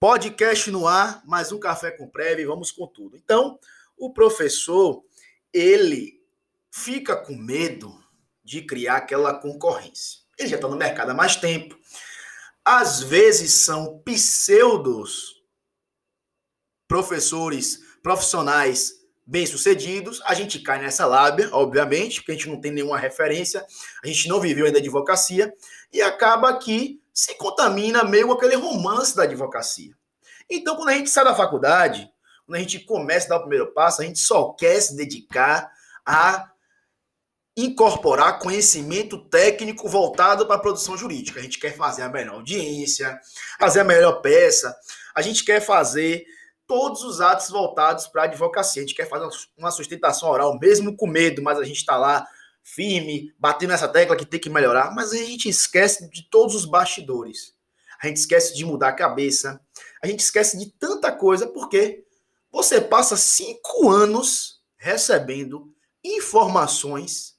Podcast 0.00 0.70
no 0.70 0.86
ar, 0.86 1.22
mais 1.26 1.52
um 1.52 1.60
café 1.60 1.90
com 1.90 2.08
prévio, 2.08 2.48
vamos 2.48 2.72
com 2.72 2.86
tudo. 2.86 3.18
Então, 3.18 3.58
o 3.98 4.10
professor, 4.10 5.04
ele 5.52 6.24
fica 6.70 7.14
com 7.14 7.36
medo 7.36 8.02
de 8.42 8.62
criar 8.62 8.96
aquela 8.96 9.34
concorrência. 9.34 10.20
Ele 10.38 10.48
já 10.48 10.56
está 10.56 10.66
no 10.66 10.76
mercado 10.78 11.10
há 11.10 11.14
mais 11.14 11.36
tempo. 11.36 11.78
Às 12.64 13.02
vezes 13.02 13.52
são 13.52 13.98
pseudos 13.98 15.44
professores 16.88 17.80
profissionais 18.02 19.00
bem-sucedidos, 19.26 20.22
a 20.24 20.32
gente 20.32 20.60
cai 20.60 20.80
nessa 20.80 21.04
lábia, 21.04 21.50
obviamente, 21.52 22.20
porque 22.20 22.32
a 22.32 22.34
gente 22.36 22.48
não 22.48 22.58
tem 22.58 22.72
nenhuma 22.72 22.96
referência, 22.96 23.66
a 24.02 24.06
gente 24.06 24.28
não 24.28 24.40
viveu 24.40 24.64
ainda 24.64 24.78
advocacia, 24.78 25.52
e 25.92 26.00
acaba 26.00 26.58
que 26.58 26.99
se 27.20 27.34
contamina 27.34 28.02
meio 28.02 28.32
aquele 28.32 28.56
romance 28.56 29.14
da 29.14 29.24
advocacia. 29.24 29.92
Então, 30.48 30.74
quando 30.74 30.88
a 30.88 30.94
gente 30.94 31.10
sai 31.10 31.22
da 31.22 31.34
faculdade, 31.34 32.10
quando 32.46 32.56
a 32.56 32.60
gente 32.60 32.80
começa 32.80 33.26
a 33.26 33.28
dar 33.28 33.36
o 33.36 33.40
primeiro 33.40 33.74
passo, 33.74 34.00
a 34.00 34.06
gente 34.06 34.18
só 34.18 34.54
quer 34.54 34.80
se 34.80 34.96
dedicar 34.96 35.70
a 36.06 36.50
incorporar 37.54 38.38
conhecimento 38.38 39.28
técnico 39.28 39.86
voltado 39.86 40.46
para 40.46 40.56
a 40.56 40.60
produção 40.60 40.96
jurídica. 40.96 41.40
A 41.40 41.42
gente 41.42 41.58
quer 41.58 41.76
fazer 41.76 42.00
a 42.00 42.08
melhor 42.08 42.36
audiência, 42.36 43.20
fazer 43.58 43.80
a 43.80 43.84
melhor 43.84 44.22
peça, 44.22 44.74
a 45.14 45.20
gente 45.20 45.44
quer 45.44 45.60
fazer 45.60 46.24
todos 46.66 47.02
os 47.04 47.20
atos 47.20 47.50
voltados 47.50 48.06
para 48.06 48.22
a 48.22 48.24
advocacia. 48.24 48.80
A 48.80 48.86
gente 48.86 48.96
quer 48.96 49.06
fazer 49.06 49.28
uma 49.58 49.70
sustentação 49.70 50.30
oral, 50.30 50.58
mesmo 50.58 50.96
com 50.96 51.06
medo, 51.06 51.42
mas 51.42 51.58
a 51.58 51.64
gente 51.64 51.76
está 51.76 51.98
lá 51.98 52.26
firme, 52.62 53.34
batendo 53.38 53.70
nessa 53.70 53.88
tecla 53.88 54.16
que 54.16 54.24
tem 54.24 54.40
que 54.40 54.50
melhorar, 54.50 54.94
mas 54.94 55.12
a 55.12 55.16
gente 55.16 55.48
esquece 55.48 56.08
de 56.10 56.22
todos 56.30 56.54
os 56.54 56.64
bastidores. 56.64 57.54
A 58.02 58.06
gente 58.06 58.18
esquece 58.18 58.54
de 58.54 58.64
mudar 58.64 58.88
a 58.88 58.94
cabeça, 58.94 59.60
a 60.02 60.06
gente 60.06 60.20
esquece 60.20 60.58
de 60.58 60.70
tanta 60.70 61.12
coisa, 61.12 61.46
porque 61.46 62.04
você 62.50 62.80
passa 62.80 63.16
cinco 63.16 63.90
anos 63.90 64.62
recebendo 64.76 65.72
informações 66.02 67.36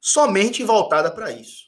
somente 0.00 0.62
voltada 0.62 1.10
para 1.10 1.32
isso. 1.32 1.64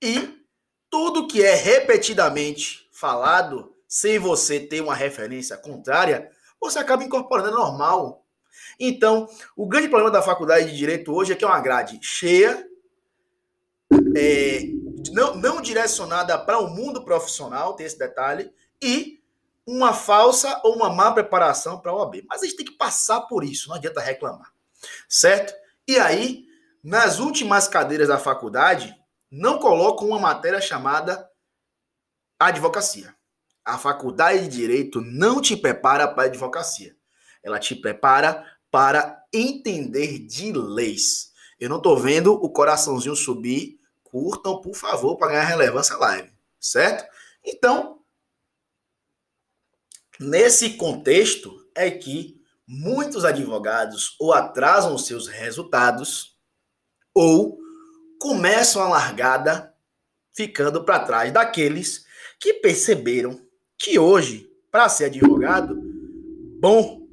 E 0.00 0.44
tudo 0.88 1.26
que 1.26 1.42
é 1.42 1.54
repetidamente 1.54 2.88
falado 2.92 3.74
sem 3.88 4.18
você 4.18 4.60
ter 4.60 4.80
uma 4.80 4.94
referência 4.94 5.56
contrária, 5.56 6.30
você 6.60 6.78
acaba 6.78 7.04
incorporando, 7.04 7.48
é 7.48 7.52
normal. 7.52 8.23
Então, 8.78 9.28
o 9.56 9.66
grande 9.66 9.88
problema 9.88 10.10
da 10.10 10.22
faculdade 10.22 10.70
de 10.70 10.76
Direito 10.76 11.12
hoje 11.12 11.32
é 11.32 11.36
que 11.36 11.44
é 11.44 11.48
uma 11.48 11.60
grade 11.60 11.98
cheia, 12.02 12.66
é, 14.16 14.60
não, 15.12 15.34
não 15.36 15.60
direcionada 15.60 16.38
para 16.38 16.58
o 16.58 16.68
mundo 16.68 17.04
profissional, 17.04 17.74
tem 17.74 17.86
esse 17.86 17.98
detalhe, 17.98 18.52
e 18.82 19.22
uma 19.66 19.92
falsa 19.92 20.60
ou 20.64 20.76
uma 20.76 20.90
má 20.90 21.12
preparação 21.12 21.80
para 21.80 21.90
a 21.90 21.94
OAB. 21.94 22.24
Mas 22.28 22.42
a 22.42 22.46
gente 22.46 22.56
tem 22.56 22.66
que 22.66 22.76
passar 22.76 23.22
por 23.22 23.44
isso, 23.44 23.68
não 23.68 23.76
adianta 23.76 24.00
reclamar. 24.00 24.52
Certo? 25.08 25.54
E 25.86 25.98
aí, 25.98 26.44
nas 26.82 27.18
últimas 27.18 27.68
cadeiras 27.68 28.08
da 28.08 28.18
faculdade, 28.18 28.94
não 29.30 29.58
colocam 29.58 30.08
uma 30.08 30.18
matéria 30.18 30.60
chamada 30.60 31.28
advocacia 32.38 33.14
a 33.64 33.78
faculdade 33.78 34.42
de 34.42 34.56
direito 34.56 35.00
não 35.00 35.40
te 35.40 35.56
prepara 35.56 36.06
para 36.06 36.24
advocacia. 36.24 36.94
Ela 37.44 37.60
te 37.60 37.76
prepara 37.76 38.44
para 38.70 39.24
entender 39.32 40.18
de 40.18 40.52
leis. 40.52 41.32
Eu 41.60 41.68
não 41.68 41.76
estou 41.76 41.96
vendo 41.96 42.32
o 42.32 42.50
coraçãozinho 42.50 43.14
subir. 43.14 43.78
Curtam, 44.02 44.60
por 44.60 44.74
favor, 44.74 45.16
para 45.16 45.32
ganhar 45.32 45.44
relevância 45.44 45.96
live, 45.96 46.32
certo? 46.58 47.04
Então, 47.44 48.00
nesse 50.18 50.70
contexto 50.70 51.68
é 51.74 51.90
que 51.90 52.40
muitos 52.66 53.24
advogados 53.24 54.16
ou 54.18 54.32
atrasam 54.32 54.96
seus 54.96 55.28
resultados 55.28 56.38
ou 57.12 57.58
começam 58.18 58.82
a 58.82 58.88
largada 58.88 59.74
ficando 60.32 60.84
para 60.84 61.04
trás 61.04 61.32
daqueles 61.32 62.04
que 62.40 62.54
perceberam 62.54 63.40
que 63.78 63.98
hoje, 63.98 64.50
para 64.70 64.88
ser 64.88 65.06
advogado, 65.06 65.80
bom, 66.60 67.03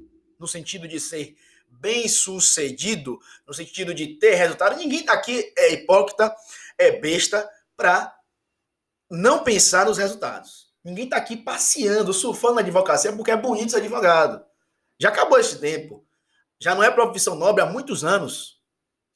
no 0.42 0.48
sentido 0.48 0.88
de 0.88 1.00
ser 1.00 1.38
bem 1.70 2.10
sucedido, 2.10 3.22
no 3.48 3.54
sentido 3.54 3.94
de 3.94 4.16
ter 4.16 4.34
resultado, 4.34 4.76
ninguém 4.76 5.08
aqui 5.08 5.54
é 5.56 5.74
hipócrita, 5.74 6.36
é 6.80 7.00
besta 7.00 7.48
para 7.78 8.14
não 9.08 9.44
pensar 9.44 9.86
nos 9.86 10.00
resultados. 10.00 10.74
Ninguém 10.84 11.06
está 11.06 11.18
aqui 11.18 11.38
passeando, 11.38 12.12
surfando 12.12 12.56
na 12.56 12.62
advocacia 12.62 13.14
porque 13.14 13.30
é 13.30 13.38
bonito 13.38 13.72
ser 13.72 13.78
advogado. 13.78 14.44
Já 15.00 15.10
acabou 15.10 15.38
esse 15.38 15.60
tempo. 15.60 16.04
Já 16.60 16.74
não 16.74 16.84
é 16.84 16.90
profissão 16.90 17.36
nobre 17.36 17.62
há 17.62 17.68
muitos 17.68 18.04
anos. 18.04 18.60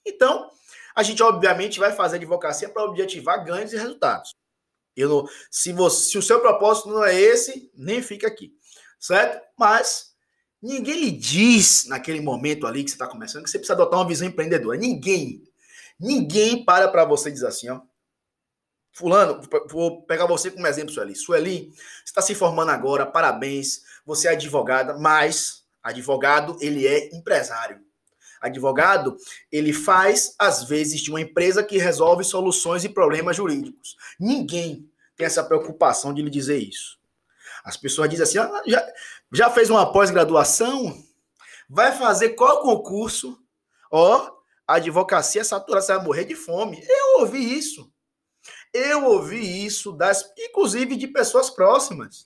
Então, 0.05 0.51
a 0.95 1.01
gente 1.01 1.23
obviamente 1.23 1.79
vai 1.79 1.91
fazer 1.91 2.17
advocacia 2.17 2.69
para 2.69 2.83
objetivar 2.83 3.43
ganhos 3.43 3.73
e 3.73 3.77
resultados. 3.77 4.35
Eu 4.95 5.27
se, 5.49 5.73
você, 5.73 6.11
se 6.11 6.17
o 6.19 6.21
seu 6.21 6.39
propósito 6.39 6.89
não 6.89 7.03
é 7.03 7.19
esse, 7.19 7.71
nem 7.73 8.01
fica 8.01 8.27
aqui, 8.27 8.53
certo? 8.99 9.43
Mas 9.57 10.14
ninguém 10.61 10.99
lhe 10.99 11.11
diz 11.11 11.85
naquele 11.87 12.21
momento 12.21 12.65
ali 12.65 12.83
que 12.83 12.89
você 12.89 12.95
está 12.95 13.07
começando 13.07 13.43
que 13.43 13.49
você 13.49 13.57
precisa 13.57 13.73
adotar 13.73 13.99
uma 13.99 14.07
visão 14.07 14.27
empreendedora. 14.27 14.77
Ninguém. 14.77 15.43
Ninguém 15.99 16.63
para 16.63 16.87
para 16.87 17.05
você 17.05 17.31
dizer 17.31 17.47
assim, 17.47 17.69
ó. 17.69 17.81
Fulano, 18.91 19.41
vou 19.69 20.03
pegar 20.03 20.25
você 20.25 20.49
como 20.49 20.65
exemplo, 20.67 20.93
Sueli. 20.93 21.15
Sueli, 21.15 21.73
você 21.75 22.03
está 22.05 22.21
se 22.21 22.33
formando 22.33 22.71
agora, 22.71 23.05
parabéns. 23.05 23.81
Você 24.05 24.27
é 24.27 24.31
advogada, 24.31 24.97
mas 24.97 25.65
advogado, 25.83 26.57
ele 26.61 26.87
é 26.87 27.13
empresário. 27.13 27.81
Advogado, 28.39 29.17
ele 29.51 29.73
faz, 29.73 30.33
às 30.39 30.63
vezes, 30.63 31.01
de 31.01 31.09
uma 31.09 31.19
empresa 31.19 31.63
que 31.63 31.77
resolve 31.77 32.23
soluções 32.23 32.83
e 32.83 32.89
problemas 32.89 33.35
jurídicos. 33.35 33.97
Ninguém 34.19 34.89
tem 35.17 35.25
essa 35.25 35.43
preocupação 35.43 36.13
de 36.13 36.21
lhe 36.21 36.29
dizer 36.29 36.57
isso. 36.57 36.97
As 37.65 37.75
pessoas 37.75 38.07
dizem 38.09 38.23
assim: 38.23 38.37
ah, 38.37 38.61
já, 38.67 38.93
já 39.33 39.49
fez 39.49 39.71
uma 39.71 39.91
pós-graduação? 39.91 40.95
Vai 41.67 41.91
fazer 41.91 42.29
qual 42.29 42.61
concurso? 42.61 43.37
Ó, 43.91 44.17
oh, 44.17 44.31
advocacia 44.67 45.41
é 45.41 45.43
saturada, 45.43 45.83
você 45.83 45.95
vai 45.95 46.05
morrer 46.05 46.25
de 46.25 46.35
fome. 46.35 46.85
Eu 46.87 47.21
ouvi 47.21 47.57
isso. 47.57 47.91
Eu 48.71 49.05
ouvi 49.05 49.65
isso, 49.65 49.91
das, 49.91 50.31
inclusive 50.37 50.95
de 50.95 51.07
pessoas 51.07 51.49
próximas, 51.49 52.23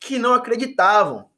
que 0.00 0.18
não 0.18 0.32
acreditavam 0.32 1.28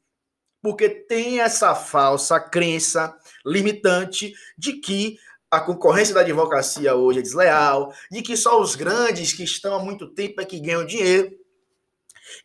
porque 0.61 0.89
tem 0.89 1.39
essa 1.39 1.73
falsa 1.75 2.39
crença 2.39 3.17
limitante 3.45 4.33
de 4.57 4.73
que 4.73 5.17
a 5.49 5.61
concorrência 5.61 6.13
da 6.13 6.21
advocacia 6.21 6.93
hoje 6.95 7.19
é 7.19 7.21
desleal, 7.21 7.93
de 8.11 8.21
que 8.21 8.35
só 8.35 8.59
os 8.59 8.75
grandes 8.75 9.33
que 9.33 9.43
estão 9.43 9.75
há 9.75 9.79
muito 9.79 10.07
tempo 10.13 10.41
é 10.41 10.45
que 10.45 10.59
ganham 10.59 10.85
dinheiro, 10.85 11.36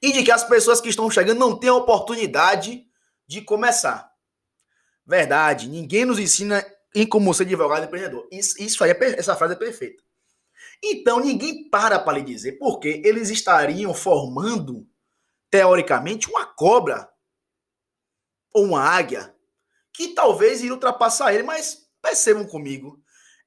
e 0.00 0.12
de 0.12 0.22
que 0.22 0.30
as 0.30 0.44
pessoas 0.44 0.80
que 0.80 0.88
estão 0.88 1.10
chegando 1.10 1.38
não 1.38 1.58
têm 1.58 1.70
a 1.70 1.74
oportunidade 1.74 2.86
de 3.26 3.40
começar. 3.42 4.12
Verdade, 5.06 5.68
ninguém 5.68 6.04
nos 6.04 6.18
ensina 6.18 6.64
em 6.94 7.06
como 7.06 7.32
ser 7.32 7.44
advogado 7.44 7.84
empreendedor. 7.84 8.28
Isso, 8.30 8.62
isso 8.62 8.84
aí, 8.84 8.90
é, 8.90 9.18
essa 9.18 9.34
frase 9.36 9.54
é 9.54 9.56
perfeita. 9.56 10.02
Então, 10.82 11.20
ninguém 11.20 11.68
para 11.68 11.98
para 11.98 12.18
lhe 12.18 12.24
dizer 12.24 12.52
porque 12.58 13.00
eles 13.04 13.30
estariam 13.30 13.94
formando, 13.94 14.86
teoricamente, 15.50 16.28
uma 16.28 16.44
cobra 16.44 17.08
ou 18.52 18.64
uma 18.64 18.82
águia 18.82 19.34
que 19.92 20.08
talvez 20.08 20.60
iria 20.60 20.72
ultrapassar 20.72 21.32
ele, 21.34 21.42
mas 21.42 21.86
percebam 22.00 22.44
comigo. 22.44 23.01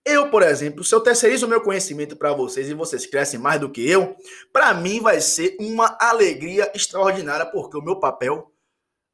Eu, 0.06 0.30
por 0.30 0.44
exemplo, 0.44 0.84
se 0.84 0.94
eu 0.94 1.02
terceirizo 1.02 1.48
o 1.48 1.50
meu 1.50 1.62
conhecimento 1.62 2.16
para 2.16 2.32
vocês 2.32 2.70
e 2.70 2.76
vocês 2.76 3.08
crescem 3.08 3.40
mais 3.40 3.60
do 3.60 3.72
que 3.72 3.90
eu, 3.90 4.16
para 4.54 4.72
mim 4.76 5.02
vai 5.02 5.20
ser 5.20 5.58
uma 5.60 5.98
alegria 6.00 6.72
extraordinária, 6.76 7.48
porque 7.48 7.76
o 7.76 7.82
meu 7.82 8.00
papel, 8.00 8.54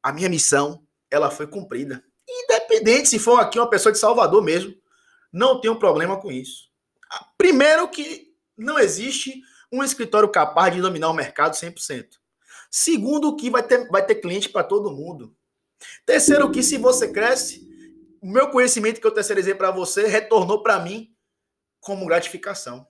a 0.02 0.12
minha 0.12 0.28
missão, 0.28 0.86
ela 1.10 1.30
foi 1.30 1.46
cumprida. 1.46 2.04
Independente 2.28 3.08
se 3.08 3.18
for 3.18 3.40
aqui 3.40 3.58
uma 3.58 3.70
pessoa 3.70 3.90
de 3.90 3.98
Salvador 3.98 4.42
mesmo, 4.42 4.74
não 5.32 5.62
tenho 5.62 5.78
problema 5.78 6.20
com 6.20 6.30
isso. 6.30 6.68
Primeiro 7.38 7.88
que 7.88 8.30
não 8.54 8.78
existe 8.78 9.40
um 9.72 9.82
escritório 9.82 10.28
capaz 10.28 10.74
de 10.74 10.82
dominar 10.82 11.08
o 11.08 11.14
mercado 11.14 11.54
100%. 11.54 12.06
Segundo 12.70 13.34
que 13.34 13.48
vai 13.48 13.62
ter, 13.62 13.88
vai 13.88 14.04
ter 14.04 14.16
cliente 14.16 14.50
para 14.50 14.62
todo 14.62 14.92
mundo. 14.92 15.34
Terceiro, 16.04 16.50
que 16.50 16.62
se 16.62 16.76
você 16.76 17.10
cresce, 17.10 17.66
o 18.22 18.28
meu 18.28 18.48
conhecimento 18.50 19.00
que 19.00 19.06
eu 19.06 19.12
terceirizei 19.12 19.54
para 19.54 19.72
você 19.72 20.06
retornou 20.06 20.62
para 20.62 20.78
mim 20.78 21.12
como 21.80 22.06
gratificação. 22.06 22.86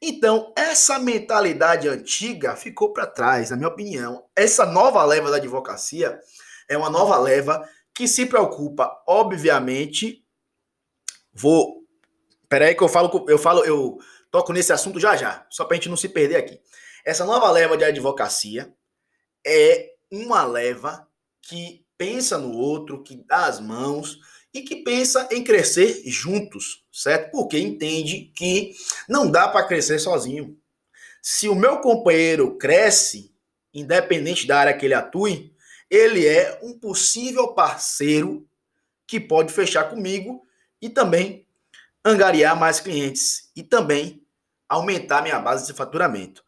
Então, 0.00 0.52
essa 0.54 0.98
mentalidade 0.98 1.88
antiga 1.88 2.54
ficou 2.54 2.92
para 2.92 3.06
trás, 3.06 3.48
na 3.48 3.56
minha 3.56 3.68
opinião. 3.68 4.26
Essa 4.36 4.66
nova 4.66 5.02
leva 5.04 5.30
da 5.30 5.38
advocacia 5.38 6.20
é 6.68 6.76
uma 6.76 6.90
nova 6.90 7.16
leva 7.16 7.66
que 7.94 8.06
se 8.06 8.26
preocupa, 8.26 9.02
obviamente. 9.06 10.22
Vou. 11.32 11.82
Peraí, 12.46 12.74
que 12.74 12.82
eu 12.82 12.88
falo, 12.88 13.24
eu 13.26 13.38
falo, 13.38 13.64
eu 13.64 13.98
toco 14.30 14.52
nesse 14.52 14.72
assunto 14.72 15.00
já 15.00 15.16
já, 15.16 15.46
só 15.48 15.64
para 15.64 15.74
a 15.74 15.76
gente 15.76 15.88
não 15.88 15.96
se 15.96 16.10
perder 16.10 16.36
aqui. 16.36 16.60
Essa 17.06 17.24
nova 17.24 17.50
leva 17.50 17.76
de 17.76 17.84
advocacia 17.84 18.70
é 19.46 19.94
uma 20.10 20.44
leva 20.44 21.08
que 21.40 21.83
pensa 21.96 22.38
no 22.38 22.52
outro, 22.52 23.02
que 23.02 23.16
dá 23.16 23.46
as 23.46 23.60
mãos 23.60 24.18
e 24.52 24.62
que 24.62 24.76
pensa 24.76 25.28
em 25.32 25.42
crescer 25.42 26.02
juntos, 26.06 26.84
certo? 26.92 27.30
Porque 27.32 27.58
entende 27.58 28.32
que 28.34 28.74
não 29.08 29.30
dá 29.30 29.48
para 29.48 29.66
crescer 29.66 29.98
sozinho. 29.98 30.56
Se 31.20 31.48
o 31.48 31.54
meu 31.54 31.78
companheiro 31.78 32.56
cresce, 32.56 33.34
independente 33.72 34.46
da 34.46 34.58
área 34.58 34.76
que 34.76 34.84
ele 34.84 34.94
atue, 34.94 35.52
ele 35.90 36.26
é 36.26 36.60
um 36.62 36.78
possível 36.78 37.48
parceiro 37.48 38.46
que 39.06 39.18
pode 39.18 39.52
fechar 39.52 39.84
comigo 39.90 40.46
e 40.80 40.88
também 40.88 41.46
angariar 42.04 42.58
mais 42.58 42.78
clientes 42.78 43.50
e 43.56 43.62
também 43.62 44.22
aumentar 44.68 45.22
minha 45.22 45.38
base 45.38 45.66
de 45.66 45.72
faturamento. 45.72 46.43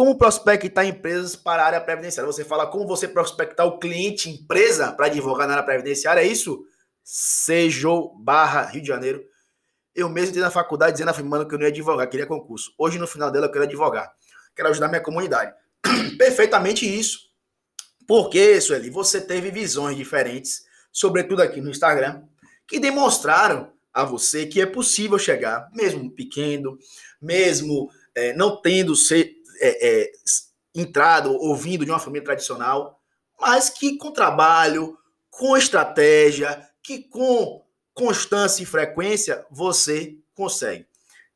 Como 0.00 0.16
prospectar 0.16 0.86
empresas 0.86 1.36
para 1.36 1.62
a 1.62 1.66
área 1.66 1.78
previdenciária? 1.78 2.32
Você 2.32 2.42
fala 2.42 2.66
como 2.66 2.86
você 2.86 3.06
prospectar 3.06 3.66
o 3.66 3.78
cliente, 3.78 4.30
empresa, 4.30 4.90
para 4.92 5.04
advogar 5.04 5.46
na 5.46 5.52
área 5.52 5.62
previdenciária, 5.62 6.22
é 6.22 6.26
isso? 6.26 6.64
Sejou 7.04 8.18
barra 8.18 8.62
Rio 8.62 8.80
de 8.80 8.88
Janeiro. 8.88 9.22
Eu 9.94 10.08
mesmo 10.08 10.30
entrei 10.30 10.42
na 10.42 10.50
faculdade 10.50 10.92
dizendo 10.92 11.10
afirmando 11.10 11.46
que 11.46 11.54
eu 11.54 11.58
não 11.58 11.66
ia 11.66 11.70
advogar, 11.70 12.08
queria 12.08 12.24
concurso. 12.24 12.72
Hoje, 12.78 12.98
no 12.98 13.06
final 13.06 13.30
dela, 13.30 13.44
eu 13.44 13.52
quero 13.52 13.64
advogar. 13.64 14.10
Quero 14.56 14.70
ajudar 14.70 14.88
minha 14.88 15.02
comunidade. 15.02 15.52
Perfeitamente 16.16 16.86
isso. 16.86 17.18
Porque, 18.08 18.58
Sueli, 18.58 18.88
você 18.88 19.20
teve 19.20 19.50
visões 19.50 19.98
diferentes, 19.98 20.64
sobretudo 20.90 21.42
aqui 21.42 21.60
no 21.60 21.68
Instagram, 21.68 22.22
que 22.66 22.80
demonstraram 22.80 23.70
a 23.92 24.02
você 24.02 24.46
que 24.46 24.62
é 24.62 24.66
possível 24.66 25.18
chegar, 25.18 25.68
mesmo 25.74 26.10
pequeno, 26.10 26.78
mesmo 27.20 27.90
é, 28.14 28.32
não 28.34 28.60
tendo 28.60 28.94
ser, 28.96 29.39
é, 29.60 30.02
é, 30.02 30.12
entrado 30.74 31.32
ou 31.32 31.54
vindo 31.56 31.84
de 31.84 31.90
uma 31.90 31.98
família 31.98 32.24
tradicional, 32.24 33.00
mas 33.38 33.68
que 33.70 33.96
com 33.96 34.12
trabalho, 34.12 34.96
com 35.30 35.56
estratégia, 35.56 36.68
que 36.82 37.02
com 37.04 37.64
constância 37.94 38.62
e 38.62 38.66
frequência 38.66 39.44
você 39.50 40.16
consegue. 40.34 40.86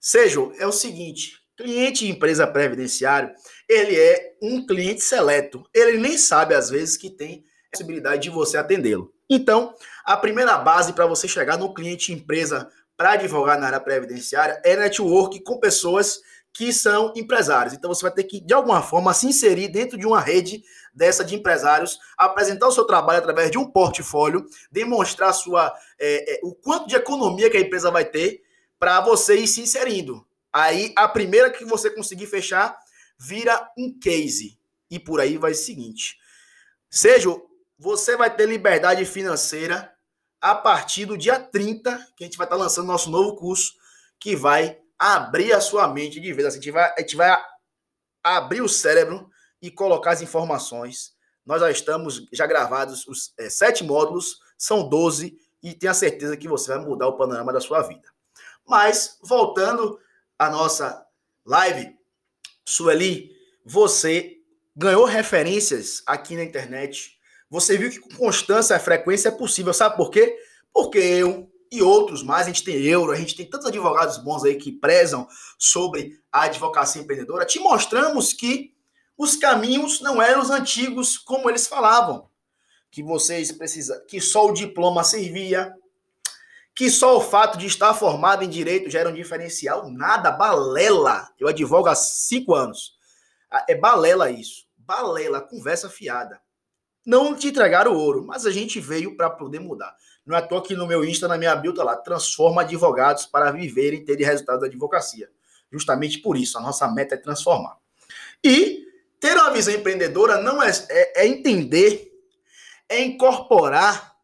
Seja, 0.00 0.40
é 0.58 0.66
o 0.66 0.72
seguinte, 0.72 1.38
cliente 1.56 2.04
de 2.04 2.10
empresa 2.10 2.46
previdenciária, 2.46 3.34
ele 3.68 3.98
é 3.98 4.36
um 4.42 4.66
cliente 4.66 5.02
seleto. 5.02 5.64
Ele 5.72 5.98
nem 5.98 6.18
sabe, 6.18 6.54
às 6.54 6.68
vezes, 6.68 6.96
que 6.96 7.10
tem 7.10 7.44
possibilidade 7.70 8.22
de 8.22 8.30
você 8.30 8.56
atendê-lo. 8.56 9.12
Então, 9.28 9.74
a 10.04 10.16
primeira 10.16 10.58
base 10.58 10.92
para 10.92 11.06
você 11.06 11.26
chegar 11.26 11.56
no 11.56 11.72
cliente 11.72 12.12
empresa 12.12 12.70
para 12.96 13.12
advogar 13.12 13.58
na 13.58 13.66
área 13.66 13.80
previdenciária 13.80 14.60
é 14.64 14.76
network 14.76 15.40
com 15.40 15.58
pessoas 15.58 16.20
que 16.54 16.72
são 16.72 17.12
empresários. 17.16 17.74
Então, 17.74 17.92
você 17.92 18.02
vai 18.02 18.12
ter 18.12 18.22
que, 18.22 18.40
de 18.40 18.54
alguma 18.54 18.80
forma, 18.80 19.12
se 19.12 19.26
inserir 19.26 19.68
dentro 19.68 19.98
de 19.98 20.06
uma 20.06 20.20
rede 20.20 20.62
dessa 20.94 21.24
de 21.24 21.34
empresários, 21.34 21.98
apresentar 22.16 22.68
o 22.68 22.72
seu 22.72 22.84
trabalho 22.84 23.18
através 23.18 23.50
de 23.50 23.58
um 23.58 23.68
portfólio, 23.68 24.46
demonstrar 24.70 25.34
sua, 25.34 25.74
é, 25.98 26.36
é, 26.36 26.40
o 26.44 26.54
quanto 26.54 26.86
de 26.86 26.94
economia 26.94 27.50
que 27.50 27.56
a 27.56 27.60
empresa 27.60 27.90
vai 27.90 28.04
ter 28.04 28.44
para 28.78 29.00
você 29.00 29.34
ir 29.34 29.48
se 29.48 29.60
inserindo. 29.60 30.24
Aí, 30.52 30.92
a 30.94 31.08
primeira 31.08 31.50
que 31.50 31.64
você 31.64 31.90
conseguir 31.90 32.26
fechar 32.26 32.78
vira 33.18 33.68
um 33.76 33.92
case. 33.98 34.56
E 34.88 35.00
por 35.00 35.20
aí 35.20 35.36
vai 35.36 35.50
o 35.50 35.56
seguinte. 35.56 36.18
Seja, 36.88 37.30
você 37.76 38.16
vai 38.16 38.34
ter 38.34 38.46
liberdade 38.46 39.04
financeira 39.04 39.92
a 40.40 40.54
partir 40.54 41.06
do 41.06 41.18
dia 41.18 41.40
30, 41.40 42.12
que 42.16 42.22
a 42.22 42.26
gente 42.26 42.38
vai 42.38 42.46
estar 42.46 42.54
lançando 42.54 42.86
nosso 42.86 43.10
novo 43.10 43.34
curso, 43.34 43.74
que 44.20 44.36
vai 44.36 44.78
abrir 45.12 45.52
a 45.52 45.60
sua 45.60 45.86
mente 45.86 46.18
de 46.18 46.32
vez. 46.32 46.48
A 46.48 46.50
gente 46.50 46.70
vai, 46.70 46.94
a 46.96 47.00
gente 47.00 47.14
vai 47.14 47.36
abrir 48.22 48.62
o 48.62 48.68
cérebro 48.68 49.28
e 49.60 49.70
colocar 49.70 50.12
as 50.12 50.22
informações. 50.22 51.14
Nós 51.44 51.60
já 51.60 51.70
estamos 51.70 52.26
já 52.32 52.46
gravados 52.46 53.06
os 53.06 53.34
é, 53.38 53.50
sete 53.50 53.84
módulos, 53.84 54.38
são 54.56 54.88
12, 54.88 55.36
e 55.62 55.74
tenho 55.74 55.90
a 55.90 55.94
certeza 55.94 56.38
que 56.38 56.48
você 56.48 56.74
vai 56.74 56.82
mudar 56.84 57.08
o 57.08 57.18
panorama 57.18 57.52
da 57.52 57.60
sua 57.60 57.82
vida. 57.82 58.08
Mas, 58.66 59.18
voltando 59.22 60.00
à 60.38 60.48
nossa 60.48 61.06
live, 61.44 61.94
Sueli, 62.64 63.30
você 63.62 64.38
ganhou 64.74 65.04
referências 65.04 66.02
aqui 66.06 66.34
na 66.34 66.44
internet. 66.44 67.18
Você 67.50 67.76
viu 67.76 67.90
que 67.90 67.98
com 67.98 68.16
constância 68.16 68.74
a 68.74 68.80
frequência 68.80 69.28
é 69.28 69.32
possível. 69.32 69.74
Sabe 69.74 69.96
por 69.96 70.10
quê? 70.10 70.34
Porque 70.72 70.98
eu 70.98 71.53
e 71.70 71.82
outros 71.82 72.22
mais, 72.22 72.46
a 72.46 72.50
gente 72.50 72.64
tem 72.64 72.82
euro, 72.82 73.12
a 73.12 73.16
gente 73.16 73.34
tem 73.34 73.48
tantos 73.48 73.66
advogados 73.66 74.18
bons 74.18 74.44
aí 74.44 74.56
que 74.56 74.72
prezam 74.72 75.26
sobre 75.58 76.20
a 76.30 76.42
advocacia 76.42 77.02
empreendedora, 77.02 77.44
te 77.44 77.58
mostramos 77.58 78.32
que 78.32 78.74
os 79.16 79.36
caminhos 79.36 80.00
não 80.00 80.20
eram 80.20 80.42
os 80.42 80.50
antigos 80.50 81.16
como 81.16 81.48
eles 81.48 81.66
falavam. 81.66 82.28
Que 82.90 83.02
vocês 83.02 83.50
precisam, 83.50 84.00
que 84.06 84.20
só 84.20 84.46
o 84.46 84.52
diploma 84.52 85.02
servia, 85.02 85.74
que 86.74 86.90
só 86.90 87.16
o 87.16 87.20
fato 87.20 87.56
de 87.56 87.66
estar 87.66 87.94
formado 87.94 88.42
em 88.42 88.48
direito 88.48 88.90
já 88.90 89.00
era 89.00 89.08
um 89.08 89.14
diferencial. 89.14 89.88
Nada, 89.90 90.30
balela. 90.30 91.28
Eu 91.38 91.48
advogo 91.48 91.88
há 91.88 91.94
cinco 91.94 92.54
anos. 92.54 92.94
Ah, 93.50 93.64
é 93.68 93.74
balela 93.74 94.30
isso. 94.30 94.64
Balela, 94.76 95.40
conversa 95.40 95.88
fiada. 95.88 96.40
Não 97.06 97.34
te 97.34 97.48
entregaram 97.48 97.92
o 97.92 97.98
ouro, 97.98 98.24
mas 98.26 98.46
a 98.46 98.50
gente 98.50 98.80
veio 98.80 99.16
para 99.16 99.30
poder 99.30 99.60
mudar. 99.60 99.94
Não 100.24 100.36
é 100.36 100.38
à 100.38 100.42
toa 100.42 100.62
que 100.62 100.74
no 100.74 100.86
meu 100.86 101.04
Insta, 101.04 101.28
na 101.28 101.36
minha 101.36 101.54
bio, 101.54 101.74
tá 101.74 101.84
lá, 101.84 101.96
transforma 101.96 102.62
advogados 102.62 103.26
para 103.26 103.50
viverem 103.50 104.00
e 104.00 104.04
terem 104.04 104.24
resultado 104.26 104.60
da 104.60 104.66
advocacia. 104.66 105.28
Justamente 105.70 106.18
por 106.18 106.36
isso, 106.36 106.56
a 106.56 106.60
nossa 106.60 106.88
meta 106.90 107.14
é 107.14 107.18
transformar. 107.18 107.76
E 108.42 108.86
ter 109.20 109.36
uma 109.36 109.50
visão 109.50 109.74
empreendedora 109.74 110.40
não 110.40 110.62
é, 110.62 110.70
é, 110.88 111.22
é 111.22 111.26
entender, 111.26 112.12
é 112.88 113.02
incorporar 113.02 114.14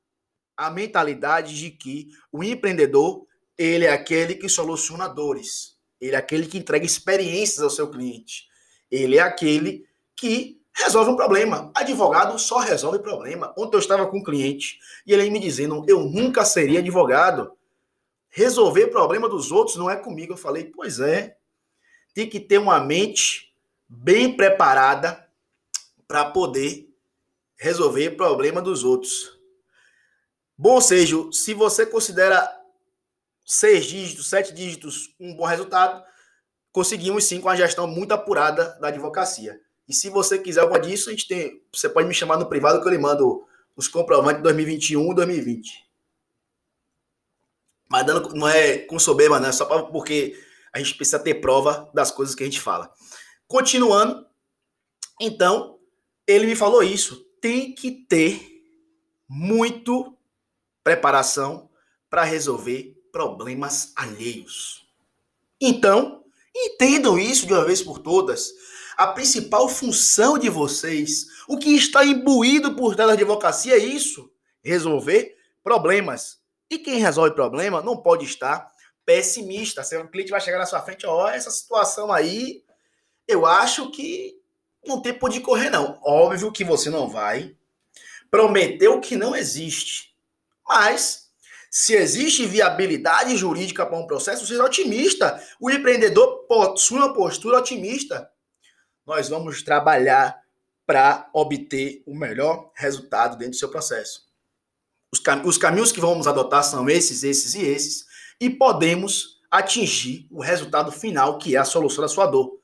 a 0.56 0.70
mentalidade 0.70 1.58
de 1.58 1.70
que 1.70 2.11
o 2.31 2.44
empreendedor 2.44 3.26
ele 3.56 3.85
é 3.85 3.93
aquele 3.93 4.35
que 4.35 4.49
soluciona 4.49 5.08
dores, 5.08 5.76
ele 6.00 6.14
é 6.17 6.19
aquele 6.19 6.47
que 6.47 6.58
entrega 6.58 6.85
experiências 6.85 7.61
ao 7.61 7.70
seu 7.70 7.91
cliente, 7.91 8.47
ele 8.91 9.19
é 9.19 9.20
aquele 9.20 9.87
que 10.14 10.60
resolve 10.82 11.11
um 11.11 11.17
problema. 11.17 11.71
Advogado 11.75 12.38
só 12.38 12.59
resolve 12.59 12.99
problema. 12.99 13.53
Ontem 13.56 13.77
eu 13.77 13.81
estava 13.81 14.06
com 14.06 14.19
um 14.19 14.23
cliente 14.23 14.79
e 15.06 15.12
ele 15.12 15.31
me 15.31 15.38
dizendo: 15.38 15.85
eu 15.88 16.00
nunca 16.00 16.44
seria 16.44 16.81
advogado. 16.81 17.53
Resolver 18.29 18.88
problema 18.88 19.29
dos 19.29 19.50
outros 19.50 19.77
não 19.77 19.91
é 19.91 19.97
comigo. 19.97 20.32
Eu 20.32 20.37
falei: 20.37 20.65
pois 20.65 21.00
é, 21.00 21.37
tem 22.15 22.29
que 22.29 22.41
ter 22.41 22.59
uma 22.59 22.81
mente 22.81 23.53
bem 23.88 24.37
preparada 24.37 25.29
para 26.06 26.25
poder 26.25 26.88
resolver 27.56 28.12
problema 28.12 28.62
dos 28.62 28.85
outros. 28.85 29.38
Bom, 30.57 30.81
seja, 30.81 31.16
se 31.33 31.54
você 31.54 31.87
considera 31.87 32.50
seis 33.45 33.87
dígitos, 33.87 34.28
sete 34.28 34.52
dígitos 34.52 35.14
um 35.19 35.35
bom 35.35 35.45
resultado, 35.45 36.04
conseguimos 36.73 37.25
sim 37.25 37.40
com 37.40 37.49
a 37.49 37.57
gestão 37.57 37.87
muito 37.87 38.12
apurada 38.12 38.78
da 38.81 38.88
advocacia. 38.88 39.61
E 39.90 39.92
se 39.92 40.09
você 40.09 40.38
quiser 40.38 40.61
alguma 40.61 40.78
disso, 40.78 41.09
a 41.09 41.12
gente 41.12 41.26
tem, 41.26 41.61
você 41.75 41.88
pode 41.88 42.06
me 42.06 42.14
chamar 42.14 42.38
no 42.38 42.49
privado 42.49 42.80
que 42.80 42.87
eu 42.87 42.92
lhe 42.92 42.97
mando 42.97 43.44
os 43.75 43.88
comprovantes 43.88 44.37
de 44.37 44.44
2021 44.44 45.11
e 45.11 45.14
2020. 45.16 45.85
Mas 47.88 48.06
dando, 48.06 48.32
não 48.37 48.47
é 48.47 48.78
com 48.78 49.00
soberba, 49.00 49.40
não, 49.40 49.49
é 49.49 49.52
só 49.52 49.64
pra, 49.64 49.82
porque 49.82 50.40
a 50.73 50.78
gente 50.78 50.94
precisa 50.94 51.18
ter 51.18 51.40
prova 51.40 51.90
das 51.92 52.12
coisas 52.12 52.37
que 52.37 52.44
a 52.44 52.47
gente 52.47 52.61
fala. 52.61 52.94
Continuando, 53.49 54.25
então, 55.20 55.80
ele 56.25 56.47
me 56.47 56.54
falou 56.54 56.85
isso. 56.85 57.26
Tem 57.40 57.75
que 57.75 57.90
ter 57.90 58.62
muito 59.28 60.16
preparação 60.85 61.68
para 62.09 62.23
resolver 62.23 62.97
problemas 63.11 63.92
alheios. 63.97 64.87
Então, 65.61 66.23
entendam 66.54 67.18
isso 67.18 67.44
de 67.44 67.52
uma 67.52 67.64
vez 67.64 67.82
por 67.82 67.99
todas. 67.99 68.52
A 69.00 69.07
principal 69.07 69.66
função 69.66 70.37
de 70.37 70.50
vocês, 70.50 71.25
o 71.49 71.57
que 71.57 71.75
está 71.75 72.04
imbuído 72.04 72.76
por 72.76 72.95
trás 72.95 73.09
da 73.09 73.14
advocacia 73.14 73.73
é 73.73 73.78
isso: 73.78 74.30
resolver 74.62 75.38
problemas. 75.64 76.38
E 76.69 76.78
quem 76.78 76.99
resolve 76.99 77.35
problema 77.35 77.80
não 77.80 77.97
pode 77.97 78.26
estar 78.26 78.71
pessimista. 79.07 79.83
Se 79.83 79.97
um 79.97 80.07
cliente 80.07 80.30
vai 80.30 80.38
chegar 80.38 80.59
na 80.59 80.66
sua 80.66 80.83
frente, 80.83 81.07
ó, 81.07 81.25
oh, 81.25 81.28
essa 81.28 81.50
situação 81.50 82.12
aí, 82.12 82.62
eu 83.26 83.47
acho 83.47 83.90
que 83.90 84.38
não 84.87 85.00
tem 85.00 85.14
por 85.14 85.30
onde 85.30 85.40
correr, 85.40 85.71
não. 85.71 85.99
Óbvio 86.04 86.52
que 86.52 86.62
você 86.62 86.90
não 86.90 87.09
vai 87.09 87.57
prometer 88.30 88.88
o 88.88 89.00
que 89.00 89.16
não 89.16 89.35
existe. 89.35 90.14
Mas, 90.69 91.30
se 91.71 91.95
existe 91.95 92.45
viabilidade 92.45 93.35
jurídica 93.35 93.87
para 93.87 93.97
um 93.97 94.07
processo, 94.07 94.47
seja 94.47 94.62
otimista. 94.62 95.42
O 95.59 95.71
empreendedor 95.71 96.45
possui 96.47 96.99
uma 96.99 97.14
postura 97.14 97.57
otimista. 97.57 98.30
Nós 99.07 99.28
vamos 99.28 99.62
trabalhar 99.62 100.40
para 100.87 101.30
obter 101.33 102.02
o 102.07 102.14
melhor 102.14 102.71
resultado 102.75 103.37
dentro 103.37 103.52
do 103.52 103.57
seu 103.57 103.69
processo. 103.69 104.28
Os, 105.12 105.21
cam 105.21 105.42
os 105.45 105.59
caminhos 105.59 105.92
que 105.92 106.00
vamos 106.00 106.26
adotar 106.26 106.64
são 106.64 106.88
esses, 106.88 107.23
esses 107.23 107.54
e 107.54 107.62
esses, 107.62 108.07
e 108.40 108.49
podemos 108.50 109.40
atingir 109.50 110.26
o 110.30 110.40
resultado 110.40 110.92
final, 110.92 111.38
que 111.38 111.57
é 111.57 111.59
a 111.59 111.64
solução 111.64 112.02
da 112.02 112.09
sua 112.09 112.26
dor. 112.26 112.61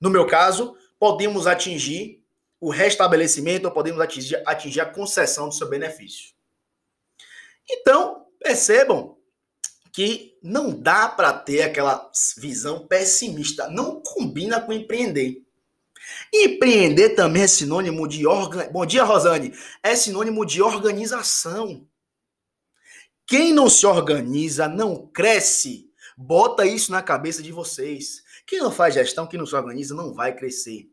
No 0.00 0.10
meu 0.10 0.26
caso, 0.26 0.76
podemos 0.98 1.46
atingir 1.46 2.22
o 2.60 2.70
restabelecimento 2.70 3.64
ou 3.64 3.72
podemos 3.72 4.00
atingir, 4.00 4.40
atingir 4.46 4.80
a 4.80 4.86
concessão 4.86 5.48
do 5.48 5.54
seu 5.54 5.68
benefício. 5.68 6.32
Então, 7.68 8.26
percebam 8.38 9.16
que 9.92 10.38
não 10.42 10.70
dá 10.70 11.08
para 11.08 11.32
ter 11.32 11.62
aquela 11.62 12.10
visão 12.38 12.86
pessimista, 12.86 13.68
não 13.68 14.00
combina 14.00 14.60
com 14.60 14.72
empreender. 14.72 15.42
Empreender 16.32 17.10
também 17.10 17.42
é 17.42 17.46
sinônimo 17.46 18.08
de 18.08 18.26
organ... 18.26 18.68
Bom 18.70 18.86
dia, 18.86 19.04
Rosane. 19.04 19.52
É 19.82 19.94
sinônimo 19.94 20.44
de 20.44 20.62
organização. 20.62 21.86
Quem 23.26 23.52
não 23.52 23.68
se 23.68 23.86
organiza 23.86 24.68
não 24.68 25.06
cresce. 25.06 25.90
Bota 26.16 26.66
isso 26.66 26.90
na 26.92 27.02
cabeça 27.02 27.42
de 27.42 27.52
vocês. 27.52 28.22
Quem 28.46 28.58
não 28.60 28.70
faz 28.70 28.94
gestão, 28.94 29.26
quem 29.26 29.38
não 29.38 29.46
se 29.46 29.54
organiza, 29.54 29.94
não 29.94 30.12
vai 30.12 30.34
crescer. 30.34 30.90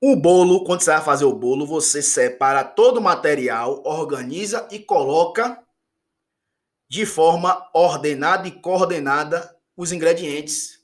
O 0.00 0.14
bolo, 0.14 0.64
quando 0.64 0.82
você 0.82 0.90
vai 0.90 1.02
fazer 1.02 1.24
o 1.24 1.32
bolo, 1.32 1.66
você 1.66 2.02
separa 2.02 2.62
todo 2.62 2.98
o 2.98 3.02
material, 3.02 3.82
organiza 3.84 4.68
e 4.70 4.78
coloca 4.78 5.62
de 6.88 7.06
forma 7.06 7.68
ordenada 7.74 8.46
e 8.46 8.52
coordenada 8.52 9.56
os 9.76 9.92
ingredientes 9.92 10.75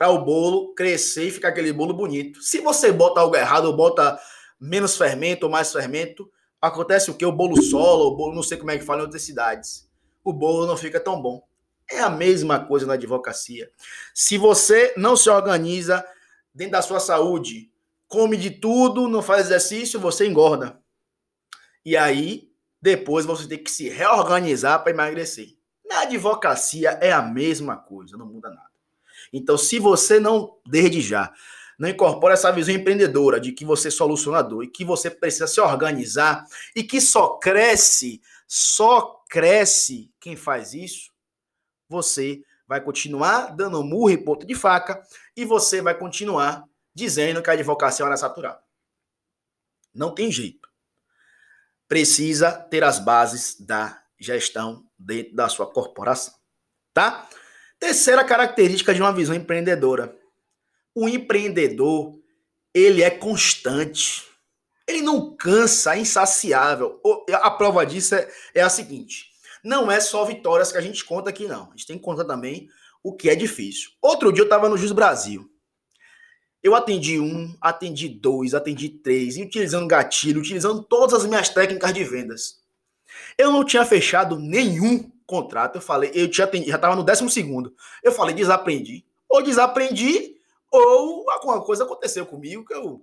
para 0.00 0.08
o 0.08 0.24
bolo 0.24 0.72
crescer 0.72 1.24
e 1.24 1.30
ficar 1.30 1.48
aquele 1.48 1.74
bolo 1.74 1.92
bonito. 1.92 2.40
Se 2.40 2.62
você 2.62 2.90
bota 2.90 3.20
algo 3.20 3.36
errado, 3.36 3.66
ou 3.66 3.76
bota 3.76 4.18
menos 4.58 4.96
fermento 4.96 5.44
ou 5.44 5.52
mais 5.52 5.70
fermento, 5.70 6.26
acontece 6.58 7.10
o 7.10 7.14
que? 7.14 7.26
O 7.26 7.30
bolo 7.30 7.60
solo, 7.60 8.06
o 8.06 8.16
bolo 8.16 8.34
não 8.34 8.42
sei 8.42 8.56
como 8.56 8.70
é 8.70 8.78
que 8.78 8.84
fala 8.84 9.00
em 9.00 9.02
outras 9.02 9.20
cidades. 9.20 9.86
O 10.24 10.32
bolo 10.32 10.66
não 10.66 10.74
fica 10.74 10.98
tão 10.98 11.20
bom. 11.20 11.46
É 11.86 12.00
a 12.00 12.08
mesma 12.08 12.64
coisa 12.64 12.86
na 12.86 12.94
advocacia. 12.94 13.70
Se 14.14 14.38
você 14.38 14.94
não 14.96 15.18
se 15.18 15.28
organiza 15.28 16.02
dentro 16.54 16.72
da 16.72 16.82
sua 16.82 16.98
saúde, 16.98 17.70
come 18.08 18.38
de 18.38 18.52
tudo, 18.52 19.06
não 19.06 19.20
faz 19.20 19.48
exercício, 19.48 20.00
você 20.00 20.26
engorda. 20.26 20.80
E 21.84 21.94
aí 21.94 22.50
depois 22.80 23.26
você 23.26 23.46
tem 23.46 23.62
que 23.62 23.70
se 23.70 23.90
reorganizar 23.90 24.82
para 24.82 24.92
emagrecer. 24.92 25.48
Na 25.84 26.02
advocacia 26.02 26.92
é 27.02 27.12
a 27.12 27.20
mesma 27.20 27.76
coisa, 27.76 28.16
não 28.16 28.24
muda 28.24 28.48
nada. 28.48 28.69
Então, 29.32 29.56
se 29.56 29.78
você 29.78 30.18
não, 30.18 30.58
desde 30.66 31.00
já, 31.00 31.32
não 31.78 31.88
incorpora 31.88 32.34
essa 32.34 32.50
visão 32.50 32.74
empreendedora 32.74 33.40
de 33.40 33.52
que 33.52 33.64
você 33.64 33.88
é 33.88 33.90
solucionador 33.90 34.64
e 34.64 34.68
que 34.68 34.84
você 34.84 35.10
precisa 35.10 35.46
se 35.46 35.60
organizar 35.60 36.44
e 36.74 36.82
que 36.82 37.00
só 37.00 37.38
cresce, 37.38 38.20
só 38.46 39.22
cresce 39.28 40.10
quem 40.20 40.36
faz 40.36 40.74
isso, 40.74 41.10
você 41.88 42.42
vai 42.66 42.80
continuar 42.80 43.56
dando 43.56 43.82
murro 43.82 44.10
e 44.10 44.18
ponto 44.18 44.46
de 44.46 44.54
faca 44.54 45.02
e 45.36 45.44
você 45.44 45.80
vai 45.80 45.96
continuar 45.96 46.64
dizendo 46.94 47.42
que 47.42 47.50
a 47.50 47.54
advocacia 47.54 48.04
é 48.06 48.16
saturada. 48.16 48.60
Não 49.94 50.14
tem 50.14 50.30
jeito 50.30 50.70
precisa 51.90 52.52
ter 52.52 52.84
as 52.84 53.00
bases 53.00 53.56
da 53.58 54.00
gestão 54.16 54.86
dentro 54.96 55.34
da 55.34 55.48
sua 55.48 55.66
corporação, 55.66 56.32
tá? 56.94 57.28
Terceira 57.80 58.22
característica 58.22 58.94
de 58.94 59.00
uma 59.00 59.12
visão 59.12 59.34
empreendedora. 59.34 60.14
O 60.94 61.08
empreendedor, 61.08 62.18
ele 62.74 63.02
é 63.02 63.08
constante. 63.08 64.22
Ele 64.86 65.00
não 65.00 65.34
cansa, 65.34 65.96
é 65.96 66.00
insaciável. 66.00 67.00
A 67.32 67.50
prova 67.50 67.86
disso 67.86 68.14
é, 68.14 68.30
é 68.54 68.60
a 68.60 68.68
seguinte: 68.68 69.30
não 69.64 69.90
é 69.90 69.98
só 69.98 70.26
vitórias 70.26 70.70
que 70.70 70.76
a 70.76 70.80
gente 70.82 71.02
conta 71.04 71.30
aqui, 71.30 71.46
não. 71.46 71.68
A 71.68 71.70
gente 71.70 71.86
tem 71.86 71.96
que 71.96 72.04
contar 72.04 72.26
também 72.26 72.68
o 73.02 73.14
que 73.14 73.30
é 73.30 73.34
difícil. 73.34 73.90
Outro 74.02 74.30
dia 74.30 74.42
eu 74.42 74.46
estava 74.46 74.68
no 74.68 74.76
Jus 74.76 74.92
Brasil. 74.92 75.50
Eu 76.62 76.74
atendi 76.74 77.18
um, 77.18 77.56
atendi 77.62 78.08
dois, 78.08 78.52
atendi 78.52 78.90
três, 78.90 79.38
e 79.38 79.42
utilizando 79.42 79.86
gatilho, 79.86 80.40
utilizando 80.40 80.82
todas 80.82 81.14
as 81.14 81.26
minhas 81.26 81.48
técnicas 81.48 81.94
de 81.94 82.04
vendas. 82.04 82.60
Eu 83.38 83.50
não 83.50 83.64
tinha 83.64 83.86
fechado 83.86 84.38
nenhum 84.38 85.10
contrato. 85.30 85.76
Eu 85.76 85.80
falei, 85.80 86.10
eu 86.12 86.28
tinha 86.28 86.44
atendi, 86.44 86.68
já 86.68 86.76
estava 86.76 86.96
no 86.96 87.04
décimo 87.04 87.30
segundo. 87.30 87.72
Eu 88.02 88.10
falei, 88.10 88.34
desaprendi. 88.34 89.04
Ou 89.28 89.42
desaprendi, 89.42 90.36
ou 90.70 91.30
alguma 91.30 91.62
coisa 91.62 91.84
aconteceu 91.84 92.26
comigo 92.26 92.64
que 92.64 92.74
eu 92.74 93.02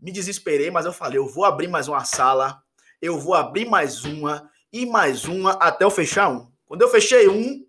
me 0.00 0.12
desesperei, 0.12 0.70
mas 0.70 0.86
eu 0.86 0.92
falei, 0.92 1.18
eu 1.18 1.26
vou 1.26 1.44
abrir 1.44 1.68
mais 1.68 1.88
uma 1.88 2.04
sala, 2.04 2.62
eu 3.02 3.18
vou 3.18 3.34
abrir 3.34 3.68
mais 3.68 4.04
uma 4.04 4.48
e 4.72 4.86
mais 4.86 5.24
uma 5.24 5.52
até 5.54 5.84
eu 5.84 5.90
fechar 5.90 6.30
um. 6.30 6.48
Quando 6.66 6.82
eu 6.82 6.88
fechei 6.88 7.28
um, 7.28 7.66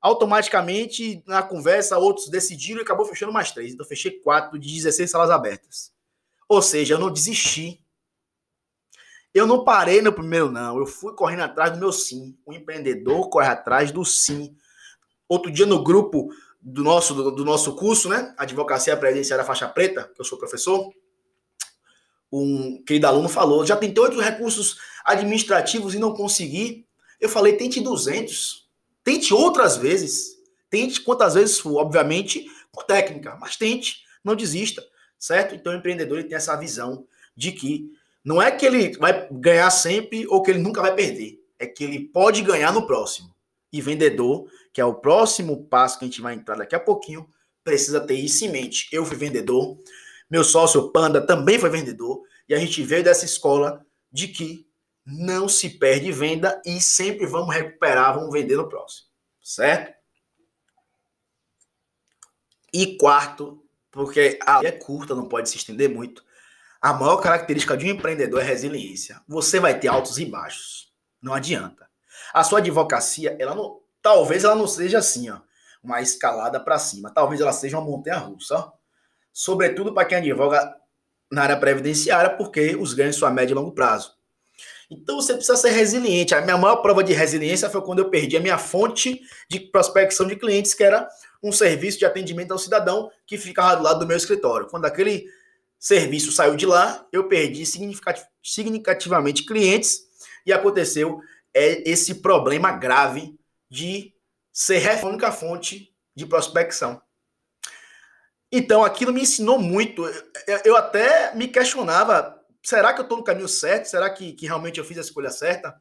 automaticamente, 0.00 1.22
na 1.26 1.42
conversa, 1.42 1.98
outros 1.98 2.28
decidiram 2.28 2.80
e 2.80 2.82
acabou 2.82 3.04
fechando 3.04 3.32
mais 3.32 3.50
três. 3.50 3.74
Então, 3.74 3.84
fechei 3.84 4.12
quatro 4.12 4.58
de 4.58 4.72
16 4.72 5.10
salas 5.10 5.30
abertas. 5.30 5.92
Ou 6.48 6.62
seja, 6.62 6.94
eu 6.94 6.98
não 6.98 7.12
desisti. 7.12 7.84
Eu 9.34 9.46
não 9.46 9.64
parei 9.64 10.00
no 10.00 10.12
primeiro, 10.12 10.50
não. 10.50 10.78
Eu 10.78 10.86
fui 10.86 11.14
correndo 11.14 11.40
atrás 11.42 11.72
do 11.72 11.78
meu 11.78 11.92
sim. 11.92 12.36
O 12.44 12.52
empreendedor 12.52 13.28
corre 13.28 13.48
atrás 13.48 13.90
do 13.90 14.04
sim. 14.04 14.56
Outro 15.28 15.50
dia, 15.50 15.66
no 15.66 15.82
grupo 15.82 16.30
do 16.60 16.82
nosso, 16.82 17.14
do, 17.14 17.30
do 17.30 17.44
nosso 17.44 17.76
curso, 17.76 18.08
né? 18.08 18.34
Advocacia 18.36 18.96
Previdenciária 18.96 19.44
Faixa 19.44 19.68
Preta, 19.68 20.10
que 20.14 20.20
eu 20.20 20.24
sou 20.24 20.38
professor, 20.38 20.92
um 22.32 22.82
querido 22.84 23.06
aluno 23.06 23.28
falou: 23.28 23.64
já 23.64 23.76
tentei 23.76 24.02
outros 24.02 24.22
recursos 24.22 24.76
administrativos 25.04 25.94
e 25.94 25.98
não 25.98 26.14
consegui. 26.14 26.86
Eu 27.20 27.28
falei: 27.28 27.56
tente 27.56 27.80
200. 27.80 28.68
Tente 29.02 29.32
outras 29.32 29.76
vezes. 29.76 30.38
Tente 30.70 31.00
quantas 31.00 31.34
vezes 31.34 31.58
for, 31.58 31.78
obviamente, 31.78 32.46
com 32.70 32.84
técnica, 32.84 33.36
mas 33.40 33.56
tente, 33.56 34.02
não 34.22 34.36
desista, 34.36 34.84
certo? 35.18 35.54
Então 35.54 35.72
o 35.72 35.76
empreendedor 35.76 36.18
ele 36.18 36.28
tem 36.28 36.36
essa 36.36 36.54
visão 36.56 37.06
de 37.34 37.52
que 37.52 37.90
não 38.28 38.42
é 38.42 38.50
que 38.50 38.66
ele 38.66 38.94
vai 38.98 39.26
ganhar 39.32 39.70
sempre 39.70 40.26
ou 40.26 40.42
que 40.42 40.50
ele 40.50 40.58
nunca 40.58 40.82
vai 40.82 40.94
perder, 40.94 41.42
é 41.58 41.66
que 41.66 41.82
ele 41.82 42.10
pode 42.10 42.42
ganhar 42.42 42.70
no 42.74 42.86
próximo. 42.86 43.34
E 43.72 43.80
vendedor, 43.80 44.46
que 44.70 44.82
é 44.82 44.84
o 44.84 44.96
próximo 44.96 45.64
passo 45.64 45.98
que 45.98 46.04
a 46.04 46.08
gente 46.08 46.20
vai 46.20 46.34
entrar 46.34 46.56
daqui 46.56 46.74
a 46.74 46.80
pouquinho, 46.80 47.26
precisa 47.64 48.06
ter 48.06 48.16
isso 48.16 48.44
em 48.44 48.50
mente. 48.50 48.86
Eu 48.92 49.06
fui 49.06 49.16
vendedor, 49.16 49.78
meu 50.28 50.44
sócio 50.44 50.92
Panda 50.92 51.26
também 51.26 51.58
foi 51.58 51.70
vendedor, 51.70 52.22
e 52.46 52.54
a 52.54 52.58
gente 52.58 52.82
veio 52.82 53.02
dessa 53.02 53.24
escola 53.24 53.82
de 54.12 54.28
que 54.28 54.68
não 55.06 55.48
se 55.48 55.70
perde 55.70 56.12
venda 56.12 56.60
e 56.66 56.82
sempre 56.82 57.24
vamos 57.24 57.54
recuperar, 57.54 58.14
vamos 58.14 58.30
vender 58.30 58.56
no 58.56 58.68
próximo, 58.68 59.08
certo? 59.42 59.96
E 62.74 62.98
quarto, 62.98 63.64
porque 63.90 64.38
a 64.46 64.62
é 64.62 64.70
curta, 64.70 65.14
não 65.14 65.26
pode 65.26 65.48
se 65.48 65.56
estender 65.56 65.88
muito, 65.88 66.27
a 66.80 66.92
maior 66.92 67.16
característica 67.16 67.76
de 67.76 67.86
um 67.86 67.90
empreendedor 67.90 68.40
é 68.40 68.44
resiliência. 68.44 69.20
Você 69.26 69.58
vai 69.58 69.78
ter 69.78 69.88
altos 69.88 70.18
e 70.18 70.24
baixos, 70.24 70.92
não 71.20 71.34
adianta. 71.34 71.88
A 72.32 72.44
sua 72.44 72.58
advocacia, 72.58 73.36
ela 73.38 73.54
não, 73.54 73.80
talvez 74.02 74.44
ela 74.44 74.54
não 74.54 74.66
seja 74.66 74.98
assim, 74.98 75.30
ó, 75.30 75.38
uma 75.82 76.00
escalada 76.00 76.60
para 76.60 76.78
cima, 76.78 77.10
talvez 77.10 77.40
ela 77.40 77.52
seja 77.52 77.78
uma 77.78 77.86
montanha 77.86 78.18
russa, 78.18 78.56
ó. 78.56 78.72
sobretudo 79.32 79.92
para 79.92 80.04
quem 80.04 80.18
advoga 80.18 80.76
na 81.30 81.42
área 81.42 81.56
previdenciária, 81.56 82.30
porque 82.30 82.76
os 82.76 82.94
ganhos 82.94 83.16
são 83.16 83.28
a 83.28 83.30
médio 83.30 83.54
e 83.54 83.56
longo 83.56 83.72
prazo. 83.72 84.16
Então 84.90 85.16
você 85.16 85.34
precisa 85.34 85.56
ser 85.56 85.70
resiliente. 85.70 86.34
A 86.34 86.40
minha 86.40 86.56
maior 86.56 86.76
prova 86.76 87.04
de 87.04 87.12
resiliência 87.12 87.68
foi 87.68 87.82
quando 87.82 87.98
eu 87.98 88.08
perdi 88.08 88.38
a 88.38 88.40
minha 88.40 88.56
fonte 88.56 89.20
de 89.48 89.60
prospecção 89.60 90.26
de 90.26 90.34
clientes, 90.34 90.72
que 90.72 90.82
era 90.82 91.06
um 91.42 91.52
serviço 91.52 91.98
de 91.98 92.06
atendimento 92.06 92.52
ao 92.52 92.58
cidadão 92.58 93.10
que 93.26 93.36
ficava 93.36 93.76
do 93.76 93.82
lado 93.82 94.00
do 94.00 94.06
meu 94.06 94.16
escritório. 94.16 94.66
Quando 94.66 94.86
aquele 94.86 95.26
serviço 95.78 96.32
saiu 96.32 96.56
de 96.56 96.66
lá, 96.66 97.06
eu 97.12 97.28
perdi 97.28 97.64
significativamente 98.42 99.44
clientes 99.44 100.00
e 100.44 100.52
aconteceu 100.52 101.20
é, 101.54 101.88
esse 101.88 102.16
problema 102.16 102.72
grave 102.72 103.38
de 103.70 104.14
ser 104.52 104.88
a 104.88 105.06
única 105.06 105.30
fonte 105.30 105.94
de 106.14 106.26
prospecção. 106.26 107.00
Então, 108.50 108.82
aquilo 108.82 109.12
me 109.12 109.22
ensinou 109.22 109.58
muito. 109.58 110.02
Eu 110.64 110.74
até 110.74 111.34
me 111.34 111.48
questionava 111.48 112.38
será 112.62 112.92
que 112.92 113.00
eu 113.00 113.02
estou 113.02 113.18
no 113.18 113.24
caminho 113.24 113.48
certo? 113.48 113.86
Será 113.86 114.10
que, 114.10 114.32
que 114.32 114.46
realmente 114.46 114.78
eu 114.78 114.84
fiz 114.84 114.98
a 114.98 115.02
escolha 115.02 115.30
certa? 115.30 115.80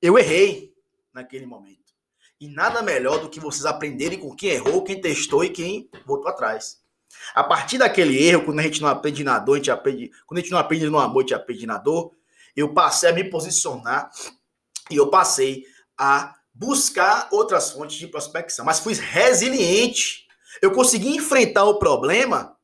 Eu 0.00 0.18
errei 0.18 0.74
naquele 1.12 1.46
momento. 1.46 1.92
E 2.40 2.48
nada 2.48 2.82
melhor 2.82 3.20
do 3.20 3.30
que 3.30 3.38
vocês 3.38 3.64
aprenderem 3.64 4.18
com 4.18 4.34
quem 4.34 4.50
errou, 4.50 4.82
quem 4.82 5.00
testou 5.00 5.44
e 5.44 5.50
quem 5.50 5.88
voltou 6.04 6.28
atrás. 6.28 6.81
A 7.34 7.44
partir 7.44 7.78
daquele 7.78 8.22
erro, 8.22 8.44
quando 8.44 8.60
a 8.60 8.62
gente 8.62 8.80
não 8.80 8.88
aprende 8.88 9.24
na 9.24 9.38
dor, 9.38 9.54
a 9.54 9.56
gente 9.56 9.70
aprende. 9.70 10.10
Quando 10.26 10.38
a 10.38 10.40
gente 10.42 10.50
não 10.50 10.58
aprende 10.58 10.88
no 10.88 10.98
amor, 10.98 11.20
a 11.20 11.22
gente 11.22 11.34
aprende 11.34 11.66
na 11.66 11.78
dor. 11.78 12.12
Eu 12.54 12.74
passei 12.74 13.10
a 13.10 13.12
me 13.12 13.24
posicionar 13.24 14.10
e 14.90 14.96
eu 14.96 15.08
passei 15.08 15.64
a 15.96 16.34
buscar 16.52 17.28
outras 17.30 17.70
fontes 17.70 17.96
de 17.96 18.06
prospecção. 18.06 18.64
Mas 18.64 18.80
fui 18.80 18.94
resiliente. 18.94 20.26
Eu 20.60 20.72
consegui 20.72 21.16
enfrentar 21.16 21.64
o 21.64 21.78
problema, 21.78 22.56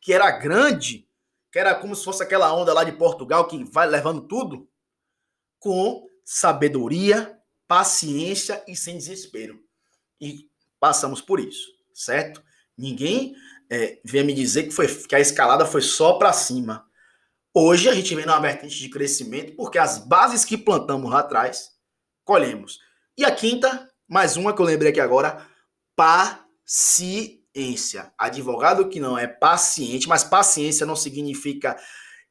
que 0.00 0.12
era 0.12 0.30
grande, 0.30 1.08
que 1.52 1.58
era 1.58 1.74
como 1.74 1.94
se 1.94 2.04
fosse 2.04 2.22
aquela 2.22 2.52
onda 2.54 2.72
lá 2.72 2.84
de 2.84 2.92
Portugal 2.92 3.46
que 3.46 3.62
vai 3.64 3.86
levando 3.86 4.22
tudo, 4.22 4.68
com 5.58 6.06
sabedoria, 6.24 7.38
paciência 7.68 8.62
e 8.66 8.76
sem 8.76 8.96
desespero. 8.96 9.62
E 10.20 10.48
passamos 10.80 11.20
por 11.20 11.40
isso, 11.40 11.68
certo? 11.94 12.42
Ninguém 12.76 13.34
é, 13.70 13.98
venha 14.04 14.24
me 14.24 14.32
dizer 14.34 14.64
que, 14.64 14.70
foi, 14.70 14.86
que 14.86 15.14
a 15.14 15.20
escalada 15.20 15.66
foi 15.66 15.82
só 15.82 16.14
para 16.14 16.32
cima. 16.32 16.86
Hoje 17.54 17.88
a 17.88 17.94
gente 17.94 18.14
vem 18.14 18.26
numa 18.26 18.38
vertente 18.38 18.78
de 18.78 18.88
crescimento 18.88 19.56
porque 19.56 19.78
as 19.78 19.98
bases 19.98 20.44
que 20.44 20.58
plantamos 20.58 21.10
lá 21.10 21.20
atrás, 21.20 21.70
colhemos. 22.24 22.78
E 23.16 23.24
a 23.24 23.30
quinta, 23.30 23.88
mais 24.06 24.36
uma 24.36 24.54
que 24.54 24.60
eu 24.60 24.66
lembrei 24.66 24.90
aqui 24.90 25.00
agora, 25.00 25.46
paciência. 25.96 27.40
Advogado 28.18 28.88
que 28.88 29.00
não 29.00 29.16
é 29.16 29.26
paciente, 29.26 30.06
mas 30.08 30.22
paciência 30.22 30.84
não 30.84 30.94
significa 30.94 31.76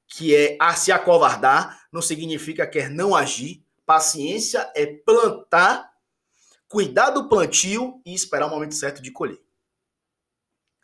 que 0.08 0.36
é 0.36 0.56
a 0.60 0.76
se 0.76 0.92
acovardar, 0.92 1.88
não 1.92 2.02
significa 2.02 2.68
que 2.68 2.80
é 2.80 2.90
não 2.90 3.16
agir. 3.16 3.66
Paciência 3.86 4.72
é 4.76 4.86
plantar, 4.86 5.92
cuidar 6.68 7.10
do 7.10 7.28
plantio 7.28 8.02
e 8.06 8.14
esperar 8.14 8.48
o 8.48 8.50
momento 8.50 8.76
certo 8.76 9.02
de 9.02 9.12
colher. 9.12 9.45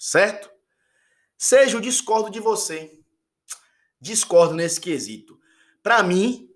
Certo? 0.02 0.50
Seja 1.38 1.78
o 1.78 1.82
discordo 1.82 2.32
de 2.32 2.40
você. 2.40 2.92
Discordo 4.00 4.56
nesse 4.56 4.82
quesito. 4.82 5.38
Para 5.84 6.02
mim, 6.02 6.50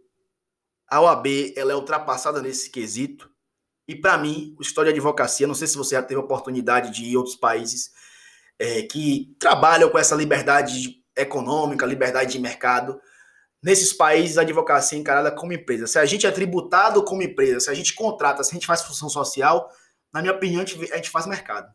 a 0.87 0.99
OAB 0.99 1.53
ela 1.55 1.71
é 1.71 1.75
ultrapassada 1.75 2.41
nesse 2.41 2.71
quesito. 2.71 3.29
E 3.87 3.95
para 3.95 4.17
mim, 4.17 4.55
o 4.57 4.63
história 4.63 4.91
de 4.91 4.97
advocacia, 4.97 5.45
não 5.45 5.53
sei 5.53 5.67
se 5.67 5.77
você 5.77 5.93
já 5.93 6.01
teve 6.01 6.19
oportunidade 6.19 6.91
de 6.91 7.05
ir 7.05 7.15
a 7.15 7.19
outros 7.19 7.35
países 7.35 7.91
é, 8.57 8.81
que 8.81 9.35
trabalham 9.39 9.91
com 9.91 9.99
essa 9.99 10.15
liberdade 10.15 11.03
econômica, 11.15 11.85
liberdade 11.85 12.31
de 12.31 12.39
mercado. 12.39 12.99
Nesses 13.61 13.93
países, 13.93 14.39
a 14.39 14.41
advocacia 14.41 14.97
é 14.97 15.01
encarada 15.01 15.31
como 15.31 15.53
empresa. 15.53 15.85
Se 15.85 15.99
a 15.99 16.05
gente 16.05 16.25
é 16.25 16.31
tributado 16.31 17.03
como 17.05 17.21
empresa, 17.21 17.59
se 17.59 17.69
a 17.69 17.75
gente 17.75 17.93
contrata, 17.93 18.43
se 18.43 18.49
a 18.49 18.55
gente 18.55 18.65
faz 18.65 18.81
função 18.81 19.07
social, 19.07 19.69
na 20.11 20.19
minha 20.19 20.33
opinião, 20.33 20.63
a 20.63 20.95
gente 20.95 21.11
faz 21.11 21.27
mercado. 21.27 21.71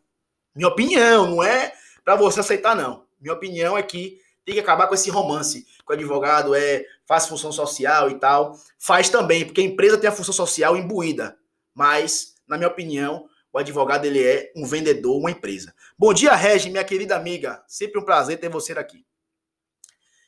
Minha 0.60 0.68
opinião, 0.68 1.26
não 1.26 1.42
é 1.42 1.72
para 2.04 2.16
você 2.16 2.40
aceitar, 2.40 2.76
não. 2.76 3.06
Minha 3.18 3.32
opinião 3.32 3.78
é 3.78 3.82
que 3.82 4.20
tem 4.44 4.54
que 4.54 4.60
acabar 4.60 4.88
com 4.88 4.94
esse 4.94 5.08
romance 5.08 5.62
que 5.62 5.90
o 5.90 5.94
advogado 5.94 6.54
é 6.54 6.84
faz 7.06 7.26
função 7.26 7.50
social 7.50 8.10
e 8.10 8.16
tal. 8.16 8.54
Faz 8.78 9.08
também, 9.08 9.46
porque 9.46 9.62
a 9.62 9.64
empresa 9.64 9.96
tem 9.96 10.06
a 10.06 10.12
função 10.12 10.34
social 10.34 10.76
imbuída. 10.76 11.38
Mas, 11.74 12.34
na 12.46 12.58
minha 12.58 12.68
opinião, 12.68 13.26
o 13.50 13.56
advogado 13.56 14.04
ele 14.04 14.22
é 14.22 14.52
um 14.54 14.66
vendedor, 14.66 15.16
uma 15.16 15.30
empresa. 15.30 15.74
Bom 15.98 16.12
dia, 16.12 16.34
Regi, 16.34 16.68
minha 16.68 16.84
querida 16.84 17.16
amiga. 17.16 17.64
Sempre 17.66 17.98
um 17.98 18.04
prazer 18.04 18.38
ter 18.38 18.50
você 18.50 18.72
aqui. 18.72 19.06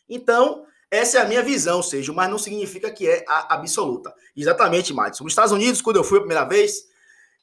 Então, 0.09 0.65
essa 0.91 1.19
é 1.19 1.21
a 1.21 1.29
minha 1.29 1.43
visão, 1.43 1.83
seja, 1.83 2.11
mas 2.11 2.31
não 2.31 2.39
significa 2.39 2.91
que 2.91 3.07
é 3.07 3.23
a 3.29 3.53
absoluta. 3.53 4.15
Exatamente, 4.35 4.95
Madison. 4.95 5.25
Nos 5.25 5.35
Estados 5.35 5.53
Unidos, 5.53 5.83
quando 5.83 5.97
eu 5.97 6.05
fui 6.05 6.17
a 6.17 6.23
primeira 6.23 6.45
vez, 6.47 6.91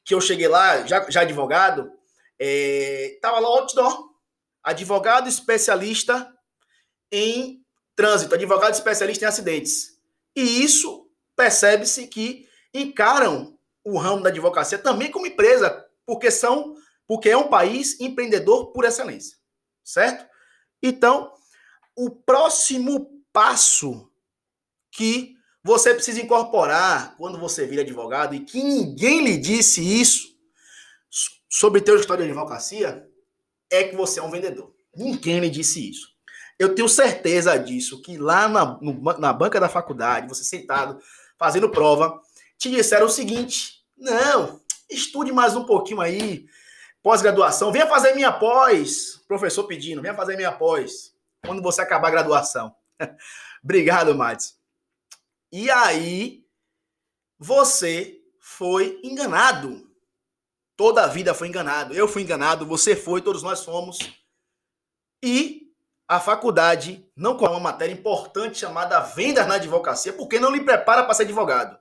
que 0.03 0.15
eu 0.15 0.19
cheguei 0.19 0.48
lá, 0.48 0.88
já, 0.88 1.08
já 1.08 1.22
advogado, 1.22 1.99
é, 2.39 3.17
tava 3.22 3.39
lá 3.39 3.48
outdoor, 3.50 4.10
advogado 4.63 5.27
especialista 5.27 6.34
em 7.12 7.63
trânsito, 7.96 8.34
advogado 8.34 8.74
especialista 8.74 9.25
em 9.25 9.27
acidentes. 9.27 10.00
E 10.36 10.63
isso 10.63 11.10
percebe-se 11.36 12.08
que 12.08 12.48
encaram 12.74 13.58
o 13.84 13.98
ramo 13.98 14.24
da 14.24 14.29
advocacia 14.29 14.77
também 14.77 15.12
como 15.12 15.27
empresa, 15.27 15.86
porque 16.05 16.31
são, 16.31 16.75
porque 17.08 17.29
é 17.29 17.38
um 17.38 17.50
país 17.50 18.00
empreendedor 18.00 18.72
por 18.72 18.86
excelência, 18.86 19.38
certo? 19.84 20.25
Então, 20.81 21.34
o 21.96 22.10
próximo 22.10 23.24
passo 23.34 24.10
que 24.91 25.36
você 25.63 25.93
precisa 25.93 26.22
incorporar 26.22 27.15
quando 27.17 27.38
você 27.38 27.65
vira 27.65 27.81
advogado 27.81 28.34
e 28.34 28.39
que 28.39 28.63
ninguém 28.63 29.24
lhe 29.24 29.38
disse 29.38 29.81
isso 29.81 30.38
sobre 31.50 31.82
teu 31.82 31.96
história 31.96 32.24
de 32.24 32.32
advocacia 32.32 33.10
é 33.70 33.84
que 33.84 33.96
você 33.96 34.20
é 34.20 34.24
um 34.24 34.29
vendedor. 34.29 34.74
Ninguém 34.96 35.39
lhe 35.39 35.50
disse 35.50 35.89
isso. 35.89 36.10
Eu 36.58 36.75
tenho 36.75 36.89
certeza 36.89 37.58
disso, 37.58 38.01
que 38.01 38.18
lá 38.18 38.48
na, 38.48 38.77
no, 38.82 39.01
na 39.18 39.34
banca 39.34 39.60
da 39.60 39.70
faculdade, 39.70 40.27
você 40.27 40.44
sentado, 40.44 41.01
fazendo 41.38 41.70
prova, 41.70 42.22
te 42.57 42.70
disseram 42.70 43.05
o 43.05 43.09
seguinte: 43.09 43.81
não, 43.98 44.62
estude 44.90 45.31
mais 45.31 45.55
um 45.55 45.64
pouquinho 45.64 46.01
aí, 46.01 46.46
pós-graduação, 47.01 47.72
venha 47.72 47.88
fazer 47.88 48.14
minha 48.14 48.31
pós, 48.31 49.24
professor 49.27 49.64
pedindo, 49.64 50.01
venha 50.01 50.14
fazer 50.14 50.35
minha 50.35 50.51
pós, 50.51 51.16
quando 51.46 51.62
você 51.62 51.81
acabar 51.81 52.09
a 52.09 52.12
graduação. 52.12 52.75
Obrigado, 53.64 54.14
Matos. 54.14 54.57
E 55.51 55.72
aí, 55.72 56.44
você 57.40 58.20
foi 58.40 59.00
enganado. 59.01 59.89
Toda 60.79 61.03
a 61.03 61.07
vida 61.07 61.33
foi 61.33 61.50
enganado. 61.50 61.94
Eu 61.94 62.07
fui 62.07 62.22
enganado, 62.22 62.65
você 62.65 62.96
foi, 62.96 63.22
todos 63.22 63.44
nós 63.44 63.65
fomos. 63.65 64.00
E 65.22 65.74
a 66.07 66.22
faculdade 66.22 67.05
não 67.13 67.35
com 67.35 67.46
uma 67.48 67.59
matéria 67.59 67.92
importante 67.92 68.59
chamada 68.59 69.01
vendas 69.01 69.46
na 69.46 69.55
advocacia, 69.55 70.13
porque 70.13 70.39
não 70.39 70.50
lhe 70.50 70.63
prepara 70.63 71.03
para 71.03 71.13
ser 71.13 71.24
advogado. 71.24 71.77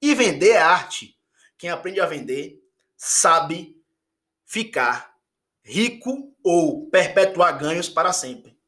E 0.00 0.12
vender 0.12 0.54
é 0.54 0.60
arte. 0.60 1.16
Quem 1.56 1.70
aprende 1.70 2.00
a 2.00 2.06
vender 2.06 2.60
sabe 2.96 3.80
ficar 4.44 5.14
rico 5.62 6.34
ou 6.42 6.90
perpetuar 6.90 7.56
ganhos 7.56 7.88
para 7.88 8.12
sempre. 8.12 8.58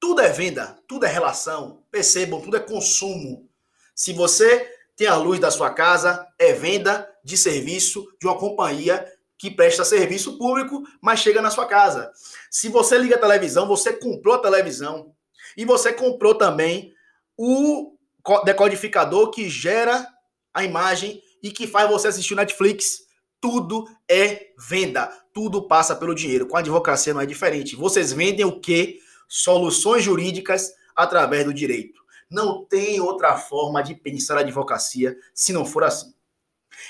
Tudo 0.00 0.22
é 0.22 0.30
venda, 0.30 0.78
tudo 0.88 1.04
é 1.04 1.10
relação. 1.10 1.84
Percebam, 1.90 2.40
tudo 2.40 2.56
é 2.56 2.60
consumo. 2.60 3.46
Se 3.94 4.14
você 4.14 4.79
tem 5.00 5.08
a 5.08 5.16
luz 5.16 5.40
da 5.40 5.50
sua 5.50 5.70
casa, 5.70 6.26
é 6.38 6.52
venda 6.52 7.08
de 7.24 7.34
serviço 7.34 8.06
de 8.20 8.26
uma 8.26 8.36
companhia 8.36 9.02
que 9.38 9.50
presta 9.50 9.82
serviço 9.82 10.36
público, 10.36 10.82
mas 11.00 11.20
chega 11.20 11.40
na 11.40 11.50
sua 11.50 11.64
casa. 11.64 12.12
Se 12.50 12.68
você 12.68 12.98
liga 12.98 13.16
a 13.16 13.18
televisão, 13.18 13.66
você 13.66 13.94
comprou 13.94 14.34
a 14.34 14.42
televisão 14.42 15.14
e 15.56 15.64
você 15.64 15.90
comprou 15.90 16.34
também 16.34 16.92
o 17.34 17.96
decodificador 18.44 19.30
que 19.30 19.48
gera 19.48 20.06
a 20.52 20.64
imagem 20.64 21.22
e 21.42 21.50
que 21.50 21.66
faz 21.66 21.88
você 21.88 22.08
assistir 22.08 22.34
Netflix. 22.34 22.98
Tudo 23.40 23.88
é 24.06 24.48
venda, 24.68 25.10
tudo 25.32 25.66
passa 25.66 25.96
pelo 25.96 26.14
dinheiro. 26.14 26.46
Com 26.46 26.58
a 26.58 26.60
advocacia 26.60 27.14
não 27.14 27.22
é 27.22 27.26
diferente. 27.26 27.74
Vocês 27.74 28.12
vendem 28.12 28.44
o 28.44 28.60
quê? 28.60 28.98
Soluções 29.26 30.04
jurídicas 30.04 30.74
através 30.94 31.46
do 31.46 31.54
direito. 31.54 31.99
Não 32.30 32.64
tem 32.64 33.00
outra 33.00 33.36
forma 33.36 33.82
de 33.82 33.94
pensar 33.94 34.36
a 34.36 34.40
advocacia 34.40 35.18
se 35.34 35.52
não 35.52 35.66
for 35.66 35.82
assim. 35.82 36.14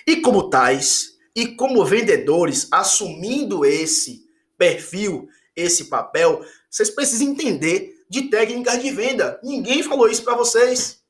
E 0.07 0.17
como 0.17 0.51
tais, 0.51 1.19
e 1.35 1.55
como 1.57 1.85
vendedores, 1.85 2.69
assumindo 2.71 3.65
esse 3.65 4.29
perfil, 4.59 5.29
esse 5.57 5.87
papel, 5.87 6.45
vocês 6.69 6.91
precisam 6.91 7.29
entender 7.29 8.05
de 8.09 8.29
técnicas 8.29 8.83
de 8.83 8.91
venda. 8.91 9.41
Ninguém 9.43 9.83
falou 9.83 10.09
isso 10.09 10.23
para 10.23 10.37
vocês. 10.37 11.01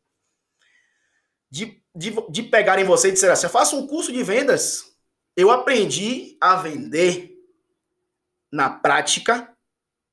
De, 1.51 1.83
de, 1.95 2.15
de 2.31 2.43
pegarem 2.45 2.85
você 2.85 3.09
e 3.09 3.13
dizer 3.13 3.31
assim: 3.31 3.49
faça 3.49 3.75
um 3.75 3.87
curso 3.87 4.13
de 4.13 4.23
vendas. 4.23 4.95
Eu 5.37 5.51
aprendi 5.51 6.37
a 6.41 6.57
vender 6.57 7.37
na 8.53 8.69
prática, 8.69 9.53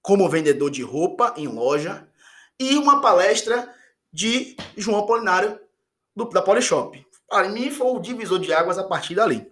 como 0.02 0.30
vendedor 0.30 0.72
de 0.72 0.82
roupa 0.82 1.34
em 1.38 1.48
loja, 1.48 2.08
e 2.60 2.76
uma 2.78 3.02
palestra 3.02 3.74
de 4.18 4.58
João 4.76 5.06
Polinário 5.06 5.60
do, 6.16 6.28
da 6.30 6.42
Polishop. 6.42 7.06
Para 7.30 7.50
mim 7.50 7.70
foi 7.70 7.86
o 7.86 8.00
divisor 8.00 8.40
de 8.40 8.52
águas 8.52 8.80
a 8.80 8.84
partir 8.84 9.14
dali. 9.14 9.48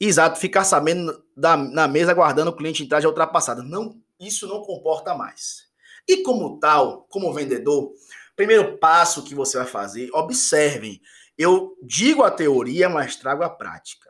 Exato, 0.00 0.40
ficar 0.40 0.64
sabendo 0.64 1.22
da, 1.36 1.54
na 1.54 1.86
mesa 1.86 2.12
aguardando 2.12 2.50
o 2.50 2.56
cliente 2.56 2.82
entrar 2.82 2.98
já 2.98 3.08
é 3.08 3.10
ultrapassado. 3.10 3.62
Não, 3.62 4.00
isso 4.18 4.48
não 4.48 4.62
comporta 4.62 5.14
mais. 5.14 5.68
E 6.08 6.22
como 6.22 6.58
tal, 6.58 7.02
como 7.10 7.30
vendedor, 7.34 7.92
primeiro 8.34 8.78
passo 8.78 9.22
que 9.22 9.34
você 9.34 9.58
vai 9.58 9.66
fazer, 9.66 10.08
observem. 10.14 10.98
Eu 11.36 11.76
digo 11.82 12.22
a 12.22 12.30
teoria, 12.30 12.88
mas 12.88 13.16
trago 13.16 13.44
a 13.44 13.50
prática. 13.50 14.08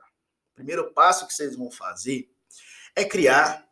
Primeiro 0.54 0.92
passo 0.92 1.26
que 1.26 1.34
vocês 1.34 1.56
vão 1.56 1.68
fazer 1.68 2.30
é 2.94 3.04
criar 3.04 3.66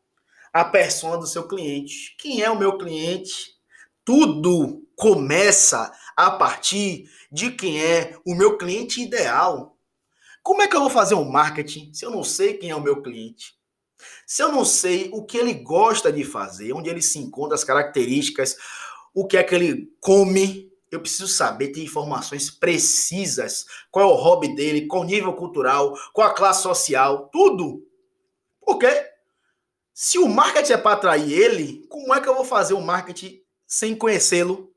a 0.53 0.65
persona 0.65 1.17
do 1.17 1.29
seu 1.29 1.47
cliente. 1.47 2.17
Quem 2.19 2.43
é 2.43 2.51
o 2.51 2.59
meu 2.59 2.77
cliente? 2.77 3.58
Tudo 4.09 4.89
começa 4.97 5.93
a 6.17 6.31
partir 6.31 7.11
de 7.31 7.51
quem 7.51 7.85
é 7.85 8.19
o 8.25 8.35
meu 8.35 8.57
cliente 8.57 9.03
ideal. 9.03 9.77
Como 10.43 10.63
é 10.63 10.67
que 10.67 10.75
eu 10.75 10.81
vou 10.81 10.89
fazer 10.89 11.15
um 11.15 11.31
marketing 11.31 11.93
se 11.93 12.07
eu 12.07 12.11
não 12.11 12.25
sei 12.25 12.55
quem 12.55 12.71
é 12.71 12.75
o 12.75 12.81
meu 12.81 13.03
cliente? 13.03 13.55
Se 14.27 14.43
eu 14.43 14.51
não 14.51 14.65
sei 14.65 15.11
o 15.13 15.27
que 15.27 15.37
ele 15.37 15.53
gosta 15.53 16.11
de 16.11 16.25
fazer, 16.25 16.73
onde 16.73 16.89
ele 16.89 17.03
se 17.03 17.19
encontra, 17.19 17.55
as 17.55 17.65
características, 17.65 18.57
o 19.13 19.27
que 19.27 19.37
é 19.37 19.45
que 19.45 19.55
ele 19.55 19.93
come, 20.01 20.73
eu 20.91 21.01
preciso 21.01 21.29
saber, 21.29 21.69
ter 21.69 21.85
informações 21.85 22.51
precisas. 22.51 23.67
Qual 23.91 24.09
é 24.09 24.11
o 24.11 24.17
hobby 24.17 24.55
dele, 24.55 24.87
qual 24.87 25.03
o 25.03 25.05
nível 25.07 25.35
cultural, 25.35 25.93
qual 26.15 26.29
a 26.29 26.35
classe 26.35 26.63
social, 26.63 27.29
tudo. 27.31 27.87
Por 28.59 28.79
quê? 28.79 29.07
Se 29.93 30.19
o 30.19 30.27
marketing 30.27 30.73
é 30.73 30.79
para 30.79 30.93
atrair 30.93 31.31
ele, 31.31 31.87
como 31.91 32.15
é 32.15 32.23
que 32.23 32.29
eu 32.31 32.35
vou 32.35 32.45
fazer 32.47 32.73
o 32.73 32.81
marketing 32.81 33.47
sem 33.69 33.95
conhecê-lo, 33.95 34.75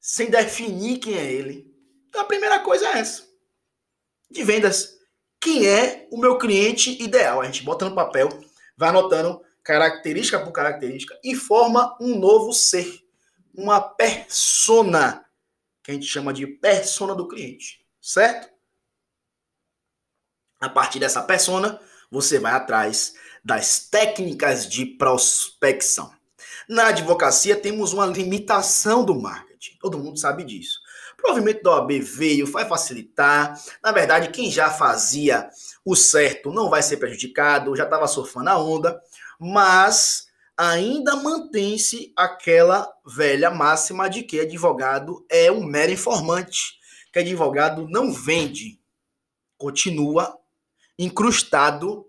sem 0.00 0.28
definir 0.28 0.98
quem 0.98 1.16
é 1.16 1.30
ele? 1.30 1.72
Então 2.08 2.22
a 2.22 2.24
primeira 2.24 2.58
coisa 2.58 2.88
é 2.88 2.98
essa 2.98 3.30
de 4.32 4.42
vendas. 4.42 4.98
Quem 5.40 5.66
é 5.66 6.08
o 6.10 6.18
meu 6.18 6.38
cliente 6.38 7.02
ideal? 7.02 7.40
A 7.40 7.44
gente 7.44 7.62
bota 7.62 7.84
no 7.84 7.94
papel, 7.94 8.28
vai 8.76 8.88
anotando 8.88 9.42
característica 9.62 10.40
por 10.40 10.52
característica 10.52 11.18
e 11.22 11.34
forma 11.34 11.96
um 12.00 12.18
novo 12.18 12.52
ser. 12.52 13.00
uma 13.54 13.82
persona, 13.82 15.26
que 15.82 15.90
a 15.90 15.94
gente 15.94 16.06
chama 16.06 16.32
de 16.32 16.46
persona 16.46 17.14
do 17.14 17.28
cliente, 17.28 17.84
certo? 18.00 18.50
A 20.58 20.70
partir 20.70 20.98
dessa 20.98 21.22
persona, 21.22 21.78
você 22.10 22.38
vai 22.38 22.52
atrás 22.52 23.14
das 23.44 23.90
técnicas 23.90 24.66
de 24.66 24.86
prospecção. 24.86 26.10
Na 26.68 26.88
advocacia, 26.88 27.56
temos 27.56 27.92
uma 27.92 28.06
limitação 28.06 29.04
do 29.04 29.14
marketing. 29.14 29.76
Todo 29.80 29.98
mundo 29.98 30.18
sabe 30.18 30.44
disso. 30.44 30.80
Provavelmente 31.16 31.62
da 31.62 31.70
OAB 31.72 32.00
veio, 32.00 32.46
vai 32.46 32.66
facilitar. 32.66 33.60
Na 33.82 33.92
verdade, 33.92 34.30
quem 34.30 34.50
já 34.50 34.70
fazia 34.70 35.48
o 35.84 35.94
certo 35.94 36.50
não 36.52 36.68
vai 36.68 36.82
ser 36.82 36.96
prejudicado, 36.96 37.76
já 37.76 37.84
estava 37.84 38.06
surfando 38.06 38.50
a 38.50 38.58
onda, 38.58 39.00
mas 39.38 40.26
ainda 40.56 41.16
mantém-se 41.16 42.12
aquela 42.16 42.92
velha 43.04 43.50
máxima 43.50 44.08
de 44.08 44.22
que 44.22 44.40
advogado 44.40 45.24
é 45.28 45.50
um 45.50 45.64
mero 45.64 45.92
informante, 45.92 46.78
que 47.12 47.18
advogado 47.18 47.88
não 47.88 48.12
vende, 48.12 48.80
continua 49.56 50.38
incrustado 50.98 52.06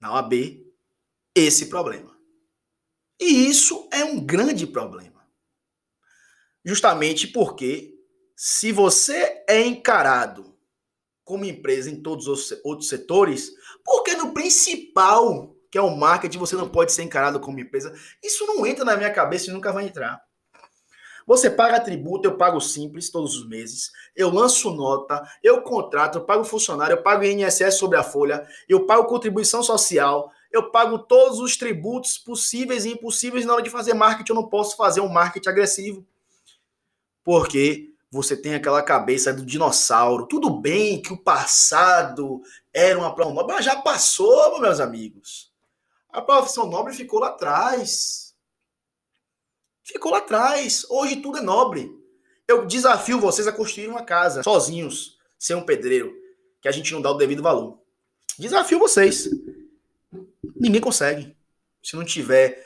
na 0.00 0.12
OAB 0.14 0.64
esse 1.34 1.66
problema. 1.66 2.11
E 3.22 3.48
isso 3.48 3.88
é 3.92 4.04
um 4.04 4.18
grande 4.18 4.66
problema. 4.66 5.24
Justamente 6.64 7.28
porque 7.28 7.94
se 8.36 8.72
você 8.72 9.44
é 9.48 9.64
encarado 9.64 10.58
como 11.22 11.44
empresa 11.44 11.88
em 11.88 12.02
todos 12.02 12.26
os 12.26 12.52
outros 12.64 12.88
setores, 12.88 13.52
porque 13.84 14.16
no 14.16 14.34
principal, 14.34 15.54
que 15.70 15.78
é 15.78 15.80
o 15.80 15.96
marketing, 15.96 16.38
você 16.38 16.56
não 16.56 16.68
pode 16.68 16.92
ser 16.92 17.04
encarado 17.04 17.38
como 17.38 17.60
empresa? 17.60 17.94
Isso 18.20 18.44
não 18.44 18.66
entra 18.66 18.84
na 18.84 18.96
minha 18.96 19.12
cabeça 19.12 19.48
e 19.48 19.52
nunca 19.52 19.70
vai 19.70 19.86
entrar. 19.86 20.20
Você 21.24 21.48
paga 21.48 21.78
tributo, 21.78 22.26
eu 22.26 22.36
pago 22.36 22.60
simples 22.60 23.08
todos 23.08 23.36
os 23.36 23.48
meses. 23.48 23.92
Eu 24.16 24.30
lanço 24.30 24.68
nota, 24.72 25.22
eu 25.44 25.62
contrato, 25.62 26.18
eu 26.18 26.24
pago 26.24 26.42
funcionário, 26.42 26.94
eu 26.94 27.02
pago 27.04 27.22
INSS 27.22 27.76
sobre 27.76 27.96
a 27.96 28.02
folha, 28.02 28.44
eu 28.68 28.84
pago 28.84 29.06
contribuição 29.06 29.62
social, 29.62 30.28
eu 30.52 30.70
pago 30.70 30.98
todos 30.98 31.38
os 31.40 31.56
tributos 31.56 32.18
possíveis 32.18 32.84
e 32.84 32.90
impossíveis 32.90 33.46
na 33.46 33.54
hora 33.54 33.62
de 33.62 33.70
fazer 33.70 33.94
marketing. 33.94 34.32
Eu 34.32 34.36
não 34.36 34.48
posso 34.48 34.76
fazer 34.76 35.00
um 35.00 35.08
marketing 35.08 35.48
agressivo. 35.48 36.06
Porque 37.24 37.90
você 38.10 38.36
tem 38.36 38.54
aquela 38.54 38.82
cabeça 38.82 39.32
do 39.32 39.46
dinossauro. 39.46 40.26
Tudo 40.26 40.50
bem 40.50 41.00
que 41.00 41.12
o 41.12 41.16
passado 41.16 42.42
era 42.72 42.98
uma 42.98 43.14
profissão 43.14 43.34
nobre, 43.34 43.54
mas 43.54 43.64
já 43.64 43.80
passou, 43.80 44.60
meus 44.60 44.78
amigos. 44.78 45.50
A 46.10 46.20
profissão 46.20 46.68
nobre 46.68 46.92
ficou 46.92 47.20
lá 47.20 47.28
atrás. 47.28 48.34
Ficou 49.82 50.12
lá 50.12 50.18
atrás. 50.18 50.84
Hoje 50.90 51.16
tudo 51.16 51.38
é 51.38 51.40
nobre. 51.40 51.90
Eu 52.46 52.66
desafio 52.66 53.18
vocês 53.18 53.48
a 53.48 53.52
construir 53.52 53.88
uma 53.88 54.04
casa 54.04 54.42
sozinhos, 54.42 55.16
sem 55.38 55.56
um 55.56 55.64
pedreiro, 55.64 56.14
que 56.60 56.68
a 56.68 56.72
gente 56.72 56.92
não 56.92 57.00
dá 57.00 57.10
o 57.10 57.16
devido 57.16 57.42
valor. 57.42 57.78
Desafio 58.38 58.78
vocês. 58.78 59.30
Ninguém 60.62 60.80
consegue. 60.80 61.36
Se 61.82 61.96
não 61.96 62.04
tiver 62.04 62.64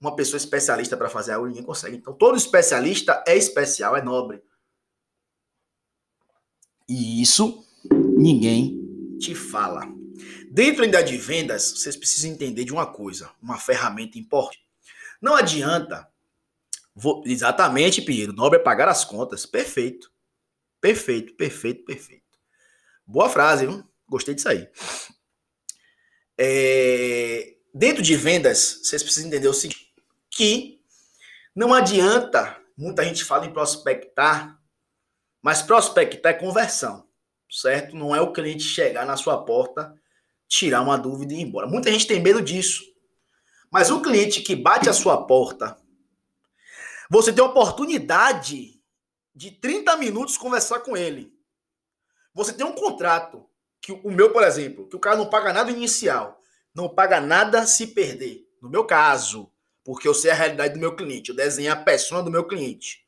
uma 0.00 0.14
pessoa 0.14 0.36
especialista 0.36 0.96
para 0.96 1.10
fazer 1.10 1.32
algo, 1.32 1.48
ninguém 1.48 1.64
consegue. 1.64 1.96
Então, 1.96 2.14
todo 2.14 2.36
especialista 2.36 3.24
é 3.26 3.36
especial, 3.36 3.96
é 3.96 4.02
nobre. 4.02 4.40
E 6.88 7.20
isso 7.20 7.66
ninguém 8.16 9.18
te 9.18 9.34
fala. 9.34 9.82
Dentro 10.52 10.84
ainda 10.84 11.02
de 11.02 11.16
vendas, 11.16 11.72
vocês 11.72 11.96
precisam 11.96 12.30
entender 12.30 12.64
de 12.64 12.72
uma 12.72 12.86
coisa, 12.86 13.28
uma 13.42 13.58
ferramenta 13.58 14.16
importante. 14.16 14.64
Não 15.20 15.34
adianta 15.34 16.08
vou, 16.94 17.24
exatamente, 17.26 18.02
Pinheiro, 18.02 18.32
nobre 18.32 18.60
é 18.60 18.62
pagar 18.62 18.88
as 18.88 19.04
contas. 19.04 19.44
Perfeito. 19.44 20.12
Perfeito, 20.80 21.34
perfeito, 21.34 21.84
perfeito. 21.84 22.38
Boa 23.04 23.28
frase, 23.28 23.66
viu? 23.66 23.82
Gostei 24.08 24.32
disso 24.32 24.48
aí. 24.48 24.68
É, 26.38 27.56
dentro 27.74 28.02
de 28.02 28.16
vendas, 28.16 28.80
vocês 28.82 29.02
precisam 29.02 29.28
entender 29.28 29.48
o 29.48 29.54
seguinte: 29.54 29.92
que 30.30 30.80
não 31.54 31.72
adianta, 31.74 32.58
muita 32.76 33.04
gente 33.04 33.24
fala 33.24 33.46
em 33.46 33.52
prospectar, 33.52 34.58
mas 35.42 35.62
prospectar 35.62 36.32
é 36.32 36.38
conversão, 36.38 37.06
certo? 37.50 37.94
Não 37.96 38.14
é 38.14 38.20
o 38.20 38.32
cliente 38.32 38.64
chegar 38.64 39.04
na 39.04 39.16
sua 39.16 39.44
porta, 39.44 39.94
tirar 40.48 40.82
uma 40.82 40.96
dúvida 40.96 41.34
e 41.34 41.38
ir 41.38 41.42
embora. 41.42 41.66
Muita 41.66 41.90
gente 41.90 42.06
tem 42.06 42.20
medo 42.20 42.40
disso. 42.40 42.82
Mas 43.70 43.90
o 43.90 44.02
cliente 44.02 44.42
que 44.42 44.54
bate 44.54 44.88
a 44.88 44.92
sua 44.92 45.26
porta, 45.26 45.78
você 47.10 47.32
tem 47.32 47.44
a 47.44 47.48
oportunidade 47.48 48.80
de 49.34 49.50
30 49.50 49.96
minutos 49.96 50.36
conversar 50.36 50.80
com 50.80 50.96
ele. 50.96 51.32
Você 52.34 52.52
tem 52.52 52.66
um 52.66 52.74
contrato, 52.74 53.48
que 53.82 53.92
o 53.92 54.10
meu, 54.10 54.32
por 54.32 54.42
exemplo, 54.42 54.88
que 54.88 54.96
o 54.96 55.00
cara 55.00 55.16
não 55.16 55.28
paga 55.28 55.52
nada 55.52 55.70
inicial, 55.70 56.40
não 56.74 56.88
paga 56.88 57.20
nada 57.20 57.66
se 57.66 57.88
perder. 57.88 58.48
No 58.62 58.70
meu 58.70 58.84
caso, 58.86 59.52
porque 59.84 60.08
eu 60.08 60.14
sei 60.14 60.30
a 60.30 60.34
realidade 60.34 60.72
do 60.72 60.80
meu 60.80 60.96
cliente, 60.96 61.30
eu 61.30 61.36
desenho 61.36 61.72
a 61.72 61.76
persona 61.76 62.22
do 62.22 62.30
meu 62.30 62.46
cliente 62.46 63.02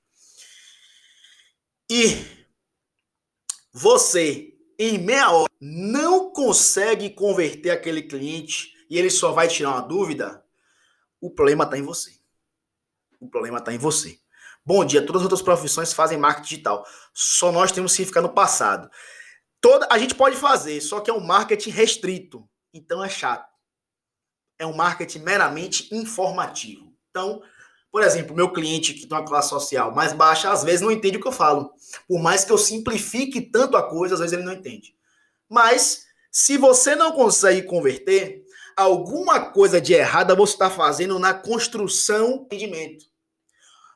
e 1.90 2.24
você, 3.72 4.54
em 4.78 4.98
meia 4.98 5.30
hora, 5.30 5.52
não 5.60 6.30
consegue 6.30 7.10
converter 7.10 7.70
aquele 7.70 8.02
cliente 8.02 8.72
e 8.88 8.98
ele 8.98 9.10
só 9.10 9.32
vai 9.32 9.48
tirar 9.48 9.70
uma 9.70 9.82
dúvida, 9.82 10.44
o 11.20 11.30
problema 11.30 11.64
está 11.64 11.76
em 11.76 11.82
você. 11.82 12.12
O 13.20 13.28
problema 13.28 13.58
está 13.58 13.72
em 13.72 13.78
você. 13.78 14.18
Bom 14.64 14.84
dia, 14.84 15.04
todas 15.04 15.20
as 15.20 15.24
outras 15.24 15.42
profissões 15.42 15.92
fazem 15.92 16.16
marketing 16.16 16.48
digital. 16.48 16.86
Só 17.12 17.52
nós 17.52 17.70
temos 17.70 17.94
que 17.94 18.04
ficar 18.04 18.22
no 18.22 18.30
passado. 18.32 18.90
Toda, 19.64 19.88
a 19.90 19.96
gente 19.96 20.14
pode 20.14 20.36
fazer, 20.36 20.78
só 20.82 21.00
que 21.00 21.10
é 21.10 21.14
um 21.14 21.24
marketing 21.24 21.70
restrito. 21.70 22.46
Então 22.74 23.02
é 23.02 23.08
chato. 23.08 23.50
É 24.58 24.66
um 24.66 24.76
marketing 24.76 25.20
meramente 25.20 25.88
informativo. 25.90 26.92
Então, 27.08 27.42
por 27.90 28.02
exemplo, 28.02 28.36
meu 28.36 28.52
cliente 28.52 28.92
que 28.92 29.06
tem 29.06 29.16
uma 29.16 29.24
classe 29.24 29.48
social 29.48 29.90
mais 29.94 30.12
baixa, 30.12 30.52
às 30.52 30.62
vezes 30.62 30.82
não 30.82 30.90
entende 30.92 31.16
o 31.16 31.20
que 31.22 31.26
eu 31.26 31.32
falo. 31.32 31.72
Por 32.06 32.20
mais 32.20 32.44
que 32.44 32.52
eu 32.52 32.58
simplifique 32.58 33.40
tanto 33.40 33.74
a 33.78 33.82
coisa, 33.82 34.12
às 34.12 34.20
vezes 34.20 34.34
ele 34.34 34.42
não 34.42 34.52
entende. 34.52 34.94
Mas, 35.48 36.04
se 36.30 36.58
você 36.58 36.94
não 36.94 37.12
consegue 37.12 37.62
converter, 37.62 38.44
alguma 38.76 39.50
coisa 39.50 39.80
de 39.80 39.94
errada 39.94 40.34
você 40.34 40.52
está 40.52 40.68
fazendo 40.68 41.18
na 41.18 41.32
construção 41.32 42.36
do 42.36 42.42
entendimento. 42.42 43.06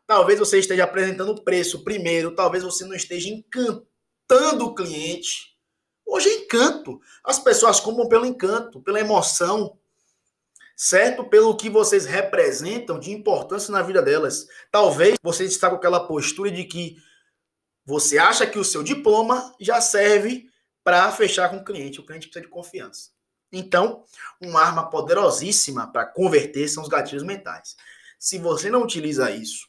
Talvez 0.06 0.38
você 0.38 0.60
esteja 0.60 0.84
apresentando 0.84 1.32
o 1.32 1.44
preço 1.44 1.84
primeiro, 1.84 2.34
talvez 2.34 2.64
você 2.64 2.86
não 2.86 2.94
esteja 2.94 3.28
encantando 3.28 4.64
o 4.64 4.74
cliente. 4.74 5.57
Hoje 6.08 6.30
é 6.30 6.34
encanto. 6.36 7.00
As 7.22 7.38
pessoas 7.38 7.78
compram 7.78 8.08
pelo 8.08 8.24
encanto, 8.24 8.80
pela 8.80 8.98
emoção, 8.98 9.78
certo? 10.74 11.22
Pelo 11.22 11.54
que 11.54 11.68
vocês 11.68 12.06
representam 12.06 12.98
de 12.98 13.12
importância 13.12 13.70
na 13.70 13.82
vida 13.82 14.00
delas. 14.00 14.48
Talvez 14.72 15.16
você 15.22 15.44
está 15.44 15.68
com 15.68 15.76
aquela 15.76 16.06
postura 16.06 16.50
de 16.50 16.64
que 16.64 16.96
você 17.84 18.16
acha 18.16 18.46
que 18.46 18.58
o 18.58 18.64
seu 18.64 18.82
diploma 18.82 19.54
já 19.60 19.82
serve 19.82 20.48
para 20.82 21.12
fechar 21.12 21.50
com 21.50 21.58
o 21.58 21.64
cliente. 21.64 22.00
O 22.00 22.06
cliente 22.06 22.26
precisa 22.26 22.44
de 22.44 22.50
confiança. 22.50 23.10
Então, 23.52 24.04
uma 24.40 24.62
arma 24.62 24.88
poderosíssima 24.88 25.92
para 25.92 26.06
converter 26.06 26.68
são 26.68 26.82
os 26.82 26.88
gatilhos 26.88 27.22
mentais. 27.22 27.76
Se 28.18 28.38
você 28.38 28.70
não 28.70 28.82
utiliza 28.82 29.30
isso 29.30 29.68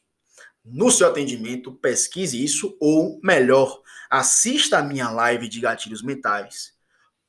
no 0.63 0.91
seu 0.91 1.08
atendimento, 1.08 1.72
pesquise 1.72 2.43
isso, 2.43 2.78
ou 2.80 3.19
melhor, 3.24 3.82
assista 4.10 4.80
a 4.80 4.84
minha 4.84 5.10
live 5.10 5.48
de 5.48 5.60
gatilhos 5.60 6.02
mentais, 6.02 6.74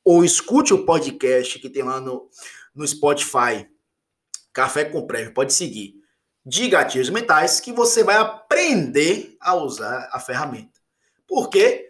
ou 0.03 0.23
escute 0.25 0.73
o 0.73 0.85
podcast 0.85 1.59
que 1.59 1.69
tem 1.69 1.83
lá 1.83 1.99
no, 1.99 2.29
no 2.73 2.87
Spotify, 2.87 3.67
Café 4.53 4.85
com 4.85 5.05
Prévio, 5.05 5.33
pode 5.33 5.53
seguir, 5.53 5.95
de 6.45 6.67
gatilhos 6.67 7.09
mentais, 7.09 7.59
que 7.59 7.71
você 7.71 8.03
vai 8.03 8.17
aprender 8.17 9.37
a 9.39 9.55
usar 9.55 10.09
a 10.11 10.19
ferramenta. 10.19 10.79
Porque 11.27 11.87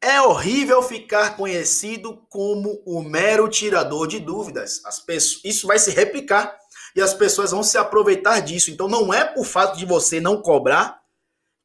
é 0.00 0.20
horrível 0.20 0.82
ficar 0.82 1.36
conhecido 1.36 2.26
como 2.28 2.82
o 2.84 3.02
mero 3.02 3.48
tirador 3.48 4.06
de 4.06 4.18
dúvidas. 4.18 4.82
As 4.84 5.00
pessoas, 5.00 5.44
isso 5.44 5.66
vai 5.66 5.78
se 5.78 5.90
replicar 5.90 6.58
e 6.94 7.02
as 7.02 7.14
pessoas 7.14 7.50
vão 7.50 7.62
se 7.62 7.76
aproveitar 7.76 8.40
disso. 8.40 8.70
Então 8.70 8.88
não 8.88 9.12
é 9.12 9.24
por 9.24 9.44
fato 9.44 9.76
de 9.76 9.84
você 9.84 10.20
não 10.20 10.40
cobrar 10.40 11.02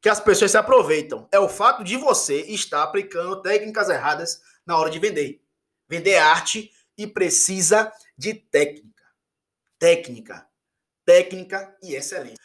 que 0.00 0.08
as 0.08 0.20
pessoas 0.20 0.50
se 0.50 0.56
aproveitam. 0.56 1.28
É 1.30 1.38
o 1.38 1.48
fato 1.48 1.84
de 1.84 1.96
você 1.96 2.40
estar 2.42 2.82
aplicando 2.82 3.42
técnicas 3.42 3.88
erradas 3.88 4.40
na 4.66 4.76
hora 4.76 4.90
de 4.90 4.98
vender. 4.98 5.42
Vender 5.88 6.16
arte 6.16 6.70
e 6.96 7.06
precisa 7.06 7.92
de 8.16 8.34
técnica 8.34 8.90
técnica. 9.80 10.46
Técnica 11.04 11.74
e 11.82 11.94
excelência. 11.94 12.38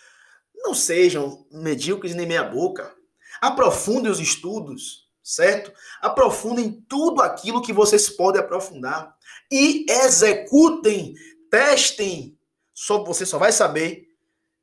Não 0.56 0.74
sejam 0.74 1.46
medíocres 1.52 2.16
nem 2.16 2.26
meia-boca. 2.26 2.96
Aprofundem 3.42 4.10
os 4.10 4.22
estudos, 4.22 5.10
certo? 5.22 5.72
Aprofundem 6.02 6.84
tudo 6.88 7.22
aquilo 7.22 7.62
que 7.62 7.74
vocês 7.74 8.10
podem 8.10 8.42
aprofundar. 8.42 9.14
E 9.52 9.86
executem, 9.88 11.14
testem. 11.52 12.35
Só, 12.76 13.02
você 13.06 13.26
só 13.26 13.40
vai 13.40 13.54
saber 13.54 14.10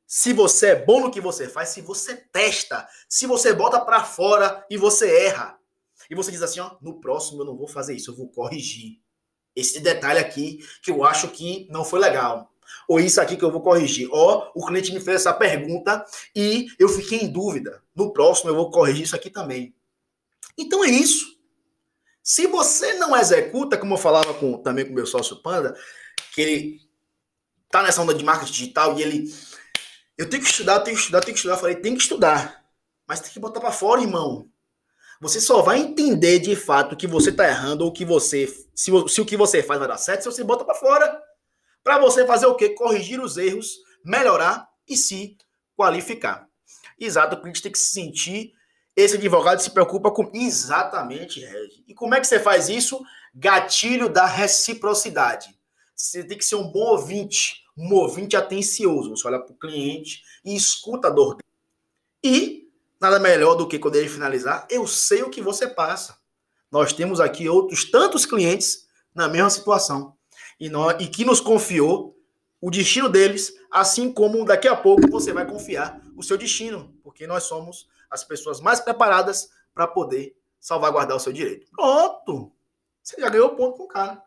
se 0.05 0.31
você 0.31 0.67
é 0.67 0.75
bom 0.75 1.01
no 1.01 1.11
que 1.11 1.19
você 1.19 1.49
faz, 1.49 1.69
se 1.69 1.81
você 1.81 2.15
testa, 2.15 2.87
se 3.09 3.25
você 3.25 3.51
bota 3.51 3.81
para 3.81 4.03
fora 4.03 4.63
e 4.69 4.77
você 4.77 5.25
erra. 5.25 5.59
E 6.07 6.13
você 6.13 6.31
diz 6.31 6.43
assim, 6.43 6.59
ó, 6.59 6.75
no 6.79 7.01
próximo 7.01 7.41
eu 7.41 7.45
não 7.45 7.57
vou 7.57 7.67
fazer 7.67 7.95
isso, 7.95 8.11
eu 8.11 8.15
vou 8.15 8.29
corrigir. 8.29 9.01
Esse 9.55 9.79
detalhe 9.79 10.19
aqui 10.19 10.63
que 10.83 10.91
eu 10.91 11.03
acho 11.03 11.29
que 11.29 11.67
não 11.71 11.83
foi 11.83 11.99
legal. 11.99 12.53
Ou 12.87 12.99
isso 12.99 13.19
aqui 13.19 13.35
que 13.35 13.43
eu 13.43 13.51
vou 13.51 13.61
corrigir. 13.61 14.07
Ó, 14.11 14.51
o 14.53 14.63
cliente 14.63 14.93
me 14.93 14.99
fez 14.99 15.21
essa 15.21 15.33
pergunta 15.33 16.05
e 16.35 16.67
eu 16.77 16.89
fiquei 16.89 17.19
em 17.19 17.31
dúvida. 17.31 17.81
No 17.95 18.13
próximo 18.13 18.51
eu 18.51 18.55
vou 18.55 18.69
corrigir 18.69 19.03
isso 19.03 19.15
aqui 19.15 19.31
também. 19.31 19.73
Então 20.55 20.83
é 20.83 20.89
isso. 20.89 21.33
Se 22.21 22.45
você 22.45 22.93
não 22.93 23.17
executa, 23.17 23.77
como 23.77 23.95
eu 23.95 23.97
falava 23.97 24.33
com, 24.35 24.57
também 24.59 24.85
com 24.85 24.91
o 24.91 24.95
meu 24.95 25.07
sócio 25.07 25.41
Panda, 25.41 25.75
que 26.33 26.41
ele 26.41 26.92
tá 27.73 27.81
nessa 27.81 28.01
onda 28.03 28.13
de 28.13 28.23
marketing 28.23 28.51
digital 28.51 28.99
e 28.99 29.01
ele 29.01 29.33
eu 30.15 30.29
tenho 30.29 30.43
que 30.43 30.49
estudar, 30.49 30.79
tenho 30.81 30.95
que 30.95 31.01
estudar, 31.01 31.21
tenho 31.21 31.33
que 31.33 31.39
estudar. 31.39 31.55
Eu 31.55 31.59
falei, 31.59 31.75
tem 31.75 31.95
que 31.95 32.01
estudar. 32.01 32.63
Mas 33.07 33.19
tem 33.19 33.31
que 33.31 33.39
botar 33.39 33.59
para 33.59 33.71
fora, 33.71 33.99
irmão. 33.99 34.47
Você 35.19 35.41
só 35.41 35.63
vai 35.63 35.79
entender 35.79 36.37
de 36.37 36.55
fato 36.55 36.95
que 36.95 37.07
você 37.07 37.31
tá 37.31 37.47
errando 37.47 37.83
ou 37.83 37.91
que 37.91 38.05
você. 38.05 38.45
Se, 38.75 38.91
se 39.07 39.21
o 39.21 39.25
que 39.25 39.35
você 39.35 39.63
faz 39.63 39.79
vai 39.79 39.87
dar 39.87 39.97
certo, 39.97 40.21
se 40.21 40.31
você 40.31 40.43
bota 40.43 40.63
para 40.63 40.75
fora. 40.75 41.19
Para 41.83 41.97
você 41.97 42.27
fazer 42.27 42.45
o 42.45 42.55
quê? 42.55 42.69
Corrigir 42.69 43.19
os 43.19 43.37
erros, 43.37 43.77
melhorar 44.05 44.69
e 44.87 44.95
se 44.95 45.35
qualificar. 45.75 46.47
Exato, 46.97 47.35
o 47.35 47.41
cliente 47.41 47.61
tem 47.61 47.71
que 47.71 47.79
se 47.79 47.91
sentir. 47.91 48.53
Esse 48.95 49.15
advogado 49.15 49.61
se 49.61 49.71
preocupa 49.71 50.11
com. 50.11 50.29
Exatamente, 50.33 51.39
Regi. 51.39 51.83
E 51.87 51.93
como 51.95 52.13
é 52.13 52.21
que 52.21 52.27
você 52.27 52.39
faz 52.39 52.69
isso? 52.69 53.01
Gatilho 53.33 54.09
da 54.09 54.27
reciprocidade. 54.27 55.49
Você 55.95 56.23
tem 56.23 56.37
que 56.37 56.45
ser 56.45 56.55
um 56.55 56.71
bom 56.71 56.91
ouvinte 56.91 57.62
um 57.77 57.93
ouvinte 57.93 58.35
atencioso. 58.35 59.09
Você 59.11 59.27
olha 59.27 59.39
para 59.39 59.53
o 59.53 59.57
cliente 59.57 60.23
e 60.43 60.55
escuta 60.55 61.07
a 61.07 61.11
dor 61.11 61.35
dele. 61.35 61.43
E 62.23 62.69
nada 62.99 63.19
melhor 63.19 63.55
do 63.55 63.67
que 63.67 63.79
quando 63.79 63.95
ele 63.95 64.07
finalizar, 64.07 64.65
eu 64.69 64.87
sei 64.87 65.23
o 65.23 65.29
que 65.29 65.41
você 65.41 65.67
passa. 65.67 66.17
Nós 66.71 66.93
temos 66.93 67.19
aqui 67.19 67.49
outros 67.49 67.89
tantos 67.89 68.25
clientes 68.25 68.87
na 69.13 69.27
mesma 69.27 69.49
situação 69.49 70.15
e, 70.59 70.69
nós, 70.69 70.95
e 70.99 71.07
que 71.07 71.25
nos 71.25 71.39
confiou 71.39 72.17
o 72.61 72.71
destino 72.71 73.09
deles, 73.09 73.53
assim 73.69 74.11
como 74.11 74.45
daqui 74.45 74.67
a 74.67 74.75
pouco 74.75 75.09
você 75.09 75.33
vai 75.33 75.45
confiar 75.45 76.01
o 76.15 76.23
seu 76.23 76.37
destino, 76.37 76.95
porque 77.03 77.27
nós 77.27 77.43
somos 77.43 77.89
as 78.09 78.23
pessoas 78.23 78.61
mais 78.61 78.79
preparadas 78.79 79.49
para 79.73 79.85
poder 79.85 80.35
salvaguardar 80.59 81.17
o 81.17 81.19
seu 81.19 81.33
direito. 81.33 81.69
Pronto! 81.71 82.51
Você 83.03 83.19
já 83.19 83.27
ganhou 83.27 83.49
ponto 83.49 83.77
com 83.77 83.83
o 83.83 83.87
cara 83.87 84.23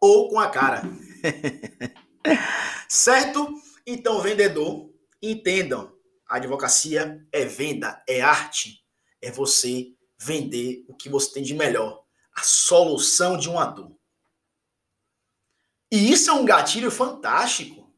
ou 0.00 0.28
com 0.28 0.38
a 0.38 0.48
cara. 0.48 0.82
certo? 2.88 3.48
Então, 3.86 4.20
vendedor, 4.20 4.92
entendam: 5.22 5.92
a 6.28 6.36
advocacia 6.36 7.26
é 7.32 7.44
venda, 7.44 8.02
é 8.06 8.20
arte, 8.20 8.84
é 9.20 9.30
você 9.30 9.94
vender 10.20 10.84
o 10.88 10.94
que 10.94 11.08
você 11.08 11.32
tem 11.32 11.42
de 11.42 11.54
melhor, 11.54 12.02
a 12.34 12.42
solução 12.42 13.36
de 13.36 13.48
uma 13.48 13.64
dor. 13.64 13.96
E 15.90 16.10
isso 16.10 16.30
é 16.30 16.32
um 16.32 16.44
gatilho 16.44 16.90
fantástico. 16.90 17.88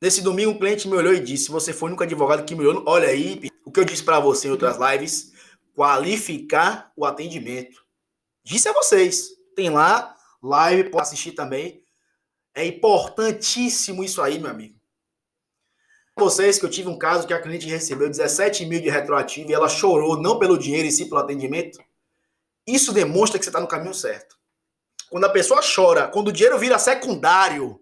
Nesse 0.00 0.22
domingo, 0.22 0.52
um 0.52 0.58
cliente 0.58 0.86
me 0.86 0.94
olhou 0.94 1.12
e 1.12 1.20
disse: 1.20 1.50
Você 1.50 1.72
foi 1.72 1.88
único 1.88 2.04
advogado 2.04 2.44
que 2.44 2.54
me 2.54 2.64
olhou. 2.64 2.84
Olha 2.86 3.08
aí, 3.08 3.50
o 3.64 3.72
que 3.72 3.80
eu 3.80 3.84
disse 3.84 4.04
para 4.04 4.20
você 4.20 4.46
em 4.46 4.52
outras 4.52 4.78
lives: 4.78 5.32
qualificar 5.74 6.92
o 6.96 7.04
atendimento. 7.04 7.84
Disse 8.44 8.68
a 8.68 8.72
vocês. 8.72 9.37
Tem 9.58 9.70
lá, 9.70 10.14
live, 10.40 10.88
pode 10.88 11.02
assistir 11.02 11.32
também. 11.32 11.82
É 12.54 12.64
importantíssimo 12.64 14.04
isso 14.04 14.22
aí, 14.22 14.38
meu 14.38 14.52
amigo. 14.52 14.78
Vocês 16.16 16.60
que 16.60 16.64
eu 16.64 16.70
tive 16.70 16.88
um 16.88 16.96
caso 16.96 17.26
que 17.26 17.32
a 17.32 17.42
cliente 17.42 17.66
recebeu 17.66 18.08
17 18.08 18.64
mil 18.66 18.80
de 18.80 18.88
retroativo 18.88 19.50
e 19.50 19.52
ela 19.52 19.68
chorou, 19.68 20.22
não 20.22 20.38
pelo 20.38 20.56
dinheiro 20.56 20.86
e 20.86 20.92
sim 20.92 21.08
pelo 21.08 21.20
atendimento. 21.20 21.76
Isso 22.64 22.92
demonstra 22.92 23.36
que 23.36 23.44
você 23.44 23.48
está 23.48 23.58
no 23.58 23.66
caminho 23.66 23.92
certo. 23.94 24.38
Quando 25.10 25.24
a 25.24 25.28
pessoa 25.28 25.60
chora, 25.60 26.06
quando 26.06 26.28
o 26.28 26.32
dinheiro 26.32 26.56
vira 26.56 26.78
secundário, 26.78 27.80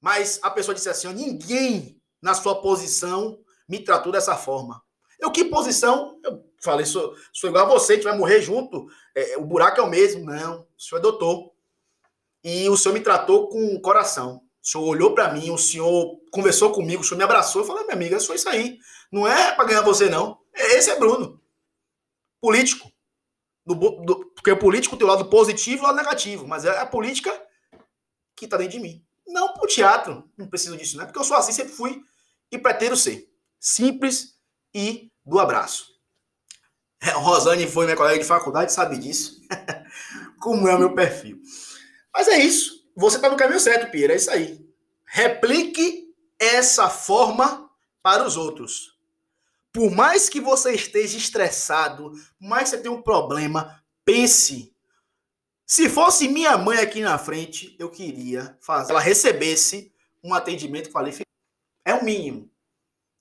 mas 0.00 0.38
a 0.40 0.52
pessoa 0.52 0.72
disse 0.72 0.88
assim: 0.88 1.12
ninguém 1.12 2.00
na 2.22 2.32
sua 2.32 2.62
posição 2.62 3.40
me 3.68 3.80
tratou 3.82 4.12
dessa 4.12 4.36
forma. 4.36 4.80
Eu, 5.18 5.32
que 5.32 5.46
posição? 5.46 6.20
Eu 6.22 6.48
falei, 6.60 6.86
sou, 6.86 7.14
sou 7.32 7.50
igual 7.50 7.66
a 7.66 7.68
você, 7.68 7.92
a 7.92 7.96
gente 7.96 8.04
vai 8.04 8.16
morrer 8.16 8.40
junto. 8.40 8.86
É, 9.14 9.36
o 9.36 9.44
buraco 9.44 9.80
é 9.80 9.82
o 9.82 9.90
mesmo. 9.90 10.24
Não, 10.24 10.66
o 10.76 10.80
senhor 10.80 10.98
é 10.98 11.02
doutor. 11.02 11.52
E 12.42 12.68
o 12.68 12.76
senhor 12.76 12.94
me 12.94 13.00
tratou 13.00 13.48
com 13.48 13.74
o 13.74 13.80
coração. 13.80 14.42
O 14.62 14.66
senhor 14.66 14.84
olhou 14.84 15.14
para 15.14 15.32
mim, 15.32 15.50
o 15.50 15.58
senhor 15.58 16.20
conversou 16.30 16.72
comigo, 16.72 17.02
o 17.02 17.04
senhor 17.04 17.18
me 17.18 17.24
abraçou. 17.24 17.62
Eu 17.62 17.66
falei, 17.66 17.84
minha 17.84 17.94
amiga, 17.94 18.16
é 18.16 18.20
só 18.20 18.34
isso 18.34 18.48
aí. 18.48 18.78
Não 19.10 19.26
é 19.26 19.52
para 19.52 19.64
ganhar 19.64 19.82
você, 19.82 20.08
não. 20.08 20.38
É, 20.54 20.76
esse 20.76 20.90
é 20.90 20.98
Bruno. 20.98 21.40
Político. 22.40 22.90
Do, 23.64 23.74
do, 23.74 24.26
porque 24.34 24.50
o 24.50 24.58
político 24.58 24.96
tem 24.96 25.06
o 25.06 25.10
lado 25.10 25.28
positivo 25.28 25.78
e 25.78 25.80
o 25.80 25.86
lado 25.86 25.96
negativo. 25.96 26.46
Mas 26.46 26.64
é 26.64 26.78
a 26.78 26.86
política 26.86 27.30
que 28.36 28.44
está 28.44 28.56
dentro 28.56 28.72
de 28.72 28.80
mim. 28.80 29.04
Não 29.26 29.54
pro 29.54 29.66
teatro. 29.66 30.28
Não 30.36 30.48
preciso 30.48 30.76
disso, 30.76 30.96
né? 30.96 31.04
Porque 31.04 31.18
eu 31.18 31.24
sou 31.24 31.36
assim, 31.36 31.52
sempre 31.52 31.72
fui 31.72 32.02
e 32.50 32.58
pretendo 32.58 32.96
ser. 32.96 33.30
Simples 33.58 34.38
e 34.74 35.10
do 35.24 35.38
abraço. 35.38 35.89
Rosane 37.14 37.66
foi 37.66 37.86
minha 37.86 37.96
colega 37.96 38.18
de 38.18 38.24
faculdade, 38.24 38.72
sabe 38.72 38.98
disso. 38.98 39.40
Como 40.40 40.68
é 40.68 40.74
o 40.74 40.78
meu 40.78 40.94
perfil. 40.94 41.40
Mas 42.12 42.28
é 42.28 42.38
isso. 42.38 42.88
Você 42.96 43.16
está 43.16 43.30
no 43.30 43.36
caminho 43.36 43.60
certo, 43.60 43.90
Pira. 43.90 44.12
É 44.12 44.16
isso 44.16 44.30
aí. 44.30 44.64
Replique 45.06 46.08
essa 46.38 46.88
forma 46.88 47.70
para 48.02 48.24
os 48.24 48.36
outros. 48.36 48.98
Por 49.72 49.90
mais 49.90 50.28
que 50.28 50.40
você 50.40 50.72
esteja 50.72 51.16
estressado, 51.16 52.12
por 52.38 52.48
mais 52.48 52.64
que 52.64 52.70
você 52.70 52.82
tenha 52.82 52.94
um 52.94 53.02
problema, 53.02 53.82
pense. 54.04 54.74
Se 55.64 55.88
fosse 55.88 56.28
minha 56.28 56.58
mãe 56.58 56.78
aqui 56.78 57.00
na 57.00 57.16
frente, 57.16 57.76
eu 57.78 57.88
queria 57.88 58.58
fazer 58.60 58.90
ela 58.90 59.00
recebesse 59.00 59.92
um 60.22 60.34
atendimento 60.34 60.90
qualificado. 60.90 61.30
É 61.84 61.94
o 61.94 62.04
mínimo. 62.04 62.50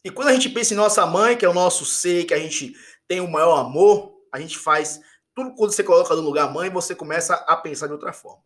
E 0.04 0.10
quando 0.10 0.30
a 0.30 0.34
gente 0.34 0.50
pensa 0.50 0.74
em 0.74 0.78
nossa 0.78 1.06
mãe, 1.06 1.38
que 1.38 1.46
é 1.46 1.50
o 1.50 1.54
nosso 1.54 1.86
ser, 1.86 2.26
que 2.26 2.34
a 2.34 2.40
gente 2.40 2.76
tem 3.10 3.20
o 3.20 3.28
maior 3.28 3.58
amor, 3.58 4.22
a 4.32 4.40
gente 4.40 4.56
faz 4.56 5.02
tudo 5.34 5.56
quando 5.56 5.74
você 5.74 5.84
coloca 5.84 6.16
no 6.16 6.22
lugar 6.22 6.54
mãe, 6.54 6.70
você 6.70 6.94
começa 6.94 7.34
a 7.34 7.58
pensar 7.58 7.88
de 7.88 7.94
outra 7.94 8.14
forma. 8.14 8.44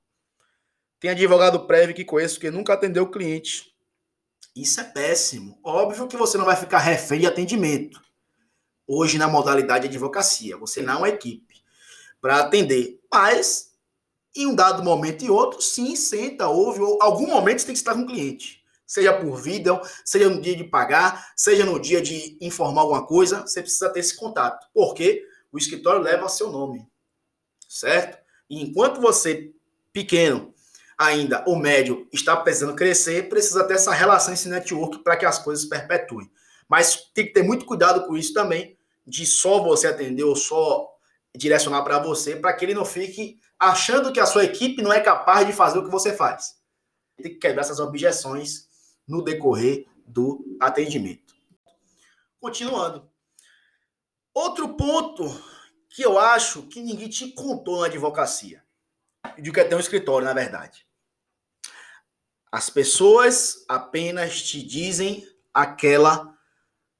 Tem 1.01 1.11
advogado 1.11 1.67
prévio 1.67 1.93
que 1.93 2.05
conheço 2.05 2.39
que 2.39 2.49
nunca 2.49 2.73
atendeu 2.73 3.03
o 3.03 3.11
cliente. 3.11 3.75
Isso 4.55 4.79
é 4.79 4.85
péssimo. 4.85 5.59
Óbvio 5.61 6.07
que 6.07 6.15
você 6.15 6.37
não 6.37 6.45
vai 6.45 6.55
ficar 6.55 6.77
refém 6.77 7.19
de 7.19 7.27
atendimento. 7.27 8.01
Hoje, 8.87 9.17
na 9.17 9.27
modalidade 9.27 9.83
de 9.83 9.89
advocacia, 9.89 10.55
você 10.55 10.81
não 10.81 10.93
é 10.93 10.97
uma 10.97 11.09
equipe 11.09 11.61
para 12.21 12.39
atender. 12.39 13.01
Mas, 13.11 13.73
em 14.33 14.47
um 14.47 14.55
dado 14.55 14.81
momento 14.81 15.25
e 15.25 15.29
outro, 15.29 15.61
sim, 15.61 15.93
senta, 15.97 16.47
ouve. 16.47 16.79
Ou, 16.79 17.01
algum 17.01 17.27
momento 17.27 17.59
você 17.59 17.65
tem 17.65 17.75
que 17.75 17.79
estar 17.79 17.95
com 17.95 18.03
o 18.03 18.07
cliente 18.07 18.62
seja 18.93 19.11
por 19.11 19.41
vídeo, 19.41 19.81
seja 20.05 20.29
no 20.29 20.39
dia 20.39 20.55
de 20.55 20.63
pagar, 20.63 21.33
seja 21.35 21.65
no 21.65 21.79
dia 21.79 21.99
de 21.99 22.37
informar 22.39 22.81
alguma 22.81 23.03
coisa, 23.07 23.41
você 23.41 23.59
precisa 23.59 23.89
ter 23.89 24.01
esse 24.01 24.15
contato, 24.15 24.67
porque 24.71 25.27
o 25.51 25.57
escritório 25.57 25.99
leva 25.99 26.29
seu 26.29 26.51
nome, 26.51 26.87
certo? 27.67 28.23
E 28.47 28.61
enquanto 28.61 29.01
você, 29.01 29.51
pequeno, 29.91 30.53
ainda, 30.95 31.43
ou 31.47 31.55
médio, 31.55 32.07
está 32.13 32.37
precisando 32.37 32.75
crescer, 32.75 33.29
precisa 33.29 33.63
ter 33.63 33.73
essa 33.73 33.91
relação, 33.91 34.31
esse 34.31 34.47
network 34.47 34.99
para 34.99 35.17
que 35.17 35.25
as 35.25 35.39
coisas 35.39 35.65
perpetuem. 35.65 36.29
Mas 36.69 37.09
tem 37.15 37.25
que 37.25 37.33
ter 37.33 37.41
muito 37.41 37.65
cuidado 37.65 38.05
com 38.05 38.15
isso 38.15 38.31
também, 38.31 38.77
de 39.07 39.25
só 39.25 39.63
você 39.63 39.87
atender 39.87 40.23
ou 40.23 40.35
só 40.35 40.87
direcionar 41.35 41.81
para 41.81 41.97
você, 41.97 42.35
para 42.35 42.53
que 42.53 42.63
ele 42.63 42.75
não 42.75 42.85
fique 42.85 43.39
achando 43.57 44.13
que 44.13 44.19
a 44.19 44.27
sua 44.27 44.43
equipe 44.43 44.83
não 44.83 44.93
é 44.93 44.99
capaz 44.99 45.47
de 45.47 45.53
fazer 45.53 45.79
o 45.79 45.83
que 45.83 45.89
você 45.89 46.13
faz. 46.13 46.57
Tem 47.17 47.31
que 47.31 47.39
quebrar 47.39 47.61
essas 47.61 47.79
objeções 47.79 48.71
no 49.07 49.23
decorrer 49.23 49.87
do 50.05 50.57
atendimento. 50.59 51.33
Continuando. 52.39 53.09
Outro 54.33 54.75
ponto 54.75 55.23
que 55.89 56.01
eu 56.03 56.17
acho 56.17 56.63
que 56.63 56.81
ninguém 56.81 57.07
te 57.07 57.31
contou 57.33 57.81
na 57.81 57.85
advocacia, 57.85 58.63
de 59.37 59.51
que 59.51 59.59
é 59.59 59.63
ter 59.63 59.75
um 59.75 59.79
escritório, 59.79 60.25
na 60.25 60.33
verdade. 60.33 60.87
As 62.51 62.69
pessoas 62.69 63.63
apenas 63.69 64.41
te 64.41 64.61
dizem 64.61 65.27
aquela 65.53 66.35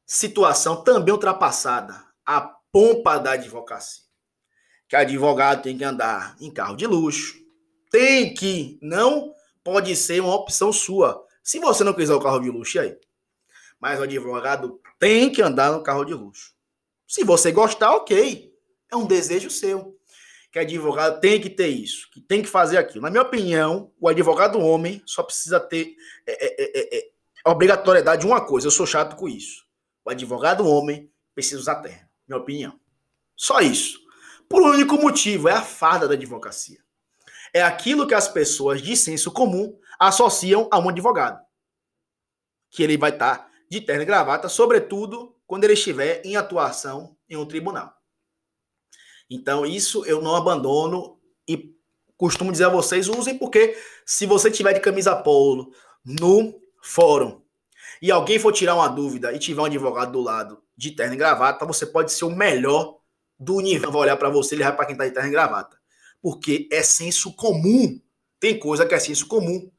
situação 0.05 0.83
também 0.83 1.11
ultrapassada, 1.11 2.05
a 2.25 2.41
pompa 2.71 3.17
da 3.17 3.31
advocacia. 3.31 4.03
Que 4.87 4.95
advogado 4.95 5.63
tem 5.63 5.77
que 5.77 5.83
andar 5.83 6.35
em 6.39 6.51
carro 6.51 6.75
de 6.75 6.85
luxo, 6.85 7.35
tem 7.89 8.33
que, 8.33 8.77
não 8.81 9.33
pode 9.63 9.95
ser 9.95 10.21
uma 10.21 10.35
opção 10.35 10.71
sua. 10.71 11.22
Se 11.43 11.59
você 11.59 11.83
não 11.83 11.93
quiser 11.93 12.13
o 12.13 12.21
carro 12.21 12.39
de 12.39 12.49
luxo, 12.49 12.79
aí? 12.79 12.97
Mas 13.79 13.99
o 13.99 14.03
advogado 14.03 14.79
tem 14.97 15.29
que 15.29 15.41
andar 15.41 15.71
no 15.71 15.83
carro 15.83 16.05
de 16.05 16.13
luxo. 16.13 16.53
Se 17.05 17.23
você 17.23 17.51
gostar, 17.51 17.93
ok. 17.93 18.51
É 18.89 18.95
um 18.95 19.05
desejo 19.05 19.49
seu. 19.49 19.99
que 20.51 20.59
advogado 20.59 21.19
tem 21.19 21.41
que 21.41 21.49
ter 21.49 21.67
isso, 21.67 22.09
que 22.11 22.21
tem 22.21 22.41
que 22.41 22.47
fazer 22.47 22.77
aquilo. 22.77 23.01
Na 23.01 23.09
minha 23.09 23.23
opinião, 23.23 23.91
o 23.99 24.07
advogado 24.07 24.59
homem 24.59 25.01
só 25.05 25.21
precisa 25.23 25.59
ter 25.59 25.95
é, 26.25 26.31
é, 26.31 26.97
é, 26.97 27.11
é 27.45 27.49
obrigatoriedade 27.49 28.21
de 28.21 28.27
uma 28.27 28.45
coisa. 28.45 28.67
Eu 28.67 28.71
sou 28.71 28.85
chato 28.85 29.15
com 29.15 29.27
isso. 29.27 29.65
O 30.05 30.11
advogado 30.11 30.65
homem 30.67 31.11
precisa 31.33 31.59
usar 31.59 31.75
terno. 31.75 32.07
Minha 32.27 32.39
opinião. 32.39 32.79
Só 33.35 33.59
isso. 33.59 33.99
Por 34.47 34.61
um 34.61 34.67
único 34.67 34.95
motivo, 34.95 35.49
é 35.49 35.53
a 35.53 35.61
farda 35.61 36.07
da 36.07 36.13
advocacia. 36.13 36.79
É 37.53 37.61
aquilo 37.61 38.07
que 38.07 38.13
as 38.13 38.27
pessoas 38.27 38.81
de 38.81 38.97
senso 38.97 39.31
comum 39.31 39.77
associam 39.99 40.67
a 40.71 40.79
um 40.79 40.89
advogado. 40.89 41.39
Que 42.71 42.83
ele 42.83 42.97
vai 42.97 43.11
estar 43.11 43.49
de 43.69 43.79
terno 43.81 44.01
e 44.01 44.05
gravata, 44.05 44.49
sobretudo 44.49 45.35
quando 45.45 45.63
ele 45.63 45.73
estiver 45.73 46.21
em 46.25 46.35
atuação 46.35 47.15
em 47.29 47.37
um 47.37 47.45
tribunal. 47.45 47.93
Então, 49.29 49.65
isso 49.65 50.05
eu 50.05 50.21
não 50.21 50.35
abandono 50.35 51.19
e 51.47 51.75
costumo 52.17 52.51
dizer 52.51 52.65
a 52.65 52.69
vocês, 52.69 53.07
usem, 53.07 53.37
porque 53.37 53.77
se 54.05 54.25
você 54.25 54.49
tiver 54.49 54.73
de 54.73 54.79
camisa 54.79 55.15
polo 55.15 55.71
no 56.05 56.59
fórum 56.81 57.41
e 58.01 58.11
alguém 58.11 58.37
for 58.37 58.51
tirar 58.51 58.75
uma 58.75 58.87
dúvida 58.87 59.31
e 59.33 59.39
tiver 59.39 59.61
um 59.61 59.65
advogado 59.65 60.11
do 60.11 60.21
lado 60.21 60.61
de 60.75 60.91
terno 60.91 61.13
e 61.13 61.17
gravata, 61.17 61.65
você 61.65 61.85
pode 61.85 62.11
ser 62.11 62.25
o 62.25 62.29
melhor 62.29 62.99
do 63.39 63.59
nível. 63.59 63.91
Vai 63.91 64.01
olhar 64.01 64.17
para 64.17 64.29
você, 64.29 64.55
ele 64.55 64.63
vai 64.63 64.75
para 64.75 64.85
quem 64.85 64.93
está 64.93 65.05
de 65.05 65.13
terno 65.13 65.29
e 65.29 65.31
gravata. 65.31 65.82
Porque 66.23 66.69
é 66.71 66.81
senso 66.81 67.33
comum. 67.35 68.01
Tem 68.39 68.57
coisa 68.57 68.85
que 68.85 68.95
é 68.95 68.99
senso 68.99 69.27
comum. 69.27 69.69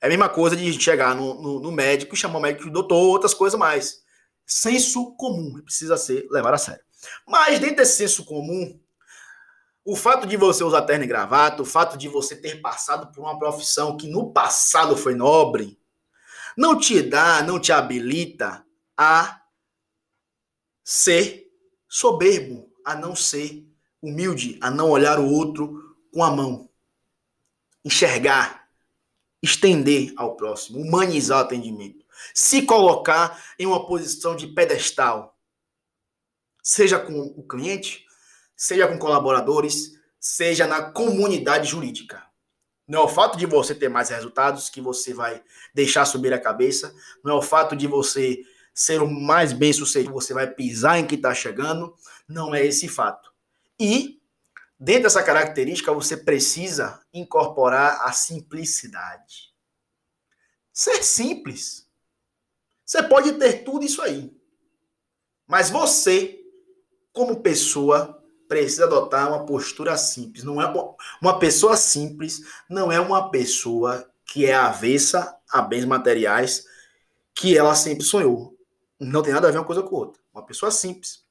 É 0.00 0.06
a 0.06 0.08
mesma 0.08 0.28
coisa 0.28 0.56
de 0.56 0.72
chegar 0.80 1.14
no, 1.14 1.40
no, 1.40 1.60
no 1.60 1.70
médico 1.70 2.14
e 2.14 2.18
chamar 2.18 2.38
o 2.38 2.42
médico 2.42 2.64
de 2.64 2.70
doutor, 2.70 2.96
outras 2.96 3.34
coisas 3.34 3.58
mais. 3.58 4.02
Senso 4.46 5.14
comum 5.16 5.60
precisa 5.62 5.98
ser 5.98 6.26
levado 6.30 6.54
a 6.54 6.58
sério. 6.58 6.82
Mas 7.28 7.58
dentro 7.58 7.76
desse 7.76 7.98
senso 7.98 8.24
comum, 8.24 8.80
o 9.84 9.94
fato 9.94 10.26
de 10.26 10.36
você 10.36 10.64
usar 10.64 10.82
terno 10.82 11.04
e 11.04 11.06
gravata, 11.06 11.62
o 11.62 11.66
fato 11.66 11.96
de 11.96 12.08
você 12.08 12.34
ter 12.34 12.60
passado 12.60 13.12
por 13.12 13.20
uma 13.20 13.38
profissão 13.38 13.96
que 13.96 14.08
no 14.08 14.32
passado 14.32 14.96
foi 14.96 15.14
nobre, 15.14 15.78
não 16.56 16.78
te 16.78 17.02
dá, 17.02 17.42
não 17.42 17.60
te 17.60 17.70
habilita 17.70 18.64
a 18.96 19.42
ser 20.82 21.46
soberbo, 21.88 22.72
a 22.84 22.94
não 22.94 23.14
ser 23.14 23.66
humilde, 24.08 24.58
a 24.60 24.70
não 24.70 24.90
olhar 24.90 25.18
o 25.18 25.30
outro 25.30 25.96
com 26.12 26.22
a 26.22 26.30
mão. 26.30 26.68
Enxergar, 27.84 28.68
estender 29.42 30.12
ao 30.16 30.36
próximo, 30.36 30.80
humanizar 30.80 31.38
o 31.38 31.42
atendimento, 31.42 32.04
se 32.34 32.62
colocar 32.62 33.42
em 33.58 33.66
uma 33.66 33.86
posição 33.86 34.34
de 34.34 34.46
pedestal 34.48 35.36
seja 36.66 36.98
com 36.98 37.20
o 37.20 37.46
cliente, 37.46 38.04
seja 38.56 38.88
com 38.88 38.98
colaboradores, 38.98 39.92
seja 40.18 40.66
na 40.66 40.90
comunidade 40.90 41.68
jurídica. 41.68 42.24
Não 42.88 43.02
é 43.02 43.02
o 43.04 43.08
fato 43.08 43.38
de 43.38 43.46
você 43.46 43.72
ter 43.72 43.88
mais 43.88 44.08
resultados 44.08 44.68
que 44.68 44.80
você 44.80 45.14
vai 45.14 45.40
deixar 45.72 46.04
subir 46.04 46.32
a 46.32 46.40
cabeça, 46.40 46.92
não 47.22 47.34
é 47.34 47.38
o 47.38 47.42
fato 47.42 47.76
de 47.76 47.86
você 47.86 48.42
ser 48.74 49.00
o 49.00 49.08
mais 49.08 49.52
bem 49.52 49.72
sucedido, 49.72 50.12
você 50.12 50.34
vai 50.34 50.48
pisar 50.50 50.98
em 50.98 51.06
quem 51.06 51.16
está 51.16 51.32
chegando, 51.32 51.94
não 52.28 52.52
é 52.52 52.66
esse 52.66 52.88
fato. 52.88 53.32
E, 53.78 54.20
dentro 54.78 55.04
dessa 55.04 55.22
característica, 55.22 55.92
você 55.92 56.16
precisa 56.16 57.00
incorporar 57.12 58.02
a 58.02 58.12
simplicidade. 58.12 59.54
Ser 60.72 61.02
simples. 61.02 61.88
Você 62.84 63.02
pode 63.02 63.32
ter 63.34 63.64
tudo 63.64 63.84
isso 63.84 64.02
aí. 64.02 64.34
Mas 65.46 65.70
você 65.70 66.42
como 67.16 67.40
pessoa, 67.40 68.22
precisa 68.46 68.84
adotar 68.84 69.26
uma 69.26 69.46
postura 69.46 69.96
simples. 69.96 70.44
Não 70.44 70.60
é 70.60 70.70
uma 71.18 71.38
pessoa 71.38 71.74
simples, 71.74 72.42
não 72.68 72.92
é 72.92 73.00
uma 73.00 73.30
pessoa 73.30 74.06
que 74.26 74.44
é 74.44 74.54
avessa 74.54 75.34
a 75.50 75.62
bens 75.62 75.86
materiais 75.86 76.66
que 77.34 77.56
ela 77.56 77.74
sempre 77.74 78.04
sonhou. 78.04 78.54
Não 79.00 79.22
tem 79.22 79.32
nada 79.32 79.48
a 79.48 79.50
ver 79.50 79.56
uma 79.56 79.64
coisa 79.64 79.82
com 79.82 79.96
outra. 79.96 80.20
Uma 80.30 80.44
pessoa 80.44 80.70
simples, 80.70 81.24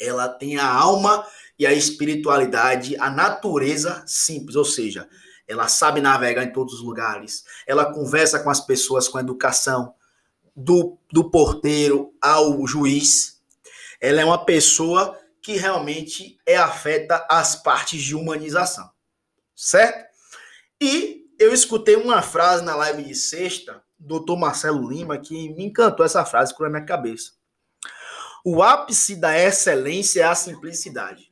ela 0.00 0.30
tem 0.30 0.56
a 0.56 0.66
alma 0.66 1.26
e 1.58 1.66
a 1.66 1.72
espiritualidade, 1.72 2.96
a 2.96 3.10
natureza 3.10 4.02
simples, 4.06 4.56
ou 4.56 4.64
seja, 4.64 5.08
ela 5.46 5.68
sabe 5.68 6.00
navegar 6.00 6.44
em 6.44 6.52
todos 6.52 6.74
os 6.74 6.82
lugares, 6.82 7.44
ela 7.66 7.92
conversa 7.92 8.38
com 8.38 8.50
as 8.50 8.60
pessoas 8.60 9.08
com 9.08 9.18
educação, 9.18 9.94
do, 10.54 10.98
do 11.10 11.30
porteiro 11.30 12.14
ao 12.20 12.66
juiz, 12.66 13.40
ela 14.00 14.20
é 14.20 14.24
uma 14.24 14.44
pessoa 14.44 15.18
que 15.40 15.56
realmente 15.56 16.38
é 16.46 16.56
afeta 16.56 17.26
as 17.28 17.56
partes 17.56 18.02
de 18.02 18.14
humanização, 18.14 18.90
certo? 19.56 20.04
E 20.80 21.26
eu 21.38 21.52
escutei 21.52 21.96
uma 21.96 22.22
frase 22.22 22.64
na 22.64 22.74
live 22.76 23.02
de 23.02 23.14
sexta, 23.14 23.82
doutor 23.98 24.36
Marcelo 24.36 24.88
Lima, 24.88 25.18
que 25.18 25.48
me 25.54 25.64
encantou 25.64 26.04
essa 26.04 26.24
frase, 26.24 26.52
ficou 26.52 26.66
na 26.66 26.72
minha 26.72 26.86
cabeça. 26.86 27.32
O 28.44 28.62
ápice 28.62 29.16
da 29.16 29.38
excelência 29.38 30.22
é 30.22 30.24
a 30.24 30.34
simplicidade. 30.34 31.30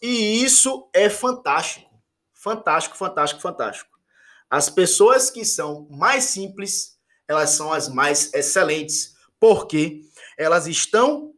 E 0.00 0.42
isso 0.42 0.88
é 0.92 1.10
fantástico. 1.10 1.88
Fantástico, 2.32 2.96
fantástico, 2.96 3.40
fantástico. 3.40 3.98
As 4.48 4.70
pessoas 4.70 5.30
que 5.30 5.44
são 5.44 5.86
mais 5.90 6.24
simples, 6.24 6.98
elas 7.26 7.50
são 7.50 7.72
as 7.72 7.88
mais 7.88 8.32
excelentes, 8.32 9.14
porque 9.38 10.02
elas 10.36 10.66
estão 10.66 11.34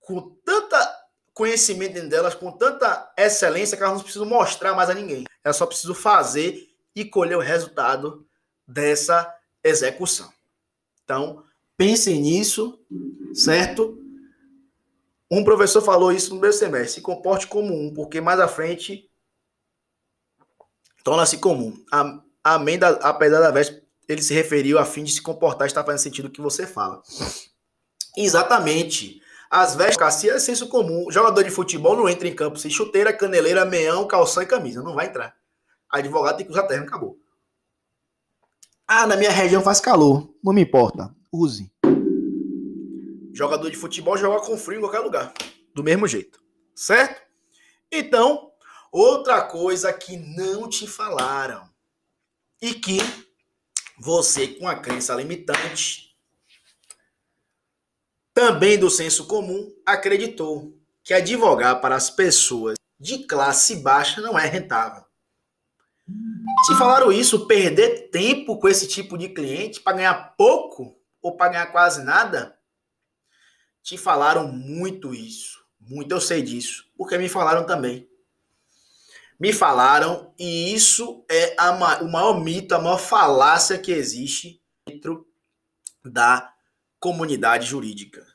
com 0.00 0.36
tanta 0.44 1.06
conhecimento 1.34 1.92
dentro 1.92 2.08
delas, 2.08 2.34
com 2.34 2.50
tanta 2.50 3.12
excelência 3.14 3.76
que 3.76 3.82
elas 3.82 3.96
não 3.96 4.02
precisam 4.02 4.26
mostrar 4.26 4.74
mais 4.74 4.88
a 4.88 4.94
ninguém. 4.94 5.24
Elas 5.44 5.56
só 5.56 5.66
precisam 5.66 5.94
fazer 5.94 6.74
e 6.94 7.04
colher 7.04 7.36
o 7.36 7.42
resultado 7.42 8.26
dessa 8.66 9.30
execução. 9.62 10.32
Então, 11.04 11.44
pensem 11.76 12.22
nisso, 12.22 12.80
certo? 13.34 14.02
Um 15.30 15.44
professor 15.44 15.82
falou 15.82 16.12
isso 16.12 16.34
no 16.34 16.40
meu 16.40 16.52
semestre. 16.52 16.94
Se 16.94 17.00
comporte 17.00 17.46
como 17.46 17.74
um, 17.74 17.92
porque 17.92 18.20
mais 18.20 18.38
à 18.38 18.46
frente 18.46 19.10
torna-se 21.02 21.38
comum. 21.38 21.76
Amém, 22.42 22.78
da, 22.78 22.90
apesar 22.90 23.40
da 23.40 23.50
vez 23.50 23.72
ele 24.08 24.22
se 24.22 24.32
referiu 24.32 24.78
a 24.78 24.84
fim 24.84 25.02
de 25.02 25.12
se 25.12 25.22
comportar, 25.22 25.66
está 25.66 25.82
fazendo 25.82 26.02
sentido 26.02 26.26
o 26.26 26.30
que 26.30 26.40
você 26.40 26.66
fala. 26.66 27.02
Exatamente. 28.16 29.20
As 29.50 29.74
vestes 29.74 30.24
é 30.24 30.38
senso 30.38 30.68
comum. 30.68 31.10
Jogador 31.10 31.42
de 31.42 31.50
futebol 31.50 31.96
não 31.96 32.08
entra 32.08 32.26
em 32.26 32.34
campo 32.34 32.58
sem 32.58 32.70
chuteira, 32.70 33.12
caneleira, 33.12 33.64
meião, 33.64 34.06
calção 34.06 34.42
e 34.42 34.46
camisa. 34.46 34.82
Não 34.82 34.94
vai 34.94 35.06
entrar. 35.06 35.36
Advogado 35.90 36.36
tem 36.36 36.46
que 36.46 36.52
usar 36.52 36.64
terno, 36.64 36.86
acabou. 36.86 37.18
Ah, 38.86 39.06
na 39.06 39.16
minha 39.16 39.30
região 39.30 39.62
faz 39.62 39.80
calor. 39.80 40.32
Não 40.42 40.52
me 40.52 40.62
importa. 40.62 41.14
Use. 41.32 41.70
Jogador 43.36 43.70
de 43.70 43.76
futebol 43.76 44.16
joga 44.16 44.46
com 44.46 44.56
frio 44.56 44.78
em 44.78 44.80
qualquer 44.80 45.00
lugar. 45.00 45.34
Do 45.74 45.84
mesmo 45.84 46.08
jeito. 46.08 46.42
Certo? 46.74 47.20
Então, 47.92 48.50
outra 48.90 49.42
coisa 49.42 49.92
que 49.92 50.16
não 50.16 50.66
te 50.70 50.86
falaram. 50.86 51.68
E 52.62 52.72
que 52.72 52.96
você, 53.98 54.48
com 54.48 54.66
a 54.66 54.74
crença 54.74 55.14
limitante, 55.14 56.16
também 58.32 58.78
do 58.78 58.88
senso 58.88 59.26
comum, 59.26 59.70
acreditou 59.84 60.74
que 61.04 61.12
advogar 61.12 61.82
para 61.82 61.94
as 61.94 62.08
pessoas 62.08 62.76
de 62.98 63.26
classe 63.26 63.76
baixa 63.76 64.22
não 64.22 64.38
é 64.38 64.46
rentável. 64.46 65.04
Se 66.66 66.74
falaram 66.78 67.12
isso, 67.12 67.46
perder 67.46 68.08
tempo 68.08 68.58
com 68.58 68.66
esse 68.66 68.88
tipo 68.88 69.18
de 69.18 69.28
cliente 69.28 69.78
para 69.78 69.98
ganhar 69.98 70.34
pouco 70.38 70.98
ou 71.20 71.36
para 71.36 71.52
ganhar 71.52 71.66
quase 71.66 72.02
nada, 72.02 72.55
te 73.86 73.96
falaram 73.96 74.48
muito 74.48 75.14
isso. 75.14 75.64
Muito 75.78 76.10
eu 76.10 76.20
sei 76.20 76.42
disso, 76.42 76.90
porque 76.98 77.16
me 77.16 77.28
falaram 77.28 77.64
também. 77.64 78.10
Me 79.38 79.52
falaram, 79.52 80.34
e 80.36 80.74
isso 80.74 81.24
é 81.30 81.54
a, 81.56 82.02
o 82.02 82.10
maior 82.10 82.42
mito, 82.42 82.74
a 82.74 82.80
maior 82.80 82.98
falácia 82.98 83.78
que 83.78 83.92
existe 83.92 84.60
dentro 84.84 85.24
da 86.04 86.52
comunidade 86.98 87.68
jurídica. 87.68 88.26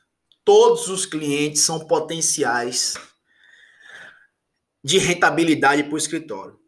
Todos 0.42 0.88
os 0.88 1.04
clientes 1.04 1.60
são 1.60 1.86
potenciais 1.86 2.94
de 4.82 4.96
rentabilidade 4.96 5.84
para 5.84 5.94
o 5.94 5.98
escritório. 5.98 6.58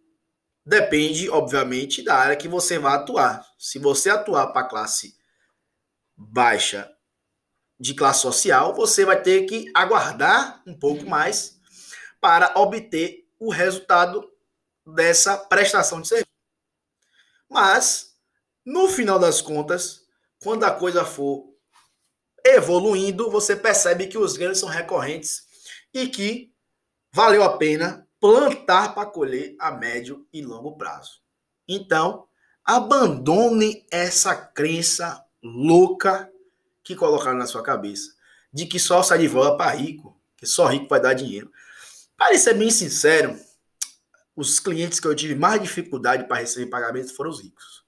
Depende, 0.67 1.31
obviamente, 1.31 2.03
da 2.03 2.17
área 2.17 2.37
que 2.37 2.49
você 2.49 2.79
vai 2.79 2.97
atuar. 2.97 3.47
Se 3.59 3.79
você 3.79 4.11
atuar 4.11 4.49
para 4.49 4.61
a 4.61 4.69
classe 4.69 5.17
baixa 6.15 6.94
de 7.79 7.95
classe 7.95 8.21
social, 8.21 8.75
você 8.75 9.05
vai 9.05 9.21
ter 9.21 9.45
que 9.47 9.71
aguardar 9.75 10.63
um 10.67 10.79
pouco 10.79 11.05
mais 11.07 11.59
para 12.21 12.53
obter 12.59 13.27
o 13.39 13.51
resultado 13.51 14.31
dessa 14.87 15.37
prestação 15.37 16.01
de 16.01 16.09
serviço. 16.09 16.31
Mas, 17.49 18.15
no 18.65 18.89
final 18.89 19.19
das 19.19 19.41
contas, 19.41 20.05
quando 20.43 20.65
a 20.65 20.71
coisa 20.71 21.05
for 21.05 21.55
evoluindo, 22.45 23.31
você 23.31 23.57
percebe 23.57 24.07
que 24.07 24.19
os 24.19 24.37
ganhos 24.37 24.59
são 24.59 24.69
recorrentes 24.69 25.43
e 25.93 26.09
que 26.09 26.53
valeu 27.13 27.43
a 27.43 27.57
pena 27.57 28.07
plantar 28.21 28.95
para 28.95 29.09
colher 29.09 29.55
a 29.59 29.71
médio 29.71 30.27
e 30.33 30.43
longo 30.43 30.77
prazo. 30.77 31.21
Então, 31.69 32.27
abandone 32.65 33.87
essa 33.91 34.35
crença 34.35 35.25
louca 35.43 36.31
que 36.85 36.95
colocaram 36.95 37.39
na 37.39 37.47
sua 37.47 37.63
cabeça 37.63 38.15
de 38.55 38.67
que 38.67 38.79
só 38.79 39.03
sai 39.03 39.19
de 39.19 39.27
volta 39.27 39.57
para 39.57 39.73
rico, 39.73 40.17
que 40.37 40.47
só 40.47 40.67
rico 40.67 40.87
vai 40.89 41.01
dar 41.01 41.13
dinheiro. 41.13 41.51
Para 42.17 42.39
ser 42.39 42.55
bem 42.55 42.71
sincero, 42.71 43.37
os 44.37 44.61
clientes 44.61 45.01
que 45.01 45.09
eu 45.09 45.15
tive 45.15 45.35
mais 45.35 45.61
dificuldade 45.61 46.29
para 46.29 46.37
receber 46.37 46.67
pagamentos 46.67 47.11
foram 47.11 47.31
os 47.31 47.43
ricos. 47.43 47.85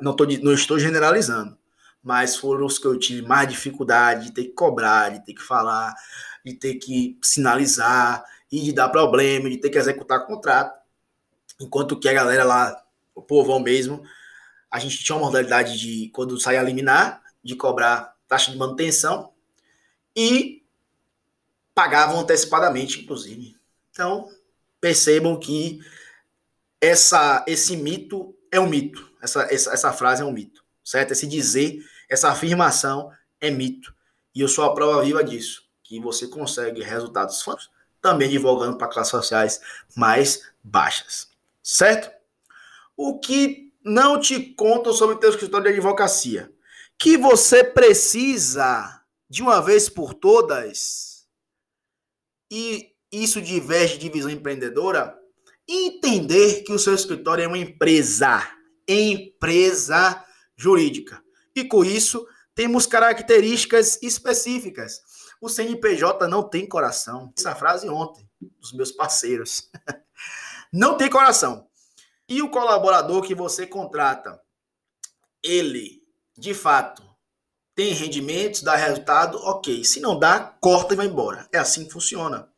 Não, 0.00 0.16
tô, 0.16 0.24
não 0.42 0.54
estou 0.54 0.78
generalizando, 0.78 1.58
mas 2.02 2.34
foram 2.34 2.64
os 2.64 2.78
que 2.78 2.86
eu 2.86 2.98
tive 2.98 3.20
mais 3.20 3.46
dificuldade 3.46 4.26
de 4.26 4.32
ter 4.32 4.44
que 4.44 4.52
cobrar, 4.52 5.10
de 5.10 5.22
ter 5.22 5.34
que 5.34 5.42
falar, 5.42 5.94
de 6.42 6.54
ter 6.54 6.76
que 6.76 7.18
sinalizar 7.22 8.24
e 8.50 8.62
de 8.62 8.72
dar 8.72 8.88
problema, 8.88 9.50
de 9.50 9.58
ter 9.58 9.68
que 9.68 9.78
executar 9.78 10.26
contrato. 10.26 10.80
Enquanto 11.60 11.98
que 11.98 12.08
a 12.08 12.12
galera 12.14 12.44
lá, 12.44 12.82
o 13.14 13.20
povão 13.20 13.60
mesmo, 13.60 14.02
a 14.70 14.78
gente 14.78 15.04
tinha 15.04 15.16
uma 15.16 15.26
modalidade 15.26 15.78
de, 15.78 16.08
quando 16.14 16.40
sair 16.40 16.56
a 16.56 16.62
liminar, 16.62 17.21
de 17.42 17.56
cobrar 17.56 18.16
taxa 18.28 18.50
de 18.50 18.56
manutenção 18.56 19.32
e 20.14 20.64
pagavam 21.74 22.20
antecipadamente, 22.20 23.00
inclusive. 23.00 23.56
Então, 23.90 24.28
percebam 24.80 25.38
que 25.38 25.80
essa, 26.80 27.44
esse 27.46 27.76
mito 27.76 28.36
é 28.50 28.58
um 28.58 28.68
mito. 28.68 29.10
Essa, 29.22 29.42
essa, 29.52 29.72
essa 29.72 29.92
frase 29.92 30.22
é 30.22 30.24
um 30.24 30.32
mito, 30.32 30.64
certo? 30.84 31.12
Esse 31.12 31.26
dizer, 31.26 31.84
essa 32.08 32.30
afirmação 32.30 33.10
é 33.40 33.50
mito. 33.50 33.94
E 34.34 34.40
eu 34.40 34.48
sou 34.48 34.64
a 34.64 34.74
prova 34.74 35.02
viva 35.02 35.22
disso, 35.22 35.62
que 35.82 36.00
você 36.00 36.26
consegue 36.26 36.82
resultados 36.82 37.42
fãs 37.42 37.70
também 38.00 38.28
divulgando 38.28 38.76
para 38.76 38.88
classes 38.88 39.12
sociais 39.12 39.60
mais 39.96 40.42
baixas, 40.62 41.28
certo? 41.62 42.10
O 42.96 43.20
que 43.20 43.72
não 43.84 44.18
te 44.20 44.40
contam 44.40 44.92
sobre 44.92 45.14
o 45.14 45.18
teu 45.18 45.30
escritório 45.30 45.66
de 45.66 45.72
advocacia? 45.72 46.52
Que 47.02 47.16
você 47.16 47.64
precisa, 47.64 49.02
de 49.28 49.42
uma 49.42 49.60
vez 49.60 49.88
por 49.88 50.14
todas, 50.14 51.26
e 52.48 52.92
isso 53.10 53.42
diverge 53.42 53.98
de 53.98 54.08
visão 54.08 54.30
empreendedora, 54.30 55.18
entender 55.66 56.62
que 56.62 56.72
o 56.72 56.78
seu 56.78 56.94
escritório 56.94 57.42
é 57.42 57.48
uma 57.48 57.58
empresa, 57.58 58.48
empresa 58.86 60.24
jurídica. 60.56 61.20
E 61.56 61.64
com 61.64 61.84
isso, 61.84 62.24
temos 62.54 62.86
características 62.86 64.00
específicas. 64.00 65.00
O 65.40 65.48
CNPJ 65.48 66.28
não 66.28 66.48
tem 66.48 66.68
coração. 66.68 67.32
Essa 67.36 67.56
frase 67.56 67.88
ontem, 67.88 68.30
dos 68.60 68.72
meus 68.72 68.92
parceiros. 68.92 69.68
não 70.72 70.96
tem 70.96 71.10
coração. 71.10 71.66
E 72.28 72.40
o 72.42 72.48
colaborador 72.48 73.22
que 73.22 73.34
você 73.34 73.66
contrata, 73.66 74.40
ele, 75.42 76.01
de 76.36 76.54
fato, 76.54 77.02
tem 77.74 77.92
rendimentos, 77.92 78.62
dá 78.62 78.76
resultado, 78.76 79.38
ok. 79.38 79.84
Se 79.84 80.00
não 80.00 80.18
dá, 80.18 80.40
corta 80.60 80.94
e 80.94 80.96
vai 80.96 81.06
embora. 81.06 81.48
É 81.52 81.58
assim 81.58 81.84
que 81.84 81.92
funciona. 81.92 82.48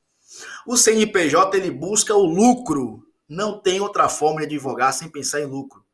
O 0.67 0.77
CNPJ 0.77 1.57
ele 1.57 1.71
busca 1.71 2.15
o 2.15 2.25
lucro. 2.25 3.07
Não 3.29 3.59
tem 3.61 3.81
outra 3.81 4.09
forma 4.09 4.41
de 4.41 4.47
advogar 4.47 4.93
sem 4.93 5.09
pensar 5.09 5.41
em 5.41 5.47
lucro. 5.47 5.85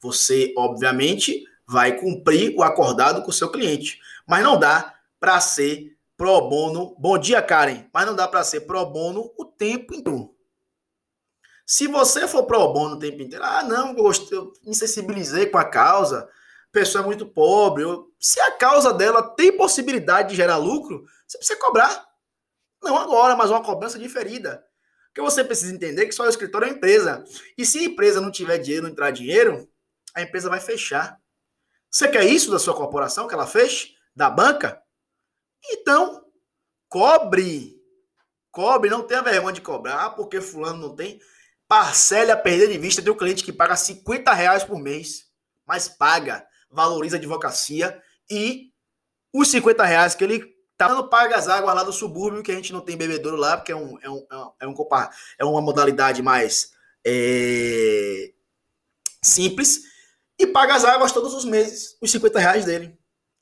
Você, 0.00 0.54
obviamente, 0.56 1.44
vai 1.66 1.98
cumprir 1.98 2.54
o 2.56 2.62
acordado 2.62 3.22
com 3.22 3.30
o 3.30 3.32
seu 3.32 3.50
cliente, 3.50 4.00
mas 4.26 4.42
não 4.42 4.58
dá 4.58 4.94
para 5.18 5.40
ser 5.40 5.96
pro 6.16 6.48
bono. 6.48 6.96
Bom 6.98 7.18
dia, 7.18 7.42
Karen. 7.42 7.86
Mas 7.92 8.06
não 8.06 8.14
dá 8.14 8.26
para 8.26 8.44
ser 8.44 8.60
pro 8.60 8.84
bono 8.86 9.32
o 9.36 9.44
tempo 9.44 9.94
inteiro. 9.94 10.34
Se 11.66 11.86
você 11.86 12.26
for 12.26 12.44
pro 12.44 12.72
bono 12.72 12.94
o 12.94 12.98
tempo 12.98 13.20
inteiro, 13.20 13.44
ah, 13.44 13.62
não, 13.62 13.94
gostei, 13.94 14.38
me 14.64 14.74
sensibilizei 14.74 15.46
com 15.46 15.58
a 15.58 15.64
causa, 15.64 16.26
pessoa 16.78 17.02
é 17.02 17.06
muito 17.06 17.26
pobre. 17.26 17.82
Eu, 17.82 18.08
se 18.20 18.40
a 18.40 18.52
causa 18.52 18.92
dela 18.92 19.20
tem 19.34 19.56
possibilidade 19.56 20.30
de 20.30 20.36
gerar 20.36 20.58
lucro, 20.58 21.04
você 21.26 21.36
precisa 21.36 21.58
cobrar. 21.58 22.06
Não 22.80 22.96
agora, 22.96 23.34
mas 23.34 23.50
uma 23.50 23.64
cobrança 23.64 23.98
diferida. 23.98 24.64
Porque 25.06 25.20
você 25.20 25.42
precisa 25.42 25.74
entender 25.74 26.06
que 26.06 26.12
só 26.12 26.22
o 26.22 26.28
escritório 26.28 26.68
é 26.68 26.70
empresa. 26.70 27.24
E 27.56 27.66
se 27.66 27.78
a 27.78 27.82
empresa 27.82 28.20
não 28.20 28.30
tiver 28.30 28.58
dinheiro, 28.58 28.84
não 28.84 28.92
entrar 28.92 29.10
dinheiro, 29.10 29.68
a 30.14 30.22
empresa 30.22 30.48
vai 30.48 30.60
fechar. 30.60 31.18
Você 31.90 32.06
quer 32.06 32.24
isso 32.24 32.48
da 32.50 32.60
sua 32.60 32.76
corporação, 32.76 33.26
que 33.26 33.34
ela 33.34 33.46
feche? 33.46 33.94
Da 34.14 34.30
banca? 34.30 34.80
Então, 35.72 36.24
cobre. 36.88 37.76
Cobre, 38.52 38.88
não 38.88 39.02
tenha 39.02 39.22
vergonha 39.22 39.54
de 39.54 39.60
cobrar, 39.60 40.10
porque 40.10 40.40
fulano 40.40 40.78
não 40.78 40.94
tem. 40.94 41.20
Parcele 41.66 42.30
a 42.30 42.36
perder 42.36 42.68
de 42.68 42.78
vista. 42.78 43.02
Tem 43.02 43.12
um 43.12 43.16
cliente 43.16 43.42
que 43.42 43.52
paga 43.52 43.74
50 43.74 44.32
reais 44.32 44.62
por 44.62 44.78
mês, 44.78 45.26
mas 45.66 45.88
paga, 45.88 46.47
valoriza 46.70 47.16
a 47.16 47.18
advocacia 47.18 48.00
e 48.30 48.72
os 49.32 49.48
50 49.48 49.84
reais 49.84 50.14
que 50.14 50.24
ele 50.24 50.58
Tá 50.78 50.86
dando 50.86 51.08
paga 51.08 51.36
as 51.36 51.48
águas 51.48 51.74
lá 51.74 51.82
do 51.82 51.92
subúrbio, 51.92 52.40
que 52.40 52.52
a 52.52 52.54
gente 52.54 52.72
não 52.72 52.80
tem 52.80 52.96
bebedouro 52.96 53.36
lá, 53.36 53.56
porque 53.56 53.72
é, 53.72 53.76
um, 53.76 53.98
é, 54.00 54.08
um, 54.08 54.26
é, 54.60 54.66
um, 54.68 54.74
é 55.40 55.44
uma 55.44 55.60
modalidade 55.60 56.22
mais 56.22 56.70
é, 57.04 58.32
simples, 59.20 59.82
e 60.38 60.46
paga 60.46 60.76
as 60.76 60.84
águas 60.84 61.10
todos 61.10 61.34
os 61.34 61.44
meses, 61.44 61.98
os 62.00 62.12
50 62.12 62.38
reais 62.38 62.64
dele. 62.64 62.96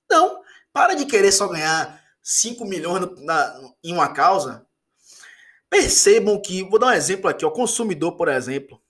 Então, 0.06 0.40
para 0.72 0.94
de 0.94 1.04
querer 1.04 1.30
só 1.30 1.46
ganhar 1.46 2.02
5 2.22 2.64
milhões 2.64 3.02
no, 3.02 3.14
na, 3.22 3.70
em 3.84 3.92
uma 3.92 4.14
causa. 4.14 4.66
Percebam 5.68 6.40
que, 6.40 6.62
vou 6.62 6.78
dar 6.78 6.86
um 6.86 6.92
exemplo 6.92 7.28
aqui, 7.28 7.44
o 7.44 7.50
consumidor, 7.50 8.16
por 8.16 8.28
exemplo. 8.28 8.80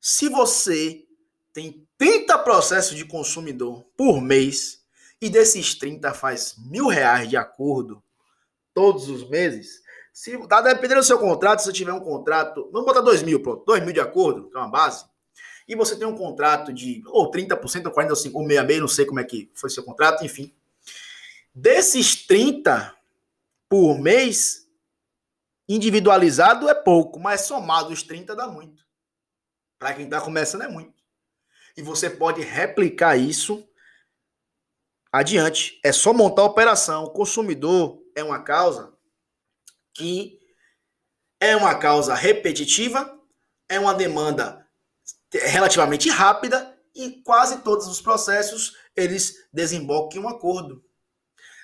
Se 0.00 0.28
você 0.28 1.04
tem 1.52 1.84
30 2.04 2.36
processos 2.40 2.98
de 2.98 3.06
consumidor 3.06 3.82
por 3.96 4.20
mês, 4.20 4.84
e 5.22 5.30
desses 5.30 5.74
30 5.74 6.12
faz 6.12 6.54
mil 6.58 6.86
reais 6.86 7.26
de 7.26 7.34
acordo 7.34 8.02
todos 8.74 9.08
os 9.08 9.26
meses, 9.30 9.80
se 10.12 10.36
tá 10.46 10.60
dependendo 10.60 11.00
do 11.00 11.06
seu 11.06 11.18
contrato, 11.18 11.60
se 11.60 11.64
você 11.64 11.72
tiver 11.72 11.94
um 11.94 12.00
contrato, 12.00 12.68
vamos 12.70 12.84
botar 12.84 13.00
2 13.00 13.22
mil, 13.22 13.40
pronto, 13.40 13.64
2 13.64 13.82
mil 13.82 13.94
de 13.94 14.00
acordo, 14.00 14.50
que 14.50 14.56
é 14.56 14.60
uma 14.60 14.70
base, 14.70 15.06
e 15.66 15.74
você 15.74 15.96
tem 15.96 16.06
um 16.06 16.14
contrato 16.14 16.74
de 16.74 17.02
ou 17.06 17.30
30% 17.30 17.86
ou 17.86 17.92
45% 17.92 18.30
ou 18.34 18.44
meia 18.44 18.62
meia, 18.62 18.80
não 18.80 18.88
sei 18.88 19.06
como 19.06 19.20
é 19.20 19.24
que 19.24 19.50
foi 19.54 19.70
seu 19.70 19.82
contrato, 19.82 20.22
enfim. 20.22 20.54
Desses 21.54 22.26
30 22.26 22.94
por 23.66 23.98
mês, 23.98 24.68
individualizado 25.66 26.68
é 26.68 26.74
pouco, 26.74 27.18
mas 27.18 27.46
somado 27.46 27.94
os 27.94 28.02
30 28.02 28.36
dá 28.36 28.46
muito. 28.46 28.84
Para 29.78 29.94
quem 29.94 30.04
está 30.04 30.20
começando 30.20 30.64
é 30.64 30.68
muito. 30.68 30.93
E 31.76 31.82
você 31.82 32.08
pode 32.08 32.40
replicar 32.40 33.16
isso 33.16 33.66
adiante. 35.12 35.80
É 35.84 35.92
só 35.92 36.12
montar 36.12 36.42
a 36.42 36.46
operação. 36.46 37.04
O 37.04 37.10
consumidor 37.10 38.02
é 38.14 38.22
uma 38.22 38.42
causa 38.42 38.92
que 39.92 40.40
é 41.40 41.54
uma 41.56 41.74
causa 41.74 42.14
repetitiva, 42.14 43.18
é 43.68 43.78
uma 43.78 43.94
demanda 43.94 44.66
relativamente 45.32 46.08
rápida 46.08 46.76
e 46.94 47.22
quase 47.22 47.58
todos 47.62 47.86
os 47.86 48.00
processos 48.00 48.76
eles 48.96 49.46
desembocam 49.52 50.20
em 50.20 50.24
um 50.24 50.28
acordo. 50.28 50.84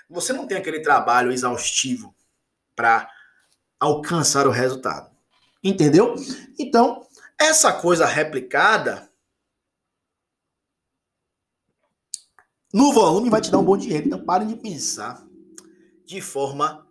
Você 0.09 0.33
não 0.33 0.47
tem 0.47 0.59
aquele 0.59 0.81
trabalho 0.81 1.33
exaustivo 1.33 2.15
para 2.75 3.09
alcançar 3.79 4.47
o 4.47 4.51
resultado. 4.51 5.11
Entendeu? 5.63 6.15
Então, 6.59 7.07
essa 7.39 7.73
coisa 7.73 8.07
replicada 8.07 9.10
no 12.73 12.93
volume 12.93 13.31
vai 13.31 13.41
te 13.41 13.51
dar 13.51 13.59
um 13.59 13.65
bom 13.65 13.77
dinheiro. 13.77 14.07
Então 14.07 14.25
parem 14.25 14.49
de 14.49 14.57
pensar 14.57 15.25
de 16.05 16.21
forma 16.21 16.87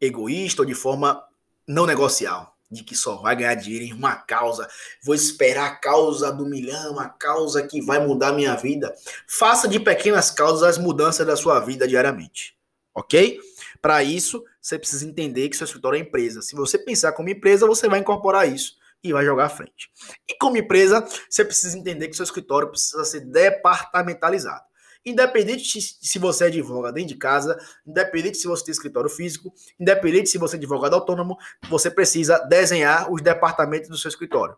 egoísta 0.00 0.62
ou 0.62 0.66
de 0.66 0.74
forma 0.74 1.22
não 1.66 1.86
negocial. 1.86 2.54
De 2.70 2.82
que 2.82 2.96
só 2.96 3.16
vai 3.16 3.36
ganhar 3.36 3.54
dinheiro 3.54 3.84
em 3.84 3.92
uma 3.92 4.16
causa. 4.16 4.68
Vou 5.02 5.14
esperar 5.14 5.66
a 5.66 5.76
causa 5.76 6.32
do 6.32 6.46
milhão, 6.46 6.98
a 6.98 7.08
causa 7.08 7.62
que 7.66 7.80
vai 7.80 8.04
mudar 8.04 8.32
minha 8.32 8.56
vida. 8.56 8.92
Faça 9.28 9.68
de 9.68 9.78
pequenas 9.78 10.30
causas 10.30 10.62
as 10.62 10.78
mudanças 10.78 11.26
da 11.26 11.36
sua 11.36 11.60
vida 11.60 11.86
diariamente. 11.86 12.56
Ok? 12.94 13.38
Para 13.80 14.02
isso, 14.02 14.42
você 14.60 14.78
precisa 14.78 15.06
entender 15.06 15.48
que 15.48 15.56
seu 15.56 15.66
escritório 15.66 15.98
é 15.98 16.00
empresa. 16.00 16.40
Se 16.40 16.56
você 16.56 16.78
pensar 16.78 17.12
como 17.12 17.28
empresa, 17.28 17.66
você 17.66 17.86
vai 17.86 18.00
incorporar 18.00 18.50
isso 18.50 18.76
e 19.04 19.12
vai 19.12 19.24
jogar 19.24 19.44
à 19.44 19.48
frente. 19.50 19.90
E 20.26 20.36
como 20.38 20.56
empresa, 20.56 21.06
você 21.28 21.44
precisa 21.44 21.76
entender 21.76 22.08
que 22.08 22.16
seu 22.16 22.24
escritório 22.24 22.70
precisa 22.70 23.04
ser 23.04 23.20
departamentalizado. 23.20 24.64
Independente 25.06 25.80
se 25.80 26.18
você 26.18 26.44
é 26.44 26.46
advogado 26.46 26.94
dentro 26.94 27.08
de 27.08 27.16
casa, 27.16 27.58
independente 27.86 28.38
se 28.38 28.46
você 28.46 28.64
tem 28.64 28.72
escritório 28.72 29.10
físico, 29.10 29.52
independente 29.78 30.30
se 30.30 30.38
você 30.38 30.56
é 30.56 30.58
advogado 30.58 30.94
autônomo, 30.94 31.36
você 31.68 31.90
precisa 31.90 32.38
desenhar 32.38 33.12
os 33.12 33.20
departamentos 33.20 33.90
do 33.90 33.98
seu 33.98 34.08
escritório. 34.08 34.56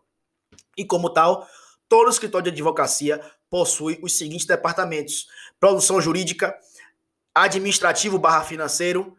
E 0.77 0.85
como 0.85 1.09
tal, 1.09 1.45
todo 1.89 2.09
escritório 2.09 2.45
de 2.45 2.51
advocacia 2.51 3.19
possui 3.49 3.99
os 4.01 4.17
seguintes 4.17 4.45
departamentos: 4.45 5.27
produção 5.59 5.99
jurídica, 5.99 6.57
administrativo 7.35 8.17
barra 8.17 8.43
financeiro, 8.43 9.17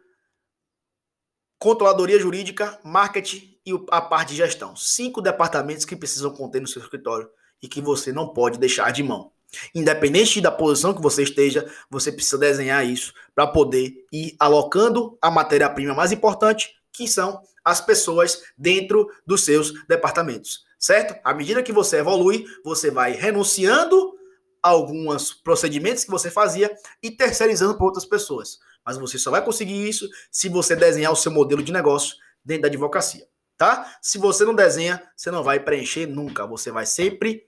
controladoria 1.58 2.18
jurídica, 2.18 2.80
marketing 2.82 3.58
e 3.66 3.72
a 3.90 4.00
parte 4.00 4.30
de 4.30 4.36
gestão. 4.36 4.74
Cinco 4.76 5.20
departamentos 5.20 5.84
que 5.84 5.96
precisam 5.96 6.34
conter 6.34 6.60
no 6.60 6.68
seu 6.68 6.80
escritório 6.80 7.28
e 7.60 7.68
que 7.68 7.82
você 7.82 8.12
não 8.12 8.32
pode 8.32 8.58
deixar 8.58 8.90
de 8.92 9.02
mão. 9.02 9.32
Independente 9.74 10.40
da 10.40 10.50
posição 10.50 10.92
que 10.92 11.02
você 11.02 11.22
esteja, 11.22 11.70
você 11.90 12.12
precisa 12.12 12.38
desenhar 12.38 12.86
isso 12.86 13.12
para 13.34 13.46
poder 13.46 13.94
ir 14.12 14.36
alocando 14.38 15.16
a 15.22 15.30
matéria-prima 15.30 15.94
mais 15.94 16.12
importante, 16.12 16.74
que 16.92 17.08
são 17.08 17.40
as 17.64 17.80
pessoas 17.80 18.42
dentro 18.56 19.08
dos 19.26 19.44
seus 19.44 19.72
departamentos, 19.86 20.64
certo? 20.78 21.18
À 21.24 21.34
medida 21.34 21.62
que 21.62 21.72
você 21.72 21.98
evolui, 21.98 22.44
você 22.64 22.90
vai 22.90 23.12
renunciando 23.12 24.14
a 24.62 24.70
alguns 24.70 25.32
procedimentos 25.32 26.04
que 26.04 26.10
você 26.10 26.30
fazia 26.30 26.74
e 27.02 27.10
terceirizando 27.10 27.74
para 27.76 27.86
outras 27.86 28.04
pessoas. 28.04 28.58
Mas 28.84 28.96
você 28.96 29.18
só 29.18 29.30
vai 29.30 29.44
conseguir 29.44 29.88
isso 29.88 30.08
se 30.30 30.48
você 30.48 30.74
desenhar 30.74 31.12
o 31.12 31.16
seu 31.16 31.30
modelo 31.30 31.62
de 31.62 31.72
negócio 31.72 32.16
dentro 32.44 32.62
da 32.62 32.68
advocacia, 32.68 33.26
tá? 33.56 33.98
Se 34.00 34.18
você 34.18 34.44
não 34.44 34.54
desenha, 34.54 35.02
você 35.16 35.30
não 35.30 35.42
vai 35.42 35.60
preencher 35.60 36.06
nunca. 36.06 36.46
Você 36.46 36.70
vai 36.70 36.86
sempre 36.86 37.47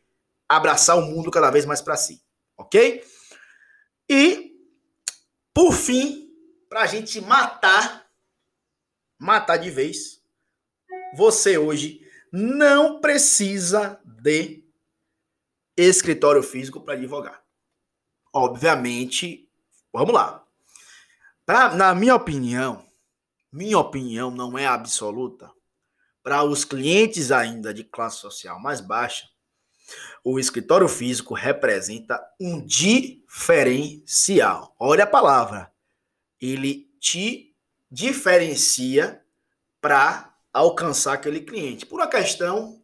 abraçar 0.51 0.99
o 0.99 1.03
mundo 1.03 1.31
cada 1.31 1.49
vez 1.49 1.65
mais 1.65 1.81
para 1.81 1.97
si, 1.97 2.21
ok? 2.59 3.05
E, 4.11 4.53
por 5.55 5.73
fim, 5.73 6.29
para 6.69 6.83
a 6.83 6.87
gente 6.87 7.21
matar, 7.21 8.11
matar 9.17 9.59
de 9.59 9.71
vez, 9.71 10.21
você 11.15 11.57
hoje 11.57 12.05
não 12.33 13.01
precisa 13.01 14.01
de 14.05 14.65
escritório 15.77 16.43
físico 16.43 16.81
para 16.81 16.95
advogar. 16.95 17.41
Obviamente, 18.33 19.49
vamos 19.93 20.13
lá. 20.13 20.45
Pra, 21.47 21.73
na 21.77 21.95
minha 21.95 22.17
opinião, 22.17 22.85
minha 23.53 23.79
opinião 23.79 24.33
não 24.33 24.59
é 24.59 24.67
absoluta, 24.67 25.49
para 26.25 26.43
os 26.43 26.65
clientes 26.65 27.31
ainda 27.31 27.73
de 27.73 27.85
classe 27.85 28.19
social 28.19 28.61
mais 28.61 28.81
baixa, 28.81 29.29
o 30.23 30.39
escritório 30.39 30.87
físico 30.89 31.35
representa 31.35 32.23
um 32.41 32.65
diferencial. 32.65 34.75
Olha 34.79 35.05
a 35.05 35.07
palavra. 35.07 35.73
Ele 36.41 36.89
te 37.01 37.55
diferencia 37.91 39.23
para 39.81 40.33
alcançar 40.53 41.15
aquele 41.15 41.41
cliente. 41.41 41.87
Por 41.87 42.01
uma 42.01 42.07
questão 42.07 42.81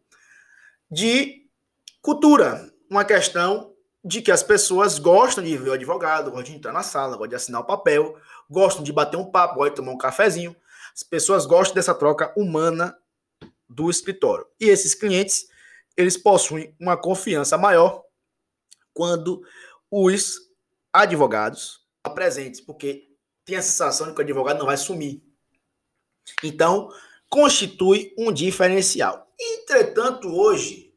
de 0.89 1.47
cultura, 2.01 2.73
uma 2.89 3.05
questão 3.05 3.73
de 4.03 4.21
que 4.21 4.31
as 4.31 4.41
pessoas 4.41 4.99
gostam 4.99 5.43
de 5.43 5.57
ver 5.57 5.69
o 5.69 5.73
advogado, 5.73 6.31
gostam 6.31 6.51
de 6.51 6.57
entrar 6.57 6.71
na 6.71 6.83
sala, 6.83 7.17
gostam 7.17 7.27
de 7.27 7.35
assinar 7.35 7.61
o 7.61 7.65
papel, 7.65 8.15
gostam 8.49 8.83
de 8.83 8.93
bater 8.93 9.17
um 9.17 9.29
papo, 9.29 9.55
gostam 9.55 9.71
de 9.71 9.75
tomar 9.75 9.91
um 9.91 9.97
cafezinho. 9.97 10.55
As 10.95 11.03
pessoas 11.03 11.45
gostam 11.45 11.75
dessa 11.75 11.93
troca 11.93 12.33
humana 12.37 12.97
do 13.69 13.89
escritório. 13.89 14.45
E 14.59 14.69
esses 14.69 14.95
clientes 14.95 15.47
eles 15.97 16.15
possuem 16.15 16.75
uma 16.79 16.95
confiança 16.95 17.57
maior 17.57 18.03
quando 18.93 19.41
os 19.89 20.39
advogados 20.93 21.81
estão 21.97 22.13
presentes, 22.13 22.61
porque 22.61 23.09
tem 23.43 23.57
a 23.57 23.61
sensação 23.61 24.07
de 24.07 24.13
que 24.13 24.19
o 24.19 24.23
advogado 24.23 24.59
não 24.59 24.67
vai 24.67 24.77
sumir. 24.77 25.23
Então, 26.43 26.89
constitui 27.29 28.13
um 28.17 28.31
diferencial. 28.31 29.27
Entretanto, 29.39 30.27
hoje, 30.27 30.93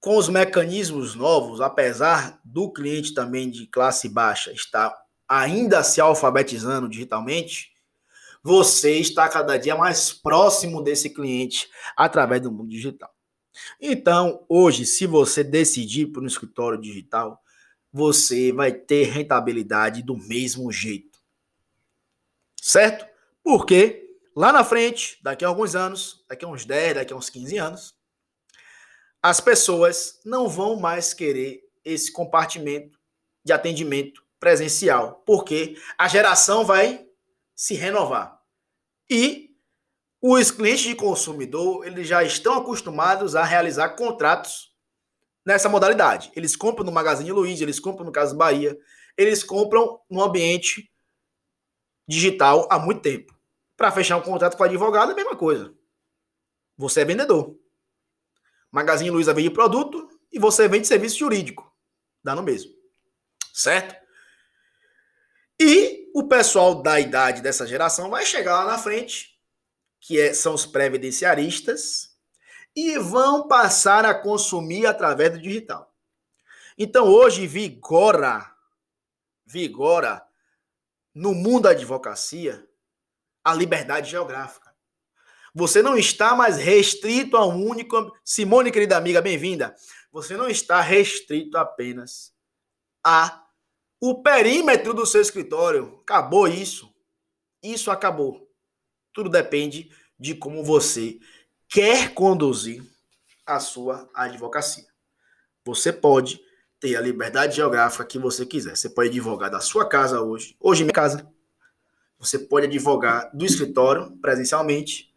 com 0.00 0.16
os 0.16 0.28
mecanismos 0.28 1.14
novos, 1.14 1.60
apesar 1.60 2.40
do 2.44 2.70
cliente 2.70 3.14
também 3.14 3.50
de 3.50 3.66
classe 3.66 4.08
baixa 4.08 4.52
estar 4.52 4.94
ainda 5.26 5.82
se 5.82 6.00
alfabetizando 6.00 6.88
digitalmente, 6.88 7.72
você 8.42 8.98
está 8.98 9.26
cada 9.28 9.56
dia 9.56 9.74
mais 9.74 10.12
próximo 10.12 10.82
desse 10.82 11.08
cliente 11.08 11.70
através 11.96 12.42
do 12.42 12.52
mundo 12.52 12.68
digital. 12.68 13.13
Então, 13.80 14.44
hoje, 14.48 14.84
se 14.84 15.06
você 15.06 15.44
decidir 15.44 16.06
para 16.06 16.22
um 16.22 16.26
escritório 16.26 16.80
digital, 16.80 17.42
você 17.92 18.52
vai 18.52 18.72
ter 18.72 19.04
rentabilidade 19.04 20.02
do 20.02 20.16
mesmo 20.16 20.72
jeito. 20.72 21.18
Certo? 22.60 23.06
Porque 23.42 24.16
lá 24.34 24.52
na 24.52 24.64
frente, 24.64 25.18
daqui 25.22 25.44
a 25.44 25.48
alguns 25.48 25.76
anos, 25.76 26.24
daqui 26.28 26.44
a 26.44 26.48
uns 26.48 26.64
10, 26.64 26.94
daqui 26.96 27.12
a 27.12 27.16
uns 27.16 27.30
15 27.30 27.56
anos, 27.58 27.94
as 29.22 29.40
pessoas 29.40 30.20
não 30.24 30.48
vão 30.48 30.76
mais 30.76 31.14
querer 31.14 31.62
esse 31.84 32.12
compartimento 32.12 32.98
de 33.44 33.52
atendimento 33.52 34.24
presencial, 34.40 35.22
porque 35.24 35.76
a 35.96 36.08
geração 36.08 36.64
vai 36.64 37.06
se 37.54 37.74
renovar. 37.74 38.42
E 39.08 39.53
os 40.26 40.50
clientes 40.50 40.84
de 40.84 40.94
consumidor, 40.94 41.86
eles 41.86 42.08
já 42.08 42.24
estão 42.24 42.54
acostumados 42.54 43.36
a 43.36 43.44
realizar 43.44 43.90
contratos 43.90 44.74
nessa 45.44 45.68
modalidade. 45.68 46.32
Eles 46.34 46.56
compram 46.56 46.82
no 46.82 46.90
Magazine 46.90 47.30
Luiza, 47.30 47.62
eles 47.62 47.78
compram 47.78 48.06
no 48.06 48.10
Casa 48.10 48.34
Bahia, 48.34 48.74
eles 49.18 49.44
compram 49.44 50.00
no 50.08 50.22
ambiente 50.22 50.90
digital 52.08 52.66
há 52.70 52.78
muito 52.78 53.02
tempo. 53.02 53.38
Para 53.76 53.92
fechar 53.92 54.16
um 54.16 54.22
contrato 54.22 54.56
com 54.56 54.64
advogado, 54.64 55.10
é 55.10 55.12
a 55.12 55.16
mesma 55.16 55.36
coisa. 55.36 55.74
Você 56.78 57.02
é 57.02 57.04
vendedor. 57.04 57.54
Magazine 58.72 59.10
Luiza 59.10 59.34
vende 59.34 59.50
produto 59.50 60.08
e 60.32 60.38
você 60.38 60.66
vende 60.66 60.86
serviço 60.86 61.18
jurídico. 61.18 61.70
Dá 62.22 62.34
no 62.34 62.42
mesmo. 62.42 62.72
Certo? 63.52 63.94
E 65.60 66.10
o 66.14 66.26
pessoal 66.26 66.82
da 66.82 66.98
idade 66.98 67.42
dessa 67.42 67.66
geração 67.66 68.08
vai 68.08 68.24
chegar 68.24 68.64
lá 68.64 68.72
na 68.72 68.78
frente 68.78 69.33
que 70.04 70.20
é, 70.20 70.34
são 70.34 70.52
os 70.52 70.66
previdenciaristas, 70.66 72.14
e 72.76 72.98
vão 72.98 73.48
passar 73.48 74.04
a 74.04 74.14
consumir 74.14 74.84
através 74.84 75.32
do 75.32 75.40
digital. 75.40 75.94
Então, 76.76 77.06
hoje 77.06 77.46
vigora, 77.46 78.54
vigora 79.46 80.22
no 81.14 81.32
mundo 81.32 81.62
da 81.62 81.70
advocacia 81.70 82.68
a 83.42 83.54
liberdade 83.54 84.10
geográfica. 84.10 84.74
Você 85.54 85.80
não 85.80 85.96
está 85.96 86.34
mais 86.34 86.58
restrito 86.58 87.38
a 87.38 87.46
um 87.46 87.66
único. 87.66 88.14
Simone, 88.22 88.70
querida 88.70 88.98
amiga, 88.98 89.22
bem-vinda. 89.22 89.74
Você 90.12 90.36
não 90.36 90.48
está 90.48 90.82
restrito 90.82 91.56
apenas 91.56 92.34
a 93.02 93.42
o 93.98 94.22
perímetro 94.22 94.92
do 94.92 95.06
seu 95.06 95.22
escritório. 95.22 96.00
Acabou 96.02 96.46
isso. 96.46 96.94
Isso 97.62 97.90
acabou. 97.90 98.43
Tudo 99.14 99.30
depende 99.30 99.90
de 100.18 100.34
como 100.34 100.64
você 100.64 101.18
quer 101.68 102.12
conduzir 102.12 102.82
a 103.46 103.60
sua 103.60 104.10
advocacia. 104.12 104.86
Você 105.64 105.92
pode 105.92 106.40
ter 106.80 106.96
a 106.96 107.00
liberdade 107.00 107.56
geográfica 107.56 108.04
que 108.04 108.18
você 108.18 108.44
quiser. 108.44 108.76
Você 108.76 108.90
pode 108.90 109.08
advogar 109.08 109.50
da 109.50 109.60
sua 109.60 109.88
casa 109.88 110.20
hoje, 110.20 110.56
hoje 110.60 110.82
em 110.82 110.86
minha 110.86 110.92
casa. 110.92 111.26
Você 112.18 112.38
pode 112.38 112.66
advogar 112.66 113.30
do 113.34 113.44
escritório 113.44 114.16
presencialmente, 114.18 115.14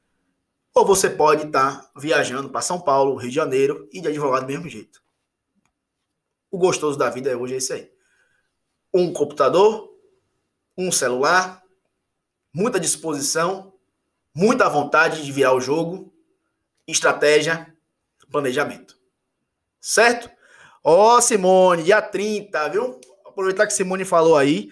ou 0.74 0.86
você 0.86 1.10
pode 1.10 1.48
estar 1.48 1.90
viajando 1.98 2.50
para 2.50 2.62
São 2.62 2.80
Paulo, 2.80 3.16
Rio 3.16 3.30
de 3.30 3.36
Janeiro 3.36 3.90
e 3.92 4.00
de 4.00 4.08
advogar 4.08 4.42
do 4.42 4.48
mesmo 4.48 4.70
jeito. 4.70 5.02
O 6.52 6.58
gostoso 6.58 6.98
da 6.98 7.10
vida 7.10 7.32
é 7.32 7.36
hoje 7.36 7.56
é 7.56 7.58
esse 7.58 7.74
aí. 7.74 7.92
Um 8.94 9.12
computador, 9.12 9.92
um 10.78 10.92
celular, 10.92 11.64
muita 12.54 12.80
disposição 12.80 13.77
muita 14.38 14.70
vontade 14.70 15.26
de 15.26 15.32
virar 15.32 15.56
o 15.56 15.60
jogo, 15.60 16.14
estratégia, 16.86 17.76
planejamento. 18.32 18.96
Certo? 19.82 20.30
Ó, 20.84 21.18
oh, 21.18 21.22
Simone, 21.22 21.82
dia 21.82 22.04
30, 22.04 22.70
viu? 22.70 23.02
Aproveitar 23.26 23.66
que 23.66 23.74
Simone 23.74 24.06
falou 24.06 24.38
aí. 24.38 24.70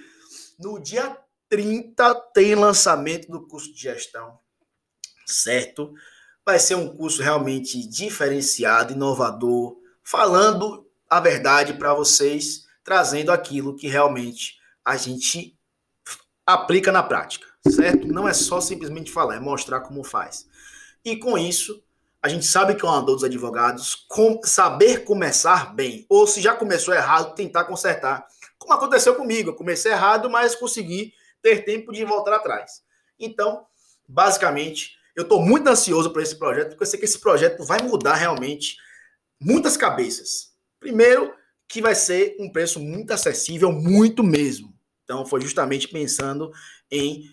No 0.59 0.79
dia 0.79 1.17
30 1.49 2.13
tem 2.31 2.53
lançamento 2.53 3.27
do 3.31 3.47
curso 3.47 3.73
de 3.73 3.81
gestão. 3.81 4.37
Certo? 5.25 5.91
Vai 6.45 6.59
ser 6.59 6.75
um 6.75 6.95
curso 6.95 7.23
realmente 7.23 7.89
diferenciado, 7.89 8.93
inovador, 8.93 9.77
falando 10.03 10.87
a 11.09 11.19
verdade 11.19 11.73
para 11.73 11.91
vocês, 11.91 12.67
trazendo 12.83 13.31
aquilo 13.31 13.75
que 13.75 13.87
realmente 13.87 14.59
a 14.85 14.95
gente 14.95 15.57
aplica 16.45 16.91
na 16.91 17.01
prática 17.01 17.54
certo? 17.71 18.07
Não 18.07 18.27
é 18.27 18.33
só 18.33 18.61
simplesmente 18.61 19.11
falar, 19.11 19.35
é 19.35 19.39
mostrar 19.39 19.81
como 19.81 20.03
faz. 20.03 20.47
E 21.03 21.17
com 21.17 21.37
isso, 21.37 21.83
a 22.21 22.27
gente 22.27 22.45
sabe 22.45 22.75
que 22.75 22.85
é 22.85 22.89
uma 22.89 23.01
dor 23.01 23.15
dos 23.15 23.23
advogados 23.23 23.95
com, 24.07 24.41
saber 24.43 25.03
começar 25.03 25.75
bem, 25.75 26.05
ou 26.09 26.25
se 26.25 26.41
já 26.41 26.55
começou 26.55 26.93
errado, 26.93 27.35
tentar 27.35 27.65
consertar. 27.65 28.25
Como 28.57 28.73
aconteceu 28.73 29.15
comigo, 29.15 29.51
eu 29.51 29.55
comecei 29.55 29.91
errado, 29.91 30.29
mas 30.29 30.55
consegui 30.55 31.13
ter 31.41 31.63
tempo 31.63 31.91
de 31.91 32.03
voltar 32.03 32.33
atrás. 32.33 32.83
Então, 33.19 33.65
basicamente, 34.07 34.97
eu 35.15 35.23
estou 35.23 35.41
muito 35.41 35.67
ansioso 35.67 36.11
por 36.11 36.21
esse 36.21 36.37
projeto, 36.37 36.69
porque 36.69 36.83
eu 36.83 36.87
sei 36.87 36.99
que 36.99 37.05
esse 37.05 37.19
projeto 37.19 37.63
vai 37.63 37.81
mudar 37.81 38.15
realmente 38.15 38.75
muitas 39.39 39.77
cabeças. 39.77 40.53
Primeiro, 40.79 41.33
que 41.67 41.81
vai 41.81 41.93
ser 41.95 42.35
um 42.39 42.51
preço 42.51 42.79
muito 42.79 43.11
acessível, 43.11 43.71
muito 43.71 44.23
mesmo. 44.23 44.73
Então, 45.03 45.25
foi 45.25 45.41
justamente 45.41 45.87
pensando 45.87 46.51
em 46.91 47.23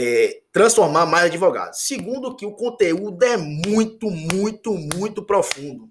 é, 0.00 0.42
transformar 0.52 1.06
mais 1.06 1.24
advogados. 1.24 1.80
Segundo, 1.80 2.36
que 2.36 2.46
o 2.46 2.52
conteúdo 2.52 3.20
é 3.24 3.36
muito, 3.36 4.08
muito, 4.08 4.72
muito 4.72 5.24
profundo. 5.24 5.90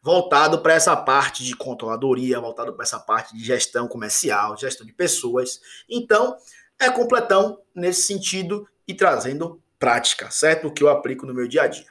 Voltado 0.00 0.60
para 0.62 0.74
essa 0.74 0.96
parte 0.96 1.42
de 1.42 1.56
controladoria, 1.56 2.38
voltado 2.38 2.72
para 2.72 2.84
essa 2.84 3.00
parte 3.00 3.36
de 3.36 3.44
gestão 3.44 3.88
comercial, 3.88 4.56
gestão 4.56 4.86
de 4.86 4.92
pessoas. 4.92 5.60
Então, 5.90 6.36
é 6.78 6.88
completão 6.88 7.60
nesse 7.74 8.02
sentido 8.02 8.68
e 8.86 8.94
trazendo 8.94 9.60
prática, 9.80 10.30
certo? 10.30 10.68
O 10.68 10.72
que 10.72 10.84
eu 10.84 10.88
aplico 10.88 11.26
no 11.26 11.34
meu 11.34 11.48
dia 11.48 11.62
a 11.62 11.66
dia. 11.66 11.88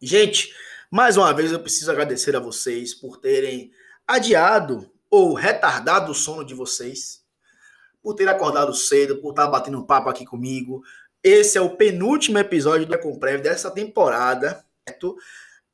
Gente, 0.00 0.54
mais 0.90 1.18
uma 1.18 1.34
vez 1.34 1.52
eu 1.52 1.60
preciso 1.60 1.90
agradecer 1.90 2.34
a 2.34 2.40
vocês 2.40 2.94
por 2.94 3.18
terem 3.18 3.70
adiado 4.08 4.90
ou 5.10 5.34
retardado 5.34 6.12
o 6.12 6.14
sono 6.14 6.42
de 6.42 6.54
vocês, 6.54 7.19
por 8.02 8.14
ter 8.14 8.28
acordado 8.28 8.72
cedo, 8.74 9.20
por 9.20 9.30
estar 9.30 9.46
batendo 9.46 9.78
um 9.78 9.84
papo 9.84 10.08
aqui 10.08 10.24
comigo. 10.24 10.82
Esse 11.22 11.58
é 11.58 11.60
o 11.60 11.76
penúltimo 11.76 12.38
episódio 12.38 12.86
do 12.86 12.94
Ecomprev 12.94 13.42
dessa 13.42 13.70
temporada, 13.70 14.64
certo? 14.88 15.16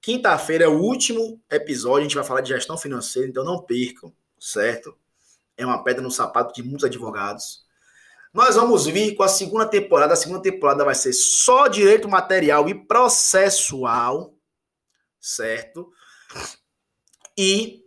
Quinta-feira 0.01 0.64
é 0.64 0.68
o 0.68 0.81
último 0.81 1.41
episódio, 1.51 2.01
a 2.01 2.03
gente 2.03 2.14
vai 2.14 2.24
falar 2.24 2.41
de 2.41 2.51
gestão 2.51 2.77
financeira, 2.77 3.29
então 3.29 3.45
não 3.45 3.62
percam, 3.62 4.12
certo? 4.39 4.97
É 5.57 5.64
uma 5.64 5.83
pedra 5.83 6.03
no 6.03 6.11
sapato 6.11 6.55
de 6.55 6.62
muitos 6.62 6.85
advogados. 6.85 7.64
Nós 8.33 8.55
vamos 8.55 8.87
vir 8.87 9.14
com 9.14 9.22
a 9.22 9.29
segunda 9.29 9.66
temporada. 9.66 10.12
A 10.12 10.16
segunda 10.16 10.43
temporada 10.43 10.85
vai 10.85 10.95
ser 10.95 11.12
só 11.12 11.68
direito 11.68 12.09
material 12.09 12.68
e 12.68 12.74
processual, 12.74 14.35
certo? 15.18 15.91
E 17.37 17.83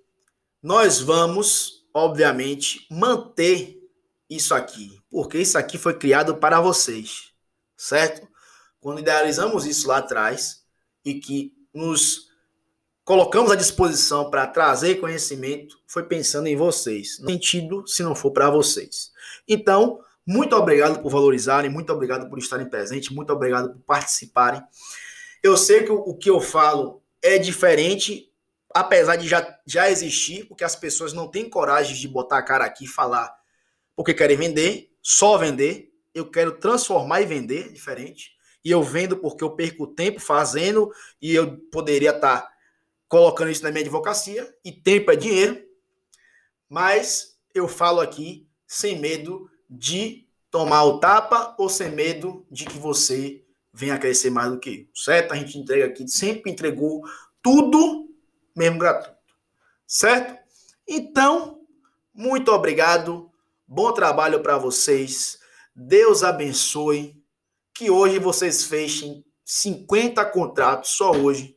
nós 0.62 1.00
vamos, 1.00 1.88
obviamente, 1.94 2.88
manter 2.90 3.78
isso 4.30 4.53
aqui, 4.53 4.99
porque 5.09 5.39
isso 5.39 5.57
aqui 5.57 5.77
foi 5.77 5.97
criado 5.97 6.38
para 6.38 6.61
vocês, 6.61 7.32
certo? 7.75 8.27
Quando 8.80 8.99
idealizamos 8.99 9.65
isso 9.65 9.88
lá 9.88 9.97
atrás 9.97 10.63
e 11.03 11.15
que 11.15 11.53
nos 11.73 12.30
colocamos 13.03 13.51
à 13.51 13.55
disposição 13.55 14.30
para 14.30 14.45
trazer 14.45 14.99
conhecimento, 14.99 15.80
foi 15.88 16.03
pensando 16.03 16.47
em 16.47 16.55
vocês. 16.55 17.17
No 17.19 17.30
sentido, 17.32 17.88
se 17.88 18.03
não 18.03 18.13
for 18.13 18.32
para 18.32 18.51
vocês. 18.51 19.11
Então, 19.47 19.99
muito 20.23 20.55
obrigado 20.55 21.01
por 21.01 21.09
valorizarem, 21.09 21.71
muito 21.71 21.91
obrigado 21.91 22.30
por 22.30 22.38
estarem 22.38 22.69
presentes, 22.69 23.09
muito 23.09 23.34
obrigado 23.34 23.73
por 23.73 23.82
participarem. 23.82 24.61
Eu 25.41 25.57
sei 25.57 25.84
que 25.84 25.91
o, 25.91 26.13
que 26.15 26.30
eu 26.30 26.39
falo 26.39 27.01
é 27.19 27.39
diferente, 27.39 28.32
apesar 28.75 29.15
de 29.15 29.27
já, 29.27 29.57
já 29.65 29.89
existir, 29.89 30.45
porque 30.45 30.63
as 30.63 30.75
pessoas 30.75 31.13
não 31.13 31.27
têm 31.27 31.49
coragem 31.49 31.95
de 31.95 32.07
botar 32.07 32.38
a 32.38 32.43
cara 32.43 32.65
aqui 32.65 32.86
e 32.86 32.88
falar 32.88 33.39
porque 34.00 34.14
querem 34.14 34.38
vender, 34.38 34.95
só 35.02 35.38
vender. 35.38 35.91
Eu 36.16 36.32
quero 36.32 36.58
transformar 36.58 37.20
e 37.20 37.26
vender, 37.26 37.74
diferente. 37.74 38.32
E 38.64 38.72
eu 38.72 38.82
vendo 38.82 39.18
porque 39.18 39.43
eu 39.43 39.58
perco 39.58 39.88
tempo 39.88 40.22
fazendo 40.22 40.89
e 41.22 41.36
eu 41.36 41.58
poderia 41.70 42.12
estar 42.12 42.43
tá 42.43 42.54
colocando 43.10 43.52
isso 43.52 43.62
na 43.62 43.72
minha 43.72 43.82
advocacia, 43.82 44.56
e 44.64 44.72
tempo 44.72 45.12
é 45.12 45.18
dinheiro. 45.18 45.62
Mas 46.70 47.38
eu 47.54 47.68
falo 47.68 48.00
aqui 48.00 48.47
sem 48.66 48.97
medo 48.97 49.52
de 49.70 50.26
tomar 50.50 50.86
o 50.86 51.02
tapa 51.02 51.54
ou 51.60 51.68
sem 51.68 51.91
medo 51.91 52.47
de 52.50 52.64
que 52.64 52.78
você 52.78 53.43
venha 53.74 53.95
a 53.95 54.00
crescer 54.00 54.30
mais 54.30 54.50
do 54.50 54.62
que 54.62 54.70
eu, 54.70 54.88
certo? 54.95 55.34
A 55.34 55.36
gente 55.36 55.58
entrega 55.58 55.88
aqui, 55.88 56.08
sempre 56.08 56.50
entregou 56.50 57.04
tudo 57.41 58.10
mesmo 58.56 58.80
gratuito, 58.80 59.36
certo? 59.86 60.39
Então, 60.88 61.60
muito 62.14 62.50
obrigado, 62.54 63.28
bom 63.70 63.93
trabalho 63.93 64.41
para 64.41 64.57
vocês, 64.57 65.38
Deus 65.76 66.24
abençoe, 66.24 67.15
que 67.76 67.91
hoje 67.91 68.17
vocês 68.17 68.63
fechem 68.65 69.24
50 69.45 70.26
contratos 70.26 70.89
só 70.89 71.11
hoje 71.11 71.55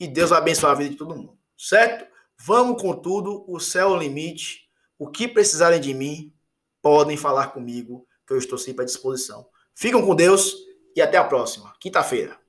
e 0.00 0.08
Deus 0.08 0.32
abençoe 0.32 0.70
a 0.70 0.74
vida 0.74 0.90
de 0.90 0.96
todo 0.96 1.14
mundo, 1.14 1.38
certo? 1.56 2.10
Vamos 2.40 2.80
com 2.80 2.94
tudo, 2.94 3.44
o 3.46 3.60
céu 3.60 3.90
é 3.90 3.92
o 3.92 3.96
limite, 3.96 4.62
o 4.98 5.10
que 5.10 5.28
precisarem 5.28 5.80
de 5.80 5.92
mim, 5.92 6.32
podem 6.80 7.16
falar 7.16 7.48
comigo, 7.48 8.06
que 8.26 8.32
eu 8.32 8.38
estou 8.38 8.56
sempre 8.56 8.82
à 8.82 8.86
disposição. 8.86 9.46
Ficam 9.74 10.04
com 10.04 10.14
Deus 10.14 10.54
e 10.96 11.02
até 11.02 11.18
a 11.18 11.24
próxima, 11.24 11.74
quinta-feira. 11.78 12.40